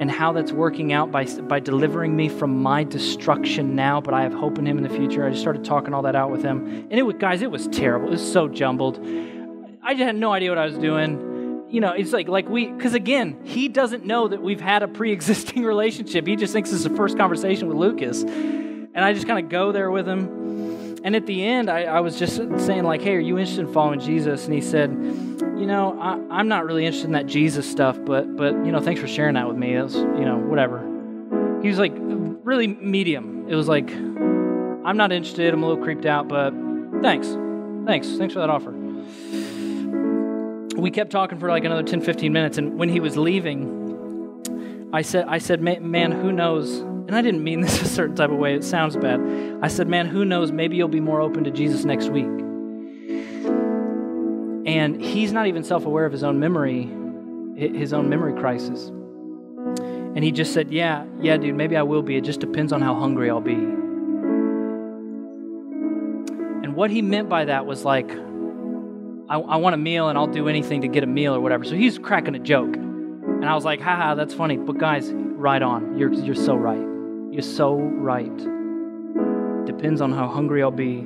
and 0.00 0.10
how 0.10 0.32
that's 0.32 0.52
working 0.52 0.92
out 0.92 1.12
by, 1.12 1.24
by 1.24 1.60
delivering 1.60 2.16
me 2.16 2.28
from 2.28 2.62
my 2.62 2.82
destruction 2.84 3.76
now, 3.76 4.00
but 4.00 4.12
I 4.12 4.22
have 4.22 4.34
hope 4.34 4.58
in 4.58 4.66
him 4.66 4.76
in 4.76 4.82
the 4.82 4.90
future. 4.90 5.24
I 5.24 5.30
just 5.30 5.40
started 5.40 5.64
talking 5.64 5.94
all 5.94 6.02
that 6.02 6.16
out 6.16 6.30
with 6.30 6.42
him. 6.42 6.66
And 6.66 6.94
it 6.94 7.02
was, 7.02 7.16
guys, 7.18 7.42
it 7.42 7.50
was 7.50 7.68
terrible. 7.68 8.08
It 8.08 8.12
was 8.12 8.32
so 8.32 8.48
jumbled. 8.48 8.98
I 9.82 9.94
just 9.94 10.04
had 10.04 10.16
no 10.16 10.32
idea 10.32 10.50
what 10.50 10.58
I 10.58 10.66
was 10.66 10.78
doing. 10.78 11.66
You 11.70 11.80
know, 11.80 11.92
it's 11.92 12.12
like, 12.12 12.28
like 12.28 12.48
we, 12.48 12.66
because 12.66 12.94
again, 12.94 13.40
he 13.44 13.68
doesn't 13.68 14.04
know 14.04 14.28
that 14.28 14.42
we've 14.42 14.60
had 14.60 14.82
a 14.82 14.88
pre 14.88 15.12
existing 15.12 15.62
relationship. 15.64 16.26
He 16.26 16.36
just 16.36 16.52
thinks 16.52 16.72
it's 16.72 16.84
the 16.84 16.90
first 16.90 17.16
conversation 17.16 17.68
with 17.68 17.76
Lucas. 17.76 18.22
And 18.22 18.98
I 18.98 19.12
just 19.12 19.26
kind 19.26 19.44
of 19.44 19.50
go 19.50 19.72
there 19.72 19.90
with 19.90 20.08
him. 20.08 20.43
And 21.04 21.14
at 21.14 21.26
the 21.26 21.44
end, 21.44 21.68
I, 21.68 21.82
I, 21.82 22.00
was 22.00 22.18
just 22.18 22.36
saying, 22.64 22.84
like, 22.84 23.02
hey, 23.02 23.14
are 23.14 23.20
you 23.20 23.36
interested 23.36 23.66
in 23.66 23.72
following 23.74 24.00
Jesus? 24.00 24.46
And 24.46 24.54
he 24.54 24.62
said, 24.62 24.90
you 24.90 25.66
know, 25.66 26.00
I, 26.00 26.40
am 26.40 26.48
not 26.48 26.64
really 26.64 26.86
interested 26.86 27.08
in 27.08 27.12
that 27.12 27.26
Jesus 27.26 27.70
stuff, 27.70 27.98
but, 28.06 28.36
but, 28.38 28.54
you 28.64 28.72
know, 28.72 28.80
thanks 28.80 29.02
for 29.02 29.06
sharing 29.06 29.34
that 29.34 29.46
with 29.46 29.58
me. 29.58 29.76
Was, 29.76 29.96
you 29.96 30.24
know, 30.24 30.38
whatever. 30.38 30.80
He 31.60 31.68
was 31.68 31.78
like, 31.78 31.92
really 31.94 32.68
medium. 32.68 33.46
It 33.50 33.54
was 33.54 33.68
like, 33.68 33.90
I'm 33.90 34.96
not 34.96 35.12
interested. 35.12 35.52
I'm 35.52 35.62
a 35.62 35.66
little 35.68 35.84
creeped 35.84 36.06
out, 36.06 36.26
but 36.26 36.54
thanks. 37.02 37.36
Thanks. 37.86 38.08
Thanks 38.16 38.32
for 38.32 38.40
that 38.40 38.48
offer. 38.48 38.72
We 40.80 40.90
kept 40.90 41.10
talking 41.10 41.38
for 41.38 41.50
like 41.50 41.64
another 41.64 41.82
10, 41.82 42.00
15 42.00 42.32
minutes. 42.32 42.56
And 42.56 42.78
when 42.78 42.88
he 42.88 43.00
was 43.00 43.18
leaving, 43.18 44.88
I 44.94 45.02
said, 45.02 45.26
I 45.28 45.36
said, 45.36 45.60
man, 45.60 46.12
who 46.12 46.32
knows 46.32 46.82
and 47.14 47.20
I 47.20 47.22
didn't 47.22 47.44
mean 47.44 47.60
this 47.60 47.80
a 47.80 47.86
certain 47.86 48.16
type 48.16 48.30
of 48.30 48.38
way, 48.38 48.54
it 48.54 48.64
sounds 48.64 48.96
bad. 48.96 49.20
I 49.62 49.68
said, 49.68 49.86
Man, 49.88 50.08
who 50.08 50.24
knows? 50.24 50.50
Maybe 50.50 50.74
you'll 50.76 50.88
be 50.88 50.98
more 50.98 51.20
open 51.20 51.44
to 51.44 51.50
Jesus 51.52 51.84
next 51.84 52.08
week. 52.08 52.26
And 54.66 55.00
he's 55.00 55.32
not 55.32 55.46
even 55.46 55.62
self 55.62 55.86
aware 55.86 56.06
of 56.06 56.12
his 56.12 56.24
own 56.24 56.40
memory, 56.40 56.90
his 57.56 57.92
own 57.92 58.08
memory 58.08 58.32
crisis. 58.40 58.88
And 58.88 60.24
he 60.24 60.32
just 60.32 60.52
said, 60.52 60.72
Yeah, 60.72 61.04
yeah, 61.20 61.36
dude, 61.36 61.54
maybe 61.54 61.76
I 61.76 61.84
will 61.84 62.02
be. 62.02 62.16
It 62.16 62.24
just 62.24 62.40
depends 62.40 62.72
on 62.72 62.82
how 62.82 62.96
hungry 62.96 63.30
I'll 63.30 63.40
be. 63.40 63.52
And 66.64 66.74
what 66.74 66.90
he 66.90 67.00
meant 67.00 67.28
by 67.28 67.44
that 67.44 67.64
was 67.64 67.84
like, 67.84 68.10
I, 68.10 69.36
I 69.36 69.56
want 69.56 69.74
a 69.74 69.78
meal 69.78 70.08
and 70.08 70.18
I'll 70.18 70.26
do 70.26 70.48
anything 70.48 70.80
to 70.80 70.88
get 70.88 71.04
a 71.04 71.06
meal 71.06 71.32
or 71.32 71.40
whatever. 71.40 71.62
So 71.62 71.76
he's 71.76 71.96
cracking 71.96 72.34
a 72.34 72.40
joke. 72.40 72.74
And 72.74 73.44
I 73.44 73.54
was 73.54 73.64
like, 73.64 73.80
haha, 73.80 74.16
that's 74.16 74.34
funny. 74.34 74.56
But 74.56 74.78
guys, 74.78 75.12
right 75.12 75.62
on. 75.62 75.96
You're, 75.96 76.12
you're 76.12 76.34
so 76.34 76.56
right. 76.56 76.93
You're 77.34 77.42
so 77.42 77.74
right. 77.74 78.36
Depends 79.66 80.00
on 80.00 80.12
how 80.12 80.28
hungry 80.28 80.62
I'll 80.62 80.70
be, 80.70 81.00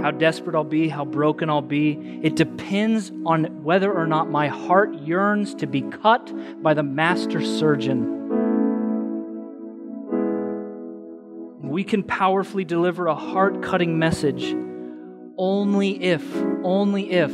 how 0.00 0.12
desperate 0.12 0.56
I'll 0.56 0.64
be, 0.64 0.88
how 0.88 1.04
broken 1.04 1.50
I'll 1.50 1.60
be. 1.60 2.20
It 2.22 2.36
depends 2.36 3.12
on 3.26 3.62
whether 3.62 3.92
or 3.92 4.06
not 4.06 4.30
my 4.30 4.48
heart 4.48 4.94
yearns 4.94 5.54
to 5.56 5.66
be 5.66 5.82
cut 5.82 6.32
by 6.62 6.72
the 6.72 6.82
master 6.82 7.44
surgeon. 7.44 8.30
We 11.68 11.84
can 11.84 12.02
powerfully 12.02 12.64
deliver 12.64 13.06
a 13.06 13.14
heart 13.14 13.60
cutting 13.60 13.98
message 13.98 14.56
only 15.36 16.02
if, 16.02 16.24
only 16.64 17.12
if 17.12 17.32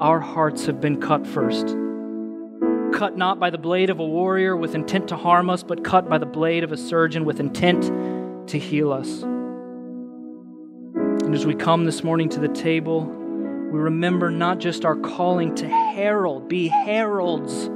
our 0.00 0.18
hearts 0.18 0.64
have 0.64 0.80
been 0.80 0.98
cut 0.98 1.26
first 1.26 1.76
cut 2.92 3.16
not 3.16 3.40
by 3.40 3.50
the 3.50 3.58
blade 3.58 3.90
of 3.90 3.98
a 3.98 4.06
warrior 4.06 4.56
with 4.56 4.74
intent 4.74 5.08
to 5.08 5.16
harm 5.16 5.50
us, 5.50 5.62
but 5.62 5.82
cut 5.82 6.08
by 6.08 6.18
the 6.18 6.26
blade 6.26 6.62
of 6.62 6.72
a 6.72 6.76
surgeon 6.76 7.24
with 7.24 7.40
intent 7.40 8.48
to 8.48 8.58
heal 8.58 8.92
us. 8.92 9.22
And 9.22 11.34
as 11.34 11.46
we 11.46 11.54
come 11.54 11.86
this 11.86 12.04
morning 12.04 12.28
to 12.30 12.40
the 12.40 12.48
table, 12.48 13.04
we 13.04 13.78
remember 13.78 14.30
not 14.30 14.58
just 14.58 14.84
our 14.84 14.96
calling 14.96 15.54
to 15.56 15.68
herald, 15.68 16.48
be 16.48 16.68
heralds 16.68 17.70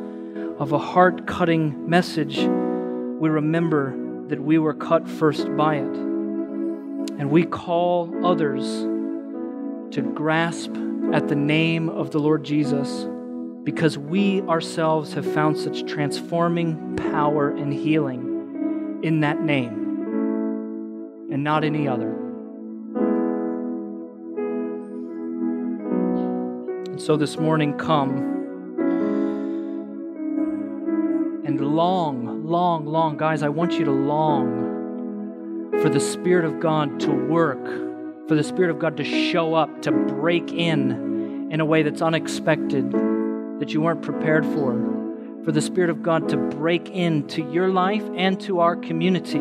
of 0.59 0.72
a 0.72 0.78
heart 0.78 1.26
cutting 1.26 1.88
message, 1.88 2.38
we 2.38 3.28
remember 3.28 3.97
that 4.28 4.43
we 4.43 4.59
were 4.59 4.74
cut 4.74 5.09
first 5.09 5.55
by 5.57 5.76
it. 5.76 5.97
And 7.18 7.30
we 7.30 7.45
call 7.45 8.26
others 8.26 8.66
to 9.95 10.03
grasp 10.14 10.70
at 11.12 11.28
the 11.28 11.36
name 11.36 11.88
of 11.88 12.11
the 12.11 12.18
Lord 12.18 12.45
Jesus 12.45 13.07
because 13.66 13.98
we 13.98 14.40
ourselves 14.42 15.12
have 15.14 15.26
found 15.34 15.58
such 15.58 15.84
transforming 15.86 16.94
power 16.94 17.50
and 17.50 17.72
healing 17.72 19.00
in 19.02 19.18
that 19.22 19.42
name 19.42 21.26
and 21.32 21.42
not 21.42 21.64
any 21.64 21.88
other. 21.88 22.12
And 26.90 27.02
so 27.02 27.16
this 27.16 27.38
morning, 27.38 27.76
come 27.76 28.18
and 31.44 31.60
long, 31.60 32.46
long, 32.46 32.86
long, 32.86 33.16
guys, 33.16 33.42
I 33.42 33.48
want 33.48 33.72
you 33.72 33.84
to 33.84 33.90
long 33.90 35.72
for 35.82 35.88
the 35.88 35.98
Spirit 35.98 36.44
of 36.44 36.60
God 36.60 37.00
to 37.00 37.10
work, 37.10 37.64
for 38.28 38.36
the 38.36 38.44
Spirit 38.44 38.70
of 38.70 38.78
God 38.78 38.96
to 38.98 39.04
show 39.04 39.54
up, 39.54 39.82
to 39.82 39.90
break 39.90 40.52
in 40.52 41.48
in 41.50 41.58
a 41.58 41.64
way 41.64 41.82
that's 41.82 42.00
unexpected 42.00 42.92
that 43.59 43.72
you 43.72 43.80
weren't 43.80 44.02
prepared 44.02 44.44
for, 44.44 44.74
for 45.44 45.52
the 45.52 45.61
Spirit 45.61 45.90
of 45.90 46.02
God 46.02 46.28
to 46.30 46.36
break 46.36 46.90
into 46.90 47.42
your 47.50 47.68
life 47.68 48.02
and 48.16 48.40
to 48.42 48.61
our 48.61 48.76
community, 48.76 49.38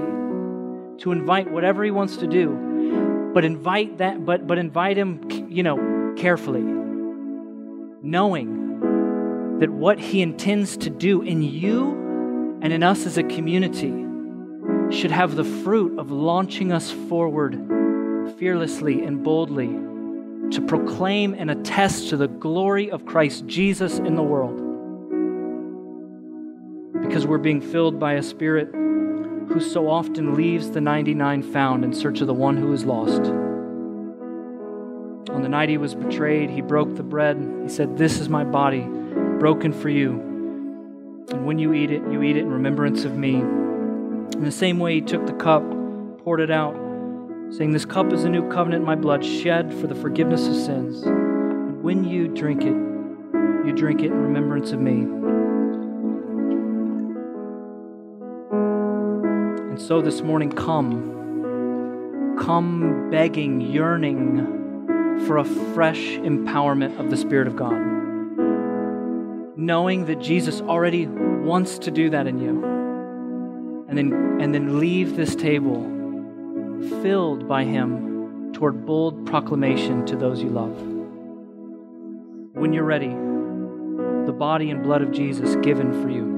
to 0.99 1.11
invite 1.11 1.51
whatever 1.51 1.83
He 1.83 1.91
wants 1.91 2.17
to 2.17 2.27
do, 2.27 3.31
but 3.33 3.43
invite 3.43 3.97
that, 3.97 4.25
but 4.25 4.47
but 4.47 4.57
invite 4.57 4.97
Him, 4.97 5.49
you 5.49 5.63
know, 5.63 6.13
carefully, 6.17 6.63
knowing 8.01 9.59
that 9.59 9.69
what 9.69 9.99
He 9.99 10.21
intends 10.21 10.77
to 10.77 10.89
do 10.89 11.21
in 11.21 11.41
you 11.41 12.59
and 12.61 12.71
in 12.71 12.83
us 12.83 13.05
as 13.05 13.17
a 13.17 13.23
community 13.23 13.93
should 14.89 15.11
have 15.11 15.35
the 15.35 15.43
fruit 15.43 15.99
of 15.99 16.11
launching 16.11 16.71
us 16.71 16.91
forward 16.91 17.55
fearlessly 18.37 19.03
and 19.03 19.23
boldly 19.23 19.84
to 20.51 20.61
proclaim 20.61 21.33
and 21.33 21.49
attest 21.51 22.09
to 22.09 22.17
the 22.17 22.27
glory 22.27 22.91
of 22.91 23.05
Christ 23.05 23.45
Jesus 23.47 23.97
in 23.97 24.15
the 24.15 24.23
world. 24.23 24.61
Because 27.01 27.25
we're 27.27 27.37
being 27.37 27.61
filled 27.61 27.99
by 27.99 28.13
a 28.13 28.23
Spirit 28.23 28.69
who 29.47 29.59
so 29.59 29.89
often 29.89 30.35
leaves 30.35 30.71
the 30.71 30.81
99 30.81 31.43
found 31.43 31.83
in 31.83 31.93
search 31.93 32.21
of 32.21 32.27
the 32.27 32.33
one 32.33 32.57
who 32.57 32.73
is 32.73 32.85
lost. 32.85 33.21
On 35.31 35.41
the 35.41 35.49
night 35.49 35.69
he 35.69 35.77
was 35.77 35.93
betrayed, 35.95 36.49
he 36.49 36.61
broke 36.61 36.95
the 36.95 37.03
bread. 37.03 37.37
He 37.63 37.69
said, 37.69 37.97
This 37.97 38.19
is 38.19 38.29
my 38.29 38.43
body, 38.43 38.81
broken 39.39 39.73
for 39.73 39.89
you. 39.89 40.11
And 41.31 41.45
when 41.45 41.59
you 41.59 41.73
eat 41.73 41.91
it, 41.91 42.01
you 42.11 42.21
eat 42.23 42.37
it 42.37 42.41
in 42.41 42.49
remembrance 42.49 43.03
of 43.03 43.15
me. 43.15 43.35
In 43.35 44.43
the 44.43 44.51
same 44.51 44.79
way, 44.79 44.95
he 44.95 45.01
took 45.01 45.25
the 45.25 45.33
cup, 45.33 45.63
poured 46.23 46.39
it 46.39 46.51
out, 46.51 46.75
saying, 47.51 47.71
This 47.71 47.85
cup 47.85 48.11
is 48.11 48.23
a 48.23 48.29
new 48.29 48.49
covenant 48.49 48.85
my 48.85 48.95
blood, 48.95 49.23
shed 49.23 49.73
for 49.73 49.87
the 49.87 49.95
forgiveness 49.95 50.47
of 50.47 50.55
sins. 50.55 51.03
And 51.03 51.81
when 51.83 52.03
you 52.03 52.27
drink 52.27 52.63
it, 52.63 52.75
you 53.65 53.73
drink 53.75 54.01
it 54.01 54.07
in 54.07 54.21
remembrance 54.21 54.71
of 54.71 54.79
me. 54.79 55.01
And 59.71 59.81
so 59.81 60.01
this 60.01 60.21
morning, 60.21 60.51
come. 60.51 61.13
Come 62.39 63.09
begging, 63.09 63.61
yearning 63.61 65.23
for 65.25 65.37
a 65.37 65.45
fresh 65.45 66.17
empowerment 66.17 66.99
of 66.99 67.09
the 67.09 67.17
Spirit 67.17 67.47
of 67.47 67.55
God. 67.55 67.81
Knowing 69.57 70.05
that 70.05 70.19
Jesus 70.19 70.61
already 70.61 71.07
wants 71.07 71.79
to 71.79 71.91
do 71.91 72.09
that 72.09 72.27
in 72.27 72.39
you 72.39 72.75
and 73.87 73.97
then, 73.97 74.41
and 74.41 74.53
then 74.53 74.79
leave 74.79 75.15
this 75.15 75.35
table 75.35 75.94
filled 77.01 77.47
by 77.47 77.63
Him 77.63 78.51
toward 78.53 78.85
bold 78.85 79.25
proclamation 79.25 80.05
to 80.05 80.15
those 80.15 80.41
you 80.41 80.49
love. 80.49 80.75
When 82.53 82.73
you're 82.73 82.83
ready, 82.83 83.09
the 83.09 84.33
body 84.33 84.71
and 84.71 84.81
blood 84.83 85.01
of 85.01 85.11
Jesus 85.11 85.55
given 85.57 86.01
for 86.01 86.09
you. 86.09 86.34